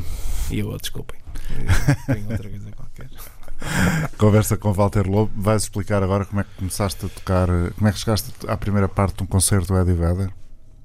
E 0.52 0.60
eu, 0.60 0.68
oh, 0.70 0.76
desculpem. 0.76 1.18
Eu 2.08 2.14
Tenho 2.14 2.30
outra 2.30 2.48
coisa 2.48 2.70
qualquer. 2.76 3.10
Conversa 4.18 4.56
com 4.56 4.72
Walter 4.72 5.06
Lobo. 5.08 5.30
Vais 5.36 5.62
explicar 5.62 6.02
agora 6.02 6.24
como 6.24 6.40
é 6.40 6.44
que 6.44 6.50
começaste 6.56 7.06
a 7.06 7.08
tocar, 7.08 7.48
como 7.76 7.88
é 7.88 7.92
que 7.92 7.98
chegaste 7.98 8.32
à 8.48 8.56
primeira 8.56 8.88
parte 8.88 9.16
de 9.16 9.22
um 9.22 9.26
concerto 9.26 9.68
do 9.68 9.78
Eddie 9.78 9.94
Vedder? 9.94 10.30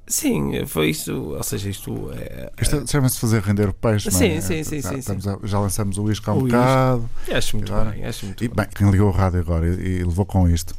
Sim, 0.07 0.65
foi 0.67 0.89
isto. 0.91 1.11
Ou 1.36 1.43
seja, 1.43 1.69
isto 1.69 2.11
é. 2.13 2.51
Isto 2.61 2.86
chama-se 2.89 3.19
fazer 3.19 3.41
render 3.41 3.67
o 3.69 3.73
peixe, 3.73 4.07
é? 4.09 4.11
Sim, 4.11 4.39
sim, 4.41 4.63
sim, 4.63 4.82
Já, 4.82 5.01
sim, 5.01 5.30
a- 5.30 5.47
já 5.47 5.59
lançamos 5.59 5.97
o 5.97 6.03
uísque 6.03 6.30
há 6.30 6.34
um 6.34 6.38
O 6.38 6.41
bocado. 6.43 7.09
é, 7.28 7.36
acho 7.38 7.57
muito 7.57 7.73
Agora- 7.73 7.89
bem, 7.91 8.05
acho 8.05 8.26
muito 8.26 8.43
E, 8.43 8.47
bem. 8.47 8.55
bem, 8.55 8.67
quem 8.76 8.89
ligou 8.91 9.07
o 9.07 9.11
rádio 9.11 9.39
agora 9.39 9.65
e, 9.67 9.99
e 9.99 10.03
levou 10.03 10.26
com 10.26 10.47
isto, 10.47 10.76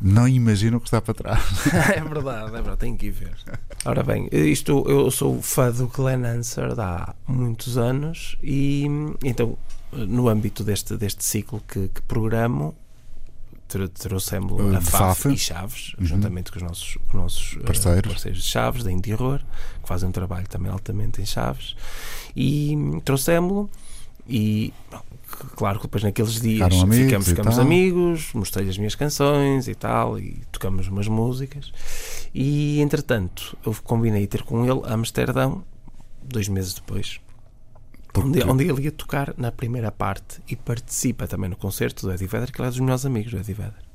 não 0.00 0.28
imagina 0.28 0.76
o 0.76 0.80
que 0.80 0.86
está 0.88 1.00
para 1.00 1.14
trás. 1.14 1.42
é 1.94 2.00
verdade, 2.00 2.48
é 2.48 2.50
verdade, 2.50 2.76
tenho 2.78 2.96
que 2.96 3.06
ir 3.06 3.10
ver. 3.10 3.34
Ora 3.84 4.02
bem, 4.02 4.28
isto 4.32 4.84
eu 4.88 5.10
sou 5.10 5.40
fã 5.42 5.70
do 5.70 5.88
Glenn 5.88 6.24
Hansard 6.24 6.78
há 6.80 7.14
muitos 7.26 7.76
anos 7.78 8.36
e 8.42 8.86
então 9.24 9.56
no 9.92 10.28
âmbito 10.28 10.62
deste, 10.64 10.96
deste 10.96 11.24
ciclo 11.24 11.62
que, 11.66 11.88
que 11.88 12.02
programo 12.02 12.74
tro- 13.68 13.88
trouxemos 13.88 14.52
Uh, 14.60 14.76
a 14.76 14.80
FAF, 14.80 15.22
FAF. 15.22 15.28
e 15.34 15.38
Chaves, 15.38 15.94
Uhum. 15.98 16.04
juntamente 16.06 16.50
com 16.52 16.58
os 16.58 16.62
nossos, 16.62 16.94
com 16.94 17.16
os 17.18 17.22
nossos 17.22 17.56
eh, 17.56 17.64
Parceiros. 17.64 18.12
parceiros 18.12 18.42
de 18.42 18.48
Chaves, 18.48 18.84
da 18.84 18.92
Indie 18.92 19.14
Horror, 19.14 19.38
que 19.82 19.88
fazem 19.88 20.08
um 20.08 20.12
trabalho 20.12 20.46
também 20.48 20.70
altamente 20.70 21.22
em 21.22 21.26
Chaves, 21.26 21.74
e 22.34 22.76
trouxemos-lo 23.04 23.70
e 24.28 24.72
bom, 24.90 25.00
claro 25.56 25.78
que 25.78 25.86
depois 25.86 26.02
naqueles 26.04 26.40
dias 26.40 26.72
amigos 26.72 26.96
ficamos, 27.06 27.28
ficamos 27.28 27.58
amigos, 27.58 28.30
mostrei 28.34 28.68
as 28.68 28.78
minhas 28.78 28.94
canções 28.94 29.68
e 29.68 29.74
tal, 29.74 30.18
e 30.18 30.42
tocamos 30.52 30.88
umas 30.88 31.08
músicas. 31.08 31.72
E 32.34 32.80
entretanto, 32.80 33.56
eu 33.64 33.74
combinei 33.82 34.26
ter 34.26 34.42
com 34.42 34.64
ele 34.64 34.80
a 34.86 34.94
Amsterdão, 34.94 35.64
dois 36.22 36.48
meses 36.48 36.74
depois, 36.74 37.20
onde, 38.16 38.42
onde 38.44 38.64
ele 38.68 38.82
ia 38.82 38.92
tocar 38.92 39.34
na 39.36 39.50
primeira 39.52 39.90
parte 39.92 40.40
e 40.48 40.56
participa 40.56 41.26
também 41.26 41.50
no 41.50 41.56
concerto 41.56 42.06
do 42.06 42.12
Eddie 42.12 42.26
Vedder, 42.26 42.52
que 42.52 42.60
ele 42.60 42.68
é 42.68 42.70
dos 42.70 42.80
melhores 42.80 43.04
amigos 43.06 43.32
do 43.32 43.38
Eddie 43.38 43.54
Vedder. 43.54 43.86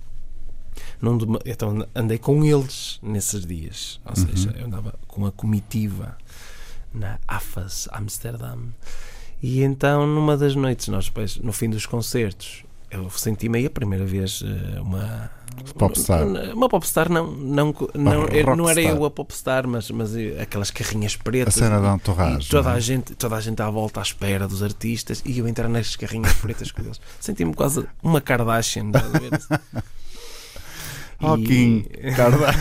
Num 1.01 1.17
então 1.45 1.85
andei 1.95 2.17
com 2.17 2.43
eles 2.45 2.99
nesses 3.01 3.45
dias, 3.45 3.99
ou 4.05 4.11
Uhum. 4.17 4.27
seja, 4.29 4.55
eu 4.57 4.65
andava 4.65 4.93
com 5.07 5.25
a 5.25 5.31
comitiva 5.31 6.17
na 6.93 7.19
AFAS 7.27 7.87
Amsterdam. 7.91 8.69
E 9.41 9.63
então, 9.63 10.05
numa 10.05 10.37
das 10.37 10.55
noites, 10.55 10.87
nós 10.87 11.05
depois, 11.05 11.37
no 11.37 11.51
fim 11.51 11.69
dos 11.69 11.85
concertos, 11.85 12.63
eu 12.91 13.09
senti-me 13.09 13.57
aí 13.59 13.65
a 13.65 13.69
primeira 13.69 14.05
vez 14.05 14.43
eh, 14.45 14.79
uma 14.81 15.31
Popstar. 15.77 16.25
Uma 16.55 16.69
popstar, 16.69 17.09
não, 17.09 17.27
não, 17.29 17.75
não, 17.93 18.23
eu- 18.27 18.55
não 18.55 18.69
era 18.69 18.81
eu 18.81 19.03
a 19.03 19.11
popstar, 19.11 19.67
mas, 19.67 19.91
mas 19.91 20.15
eh, 20.15 20.41
aquelas 20.41 20.71
carrinhas 20.71 21.17
A 21.19 21.23
pretas. 21.23 21.53
cena 21.55 21.77
e- 21.77 21.81
da 21.81 21.93
entorragem. 21.95 22.39
e 22.41 22.49
toda 22.49 22.69
é? 22.71 22.73
a, 22.73 22.79
gente, 22.79 23.13
toda 23.15 23.35
a 23.35 23.41
gente 23.41 23.61
à 23.61 23.69
volta 23.69 23.99
à 23.99 24.03
espera 24.03 24.47
dos 24.47 24.63
artistas 24.63 25.21
e 25.25 25.37
eu 25.39 25.47
entrar 25.47 25.67
nas 25.67 25.95
carrinhas 25.95 26.33
pretas 26.33 26.71
com 26.71 26.81
eles. 26.81 27.01
Senti-me 27.19 27.53
quase 27.53 27.85
uma 28.01 28.21
Kardashian. 28.21 28.91
a 28.93 29.17
ver? 29.19 29.83
Oh, 31.23 31.37
E- 31.37 31.43
Kim, 31.43 31.83
Karda- 32.17 32.51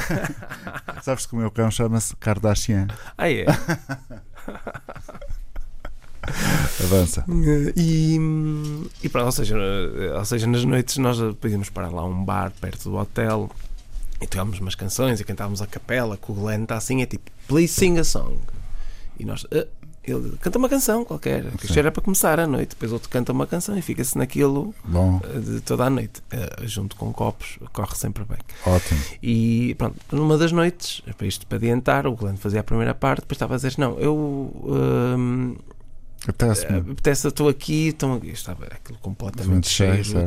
Sabes 1.02 1.24
que 1.24 1.34
o 1.34 1.38
meu 1.38 1.50
cão 1.50 1.70
chama-se 1.70 2.14
Kardashian. 2.16 2.88
Ah, 3.16 3.30
é? 3.30 3.46
Avança. 6.84 7.24
E, 7.76 8.18
e 9.02 9.08
pronto, 9.08 9.26
ou 9.26 9.32
seja, 9.32 9.56
eh, 9.56 10.16
ou 10.18 10.24
seja, 10.24 10.46
nas 10.46 10.64
noites 10.64 10.96
nós 10.98 11.18
podíamos 11.40 11.68
parar 11.70 11.90
lá 11.90 12.04
um 12.04 12.24
bar 12.24 12.52
perto 12.60 12.90
do 12.90 12.96
hotel 12.96 13.50
e 14.20 14.26
tocávamos 14.26 14.60
umas 14.60 14.74
canções 14.74 15.20
e 15.20 15.24
cantávamos 15.24 15.62
a 15.62 15.66
capela, 15.66 16.16
que 16.16 16.30
o 16.30 16.34
Glenn 16.34 16.62
está 16.64 16.76
assim, 16.76 17.02
é 17.02 17.06
tipo, 17.06 17.30
please 17.48 17.72
sing 17.72 17.98
a 17.98 18.04
song. 18.04 18.38
E 19.18 19.24
nós, 19.24 19.46
"Ah", 19.52 19.66
ele 20.04 20.36
canta 20.40 20.58
uma 20.58 20.68
canção 20.68 21.04
qualquer, 21.04 21.44
que 21.52 21.66
isto 21.66 21.78
era 21.78 21.90
para 21.92 22.02
começar 22.02 22.38
a 22.40 22.46
noite, 22.46 22.70
depois 22.70 22.90
outro 22.92 23.08
canta 23.08 23.32
uma 23.32 23.46
canção 23.46 23.76
e 23.78 23.82
fica-se 23.82 24.16
naquilo 24.16 24.74
Bom, 24.84 25.20
eh, 25.24 25.38
de 25.38 25.60
toda 25.60 25.84
a 25.84 25.90
noite, 25.90 26.22
Eh, 26.30 26.62
junto 26.66 26.96
com 26.96 27.12
copos, 27.12 27.58
corre 27.72 27.94
sempre 27.96 28.24
bem. 28.24 28.38
ótimo. 28.66 29.00
E 29.22 29.74
pronto, 29.76 29.96
numa 30.12 30.36
das 30.38 30.52
noites, 30.52 31.02
para 31.16 31.26
isto 31.26 31.46
para 31.46 31.56
adiantar, 31.56 32.06
o 32.06 32.14
Glenn 32.14 32.36
fazia 32.36 32.60
a 32.60 32.64
primeira 32.64 32.94
parte, 32.94 33.20
depois 33.22 33.36
estava 33.36 33.54
a 33.54 33.56
dizer: 33.56 33.74
Não, 33.78 33.98
eu. 33.98 34.14
hum, 35.16 35.56
Apetece-me. 36.28 36.78
apetece, 36.92 37.26
estou 37.28 37.48
aqui, 37.48 37.88
estão 37.88 38.14
aqui. 38.14 38.28
Estava 38.30 38.66
aquilo 38.66 38.98
completamente 38.98 39.68
cheio, 39.68 40.04
cheio, 40.04 40.26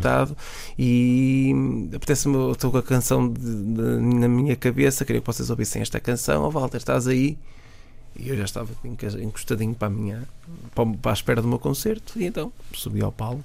e 0.78 1.54
apetece-me, 1.96 2.36
eu 2.36 2.52
estou 2.54 2.72
com 2.72 2.78
a 2.78 2.84
canção 2.84 3.32
de- 3.32 3.40
de- 3.40 3.82
na 4.02 4.28
minha 4.28 4.56
cabeça, 4.56 5.06
queria 5.06 5.22
que 5.22 5.28
vocês 5.28 5.50
ouvissem 5.50 5.82
esta 5.82 6.00
canção. 6.00 6.44
Ó 6.44 6.50
Walter, 6.50 6.78
estás 6.78 7.08
aí? 7.08 7.38
E 8.16 8.30
eu 8.30 8.38
já 8.38 8.44
estava 8.44 8.70
encostadinho 8.86 9.74
para 9.74 9.88
a 9.88 9.92
minha, 9.92 10.24
para, 10.76 11.12
a 11.12 11.14
espera 11.14 11.42
do 11.42 11.48
meu 11.48 11.58
concerto, 11.60 12.20
e 12.20 12.26
então 12.26 12.52
subi 12.74 13.02
ao 13.02 13.12
palco. 13.12 13.44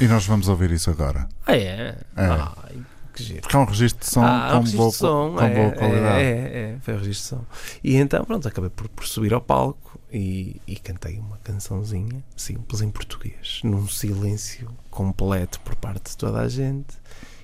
E 0.00 0.06
nós 0.06 0.24
vamos 0.26 0.48
ouvir 0.48 0.70
isso 0.70 0.90
agora. 0.90 1.28
Ah, 1.46 1.56
é? 1.56 1.96
É. 2.16 2.26
Ai, 2.26 2.76
que 3.14 3.22
giro. 3.22 3.40
Porque 3.42 3.56
é 3.56 3.58
um 3.58 3.64
registro 3.64 4.00
de 4.00 4.10
som 4.10 4.22
Ah, 4.22 4.48
com, 4.52 4.56
um 4.56 4.60
registro 4.60 4.78
boa, 4.78 4.90
de 4.90 4.96
som, 4.96 5.34
com 5.36 5.44
é, 5.44 5.54
boa 5.54 5.72
qualidade. 5.72 6.22
É, 6.22 6.22
é, 6.22 6.74
é, 6.74 6.76
foi 6.80 6.94
um 6.94 6.98
registro 6.98 7.38
de 7.38 7.42
som. 7.42 7.46
E 7.84 7.96
então, 7.96 8.24
pronto, 8.24 8.46
acabei 8.48 8.70
por, 8.70 8.88
por 8.88 9.06
subir 9.06 9.32
ao 9.34 9.40
palco 9.40 9.99
e, 10.12 10.60
e 10.66 10.76
cantei 10.76 11.18
uma 11.18 11.38
cançãozinha 11.38 12.22
simples 12.36 12.80
em 12.80 12.90
português, 12.90 13.60
num 13.64 13.86
silêncio 13.88 14.70
completo 14.90 15.60
por 15.60 15.74
parte 15.76 16.10
de 16.10 16.16
toda 16.16 16.40
a 16.40 16.48
gente. 16.48 16.94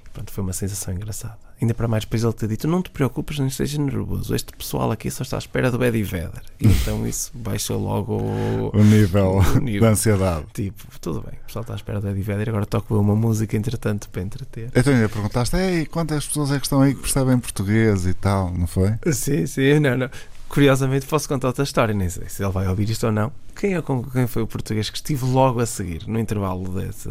E 0.07 0.11
pronto, 0.11 0.33
foi 0.33 0.43
uma 0.45 0.53
sensação 0.53 0.95
engraçada. 0.95 1.39
Ainda 1.59 1.73
para 1.73 1.89
mais, 1.89 2.05
depois 2.05 2.23
ele 2.23 2.33
ter 2.35 2.49
dito: 2.49 2.69
Não 2.69 2.83
te 2.83 2.91
preocupes, 2.91 3.39
não 3.39 3.47
estejas 3.47 3.79
nervoso. 3.79 4.35
Este 4.35 4.53
pessoal 4.55 4.91
aqui 4.91 5.11
só 5.11 5.23
está 5.23 5.37
à 5.37 5.39
espera 5.39 5.71
do 5.71 5.83
Eddie 5.83 6.03
Vedder. 6.03 6.43
E 6.61 6.67
então 6.69 7.07
isso 7.07 7.31
baixou 7.35 7.81
logo 7.83 8.13
o. 8.15 8.71
O 8.77 8.85
nível 8.85 9.39
O 9.57 9.59
nível. 9.59 9.81
da 9.81 9.89
ansiedade. 9.89 10.45
Tipo, 10.53 10.85
tudo 11.01 11.23
bem, 11.23 11.33
o 11.41 11.47
pessoal 11.47 11.63
está 11.63 11.73
à 11.73 11.77
espera 11.77 11.99
do 11.99 12.09
Eddie 12.11 12.21
Vedder. 12.21 12.51
Agora 12.51 12.67
toco 12.67 12.95
eu 12.95 13.01
uma 13.01 13.17
música, 13.17 13.57
entretanto, 13.57 14.11
para 14.11 14.21
entreter. 14.21 14.71
Então 14.77 14.93
ainda 14.93 15.09
perguntaste, 15.09 15.57
Ei, 15.57 15.87
quantas 15.87 16.27
pessoas 16.27 16.51
é 16.53 16.59
que 16.59 16.67
estão 16.67 16.83
aí 16.83 16.95
que 16.95 17.01
percebem 17.01 17.39
português 17.39 18.05
e 18.05 18.13
tal, 18.13 18.53
não 18.53 18.67
foi? 18.67 18.93
Sim, 19.11 19.47
sim, 19.47 19.81
não, 19.81 19.97
não. 19.97 20.11
Curiosamente, 20.49 21.07
posso 21.07 21.29
contar 21.29 21.49
outra 21.49 21.65
história, 21.65 21.95
nem 21.95 22.09
sei 22.09 22.29
se 22.29 22.43
ele 22.43 22.53
vai 22.53 22.67
ouvir 22.69 22.89
isto 22.89 23.07
ou 23.07 23.13
não. 23.13 23.33
Quem, 23.55 23.75
é, 23.75 23.83
quem 24.13 24.27
foi 24.27 24.43
o 24.43 24.47
português 24.47 24.89
que 24.89 24.97
estive 24.97 25.25
logo 25.25 25.61
a 25.61 25.67
seguir, 25.67 26.07
no 26.07 26.19
intervalo 26.19 26.69
desse. 26.69 27.11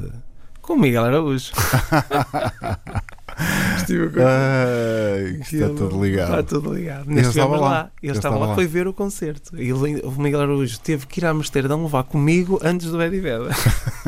Com 0.62 0.74
o 0.74 0.80
Miguel 0.80 1.04
Araújo. 1.06 1.52
estive 3.78 4.10
com 4.10 4.20
Ai, 4.20 4.26
é 4.26 5.40
Ele- 5.52 5.74
tudo 5.76 6.04
ligado. 6.04 6.40
Está 6.40 6.44
tudo 6.44 6.74
ligado. 6.74 7.06
Ele 7.12 7.22
Nós 7.22 7.28
estava 7.28 7.30
estivemos 7.30 7.60
lá. 7.62 7.70
lá. 7.70 7.92
Ele, 8.02 8.12
estava 8.14 8.38
lá, 8.38 8.46
lá. 8.48 8.56
foi 8.56 8.66
ver 8.66 8.88
o 8.88 8.94
concerto. 8.94 9.56
E 9.58 9.70
ele, 9.70 10.00
o 10.02 10.12
Miguel 10.12 10.42
Araújo 10.42 10.80
teve 10.80 11.06
que 11.06 11.20
ir 11.20 11.26
a 11.26 11.30
Amsterdão 11.30 11.84
levar 11.84 12.04
comigo 12.04 12.60
antes 12.64 12.90
do 12.90 13.00
Eddie 13.02 13.20
Vedder. 13.20 13.56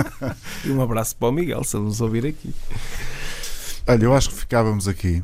e 0.66 0.72
um 0.72 0.82
abraço 0.82 1.16
para 1.16 1.28
o 1.28 1.32
Miguel, 1.32 1.64
se 1.64 1.78
ele 1.78 1.86
nos 1.86 2.02
ouvir 2.02 2.26
aqui. 2.26 2.54
Olha, 3.86 4.04
eu 4.04 4.14
acho 4.16 4.30
que 4.30 4.36
ficávamos 4.36 4.88
aqui, 4.88 5.22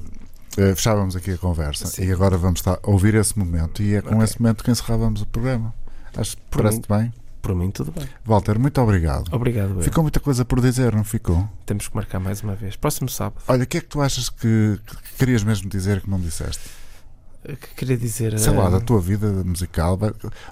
eh, 0.58 0.76
fechávamos 0.76 1.16
aqui 1.16 1.32
a 1.32 1.38
conversa 1.38 1.88
Sim. 1.88 2.06
e 2.06 2.12
agora 2.12 2.38
vamos 2.38 2.60
estar 2.60 2.80
a 2.84 2.90
ouvir 2.90 3.16
esse 3.16 3.38
momento 3.38 3.82
e 3.82 3.96
é 3.96 4.02
com 4.02 4.16
Ok. 4.16 4.24
esse 4.24 4.42
momento 4.42 4.64
que 4.64 4.72
encerrávamos 4.72 5.22
o 5.22 5.26
programa. 5.26 5.74
Acho 6.16 6.36
que 6.38 6.44
parece-te 6.52 6.88
bem. 6.88 7.12
Por 7.42 7.54
mim, 7.56 7.72
tudo 7.72 7.92
bem. 7.92 8.08
Walter, 8.26 8.58
muito 8.58 8.80
obrigado. 8.80 9.26
Obrigado, 9.34 9.76
eu. 9.76 9.82
Ficou 9.82 10.02
muita 10.04 10.20
coisa 10.22 10.46
por 10.46 10.62
dizer, 10.62 10.96
não 10.96 11.04
ficou? 11.04 11.46
Temos 11.66 11.88
que 11.90 11.96
marcar 11.96 12.20
mais 12.20 12.42
uma 12.42 12.56
vez. 12.56 12.76
Próximo 12.78 13.10
sábado. 13.10 13.42
Olha, 13.50 13.64
o 13.64 13.68
que 13.68 13.78
é 13.80 13.82
que 13.82 13.88
tu 13.88 14.00
achas 14.02 14.30
que, 14.30 14.80
que 14.86 15.18
querias 15.20 15.44
mesmo 15.44 15.68
dizer 15.70 16.00
que 16.02 16.10
não 16.10 16.20
disseste? 16.22 16.62
O 17.44 17.58
que 17.58 17.68
queria 17.76 17.98
dizer. 17.98 18.40
Sei 18.40 18.54
lá, 18.54 18.68
eh, 18.68 18.72
da 18.72 18.80
tua 18.80 19.02
vida 19.02 19.28
musical, 19.44 20.00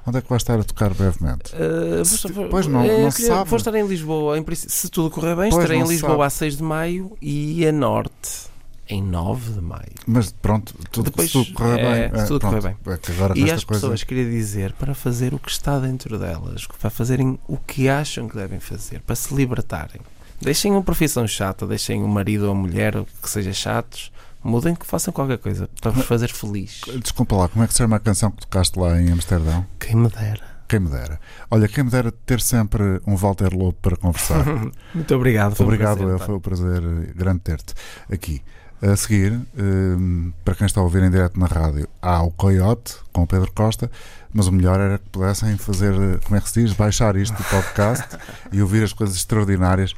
onde 0.05 0.17
é 0.17 0.21
que 0.21 0.27
vais 0.27 0.41
estar 0.41 0.59
a 0.59 0.63
tocar 0.65 0.93
brevemente? 0.93 1.53
Uh, 1.55 2.03
Se- 2.03 2.27
pois 2.49 2.67
não- 2.67 2.83
eh, 2.83 3.03
não 3.03 3.09
queria- 3.11 3.27
sabe. 3.35 3.49
Vou 3.49 3.55
estar 3.57 3.73
em 3.75 3.87
Lisboa, 3.87 4.37
em 4.37 4.45
se 4.53 4.89
tudo 4.89 5.09
correr 5.09 5.37
bem, 5.37 5.49
Pois 5.49 5.63
estarei 5.63 5.81
em 5.81 5.87
Lisboa 5.87 6.11
sabe. 6.11 6.23
a 6.23 6.29
6 6.29 6.57
de 6.57 6.63
maio 6.63 7.15
e 7.21 7.65
a 7.65 7.71
Norte 7.71 8.50
em 8.91 9.01
9 9.01 9.53
de 9.53 9.61
maio. 9.61 9.91
Mas 10.05 10.31
pronto, 10.33 10.73
tudo, 10.91 11.05
Depois, 11.05 11.31
tudo 11.31 11.51
correr 11.53 11.79
é, 11.79 12.09
bem. 12.09 12.21
se 12.21 12.27
tudo 12.27 12.39
pronto, 12.41 12.61
correr 12.61 13.31
É 13.35 13.39
E 13.39 13.51
às 13.51 13.63
coisa. 13.63 13.81
pessoas 13.81 14.03
queria 14.03 14.25
dizer 14.29 14.73
para 14.73 14.93
fazer 14.93 15.33
o 15.33 15.39
que 15.39 15.49
está 15.49 15.79
dentro 15.79 16.19
delas, 16.19 16.67
para 16.79 16.89
fazerem 16.89 17.39
o 17.47 17.57
que 17.57 17.87
acham 17.89 18.27
que 18.27 18.35
devem 18.35 18.59
fazer, 18.59 18.99
para 19.01 19.15
se 19.15 19.33
libertarem. 19.33 20.01
Deixem 20.41 20.71
uma 20.71 20.81
profissão 20.83 21.27
chata, 21.27 21.65
deixem 21.65 22.03
o 22.03 22.07
marido 22.07 22.45
ou 22.45 22.51
a 22.51 22.55
mulher 22.55 22.93
que 23.21 23.29
seja 23.29 23.53
chatos, 23.53 24.11
mudem 24.43 24.73
que 24.75 24.85
façam 24.85 25.13
qualquer 25.13 25.37
coisa 25.37 25.69
para 25.79 25.91
vos 25.91 26.05
fazer 26.05 26.29
feliz. 26.29 26.81
Desculpa 27.01 27.35
lá, 27.35 27.47
como 27.47 27.63
é 27.63 27.67
que 27.67 27.73
se 27.73 27.77
chama 27.77 27.95
a 27.95 27.99
canção 27.99 28.31
que 28.31 28.41
tocaste 28.41 28.77
lá 28.77 28.99
em 28.99 29.11
Amsterdão? 29.11 29.65
Quem 29.79 29.95
me 29.95 30.09
dera. 30.09 30.51
Quem 30.67 30.79
me 30.79 30.89
dera. 30.89 31.19
Olha, 31.49 31.67
quem 31.67 31.83
me 31.83 31.89
dera 31.91 32.11
ter 32.25 32.39
sempre 32.41 33.01
um 33.05 33.15
Walter 33.15 33.53
Lobo 33.53 33.73
para 33.81 33.95
conversar. 33.97 34.43
Muito 34.95 35.13
obrigado. 35.15 35.53
foi 35.55 35.65
um 35.65 35.69
Obrigado, 35.69 35.97
prazer, 35.97 36.09
eu. 36.09 36.15
António. 36.15 36.25
Foi 36.25 36.35
um 36.35 36.39
prazer 36.39 37.13
grande 37.13 37.39
ter-te 37.41 37.73
aqui. 38.11 38.41
A 38.81 38.95
seguir, 38.95 39.39
hum, 39.57 40.33
para 40.43 40.55
quem 40.55 40.65
está 40.65 40.81
a 40.81 40.83
ouvir 40.83 41.03
em 41.03 41.11
direto 41.11 41.39
na 41.39 41.45
rádio, 41.45 41.87
há 42.01 42.23
o 42.23 42.31
Coyote 42.31 42.95
com 43.13 43.21
o 43.21 43.27
Pedro 43.27 43.51
Costa, 43.53 43.91
mas 44.33 44.47
o 44.47 44.51
melhor 44.51 44.79
era 44.79 44.97
que 44.97 45.07
pudessem 45.09 45.55
fazer, 45.55 45.93
como 46.23 46.35
é 46.35 46.41
que 46.41 46.49
se 46.49 46.63
diz, 46.63 46.73
baixar 46.73 47.15
isto 47.15 47.37
do 47.37 47.43
podcast 47.43 48.17
e 48.51 48.59
ouvir 48.59 48.83
as 48.83 48.91
coisas 48.91 49.15
extraordinárias. 49.15 49.93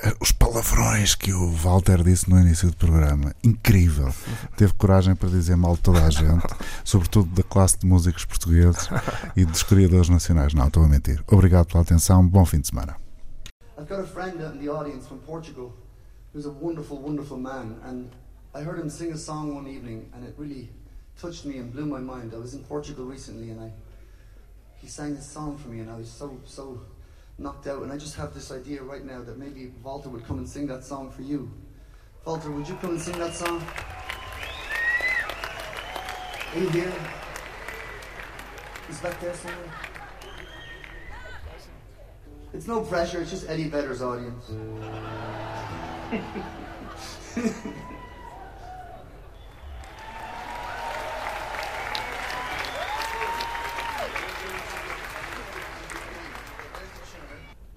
Eh, 0.00 0.12
Os 0.20 0.32
palavrões 0.32 1.14
que 1.14 1.32
o 1.32 1.52
Walter 1.52 2.02
disse 2.02 2.28
no 2.28 2.40
início 2.40 2.70
do 2.70 2.76
programa, 2.76 3.32
incrível. 3.44 4.12
Teve 4.56 4.72
coragem 4.72 5.14
para 5.14 5.28
dizer 5.28 5.54
mal 5.56 5.76
de 5.76 5.82
toda 5.82 6.04
a 6.04 6.10
gente, 6.10 6.46
sobretudo 6.82 7.30
da 7.36 7.44
classe 7.44 7.78
de 7.78 7.86
músicos 7.86 8.24
portugueses 8.24 8.88
e 9.36 9.44
dos 9.44 9.62
criadores 9.62 10.08
nacionais. 10.08 10.54
Não, 10.54 10.66
estou 10.66 10.82
a 10.82 10.88
mentir. 10.88 11.22
Obrigado 11.28 11.66
pela 11.66 11.82
atenção, 11.84 12.26
bom 12.26 12.44
fim 12.44 12.58
de 12.60 12.66
semana. 12.66 12.96
I've 13.78 13.88
got 13.88 14.00
a 14.00 14.06
friend 14.06 14.42
out 14.42 14.56
in 14.56 14.64
the 14.64 14.70
audience 14.72 15.06
from 15.06 15.18
Portugal 15.18 15.72
who's 16.32 16.46
a 16.46 16.50
wonderful, 16.50 16.98
wonderful 16.98 17.36
man. 17.36 17.78
And 17.84 18.10
I 18.54 18.62
heard 18.62 18.78
him 18.78 18.90
sing 18.90 19.12
a 19.12 19.18
song 19.18 19.54
one 19.54 19.68
evening 19.68 20.10
and 20.14 20.26
it 20.26 20.34
really 20.36 20.70
touched 21.18 21.44
me 21.44 21.58
and 21.58 21.72
blew 21.72 21.86
my 21.86 22.00
mind. 22.00 22.32
I 22.34 22.38
was 22.38 22.54
in 22.54 22.64
Portugal 22.64 23.04
recently 23.04 23.50
and 23.50 23.60
I 23.60 23.70
he 24.82 24.88
sang 24.88 25.14
this 25.14 25.26
song 25.26 25.56
for 25.56 25.68
me 25.68 25.78
and 25.78 25.88
I 25.88 25.96
was 25.96 26.10
so, 26.10 26.36
so 26.44 26.80
knocked 27.38 27.68
out. 27.68 27.82
And 27.82 27.92
I 27.92 27.96
just 27.96 28.16
have 28.16 28.34
this 28.34 28.50
idea 28.50 28.82
right 28.82 29.04
now 29.04 29.22
that 29.22 29.38
maybe 29.38 29.72
Walter 29.82 30.08
would 30.08 30.26
come 30.26 30.38
and 30.38 30.48
sing 30.48 30.66
that 30.66 30.84
song 30.84 31.10
for 31.10 31.22
you. 31.22 31.50
Walter, 32.24 32.50
would 32.50 32.68
you 32.68 32.74
come 32.76 32.90
and 32.90 33.00
sing 33.00 33.16
that 33.18 33.32
song? 33.32 33.62
Are 36.52 36.58
you 36.58 36.68
here? 36.70 36.92
He's 38.88 39.00
back 39.00 39.20
there 39.20 39.34
somewhere. 39.34 39.72
It's 42.52 42.66
no 42.66 42.82
pressure, 42.82 43.22
it's 43.22 43.30
just 43.30 43.48
Eddie 43.48 43.68
Vedder's 43.68 44.02
audience. 44.02 44.50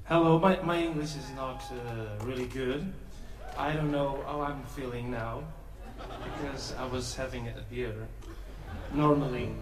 Hello, 0.05 0.37
my, 0.37 0.59
my 0.63 0.77
English 0.77 1.15
is 1.15 1.31
not 1.37 1.63
uh, 1.71 2.25
really 2.25 2.47
good. 2.47 2.91
I 3.57 3.71
don't 3.71 3.89
know 3.89 4.21
how 4.27 4.41
I'm 4.41 4.63
feeling 4.65 5.09
now 5.09 5.43
because 5.97 6.73
I 6.77 6.85
was 6.87 7.15
having 7.15 7.47
a 7.47 7.61
beer. 7.69 7.95
Normally, 8.93 9.55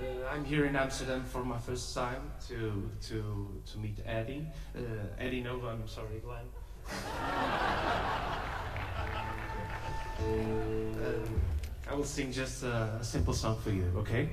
uh, 0.00 0.26
I'm 0.32 0.44
here 0.44 0.66
in 0.66 0.74
Amsterdam 0.74 1.22
for 1.22 1.44
my 1.44 1.58
first 1.58 1.94
time 1.94 2.32
to 2.48 2.90
to 3.02 3.62
to 3.70 3.78
meet 3.78 3.98
Eddie. 4.04 4.48
Uh, 4.76 4.80
Eddie 5.20 5.42
Nova, 5.42 5.68
I'm 5.68 5.86
sorry, 5.86 6.18
Glenn. 6.24 6.46
I 11.88 11.94
will 11.94 12.04
sing 12.04 12.32
just 12.32 12.62
a, 12.62 12.98
a 13.00 13.04
simple 13.04 13.32
song 13.32 13.58
for 13.62 13.70
you, 13.70 13.84
okay? 13.96 14.28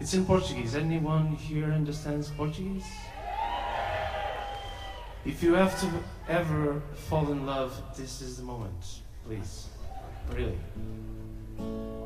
It's 0.00 0.14
in 0.14 0.24
Portuguese. 0.24 0.74
Anyone 0.74 1.36
here 1.36 1.66
understands 1.66 2.30
Portuguese? 2.30 2.86
If 5.26 5.42
you 5.42 5.52
have 5.52 5.78
to 5.80 5.88
ever 6.28 6.80
fall 6.94 7.30
in 7.30 7.44
love, 7.44 7.80
this 7.96 8.22
is 8.22 8.38
the 8.38 8.42
moment. 8.42 9.02
Please. 9.26 9.68
Really. 10.34 10.58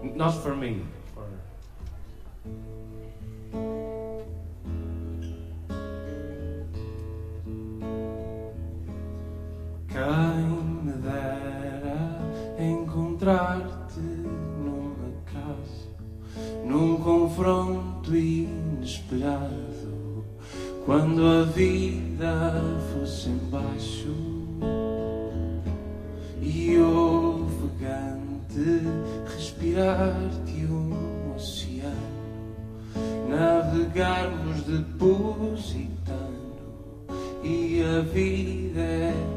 Not 0.03 0.33
for 0.33 0.57
me. 0.57 0.83
For 1.15 1.25
Quem 9.95 10.51
me 10.83 10.91
dera 10.95 12.19
encontrar-te 12.59 14.01
numa 14.01 15.23
casa 15.25 15.95
num 16.67 16.97
confronto 16.97 18.13
inesperado, 18.13 20.25
quando 20.85 21.25
a 21.25 21.45
vida 21.45 22.61
fosse 22.93 23.29
embaixo 23.29 24.13
e 26.43 26.77
ofegante 26.81 28.83
respirar-te 29.33 30.67
um 30.67 31.37
oceano, 31.37 31.95
navegarmos 33.29 34.65
depositando 34.65 36.35
e 37.45 37.81
a 37.81 38.01
vida 38.01 38.81
é 38.81 39.34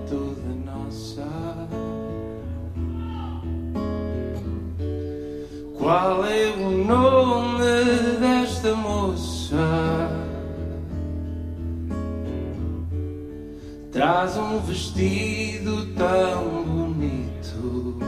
Qual 5.87 6.25
é 6.25 6.49
o 6.49 6.83
nome 6.83 7.63
desta 8.19 8.75
moça? 8.75 9.55
Traz 13.93 14.35
um 14.35 14.59
vestido 14.59 15.85
tão 15.95 16.65
bonito 16.65 17.99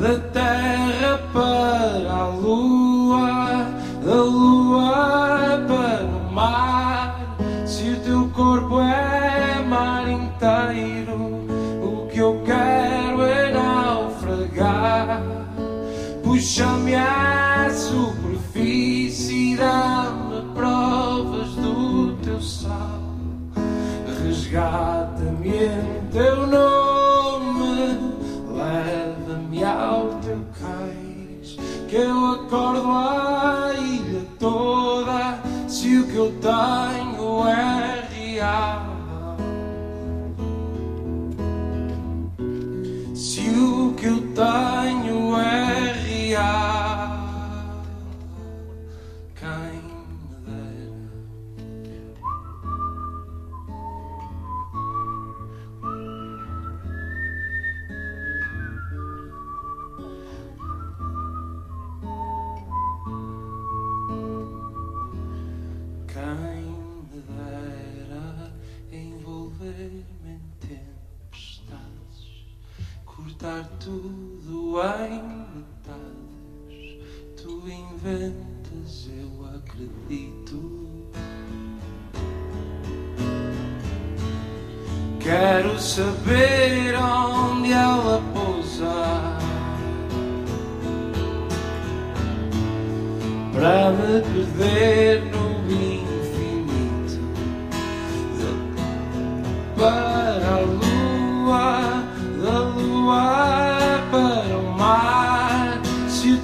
da 0.00 0.16
terra 0.30 1.18
para 1.32 2.12
a 2.12 2.28
lua, 2.28 3.66
da 4.06 4.14
lua 4.14 5.27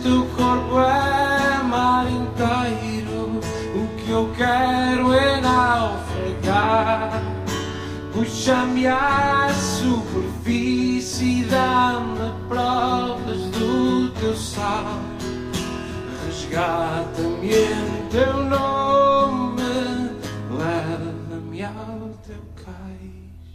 teu 0.03 0.27
corpo 0.37 0.79
é 0.79 1.63
mar 1.63 2.07
inteiro, 2.11 3.41
o 3.75 3.87
que 3.97 4.11
eu 4.11 4.31
quero 4.37 5.13
é 5.13 5.41
naufragar. 5.41 7.23
Puxa-me 8.13 8.87
à 8.87 9.49
superfície, 9.53 11.45
dá-me 11.45 12.33
provas 12.49 13.43
do 13.51 14.11
teu 14.21 14.37
sal. 14.37 15.01
Resgata-me 16.27 17.53
em 17.55 18.09
teu 18.11 18.45
nome, 18.45 19.63
leva-me 20.51 21.65
ao 21.65 22.11
teu 22.25 22.43
cais, 22.65 23.49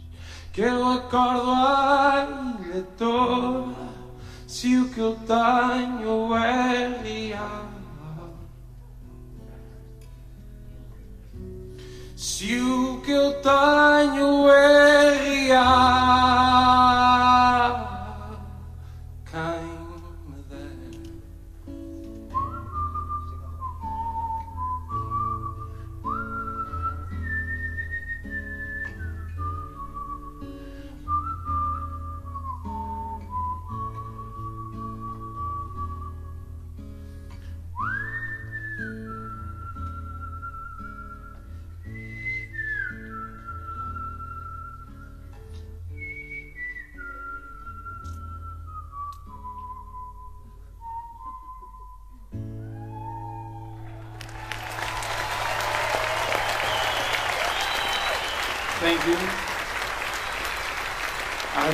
que 0.52 0.60
eu 0.60 0.86
acordo 0.92 1.50
a 1.50 2.26
ilha 2.60 2.82
toda, 2.98 3.79
se 4.60 4.76
o 4.76 4.90
que 4.90 5.00
eu 5.00 5.16
tenho 5.26 6.36
é 6.36 7.00
real. 7.02 7.64
Se 12.14 12.60
o 12.60 13.00
que 13.00 13.10
eu 13.10 13.40
tenho 13.40 14.50
é 14.50 15.46
real, 15.46 16.99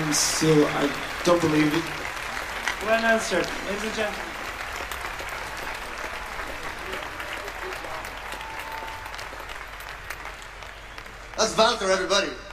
I'm 0.07 0.13
still, 0.13 0.65
I 0.69 0.89
don't 1.25 1.41
believe 1.41 1.75
it. 1.75 1.83
Well 2.87 3.05
answered, 3.05 3.45
ladies 3.67 3.83
and 3.83 3.95
gentlemen. 3.97 4.21
That's 11.37 11.59
Walter, 11.59 11.91
everybody. 11.91 12.46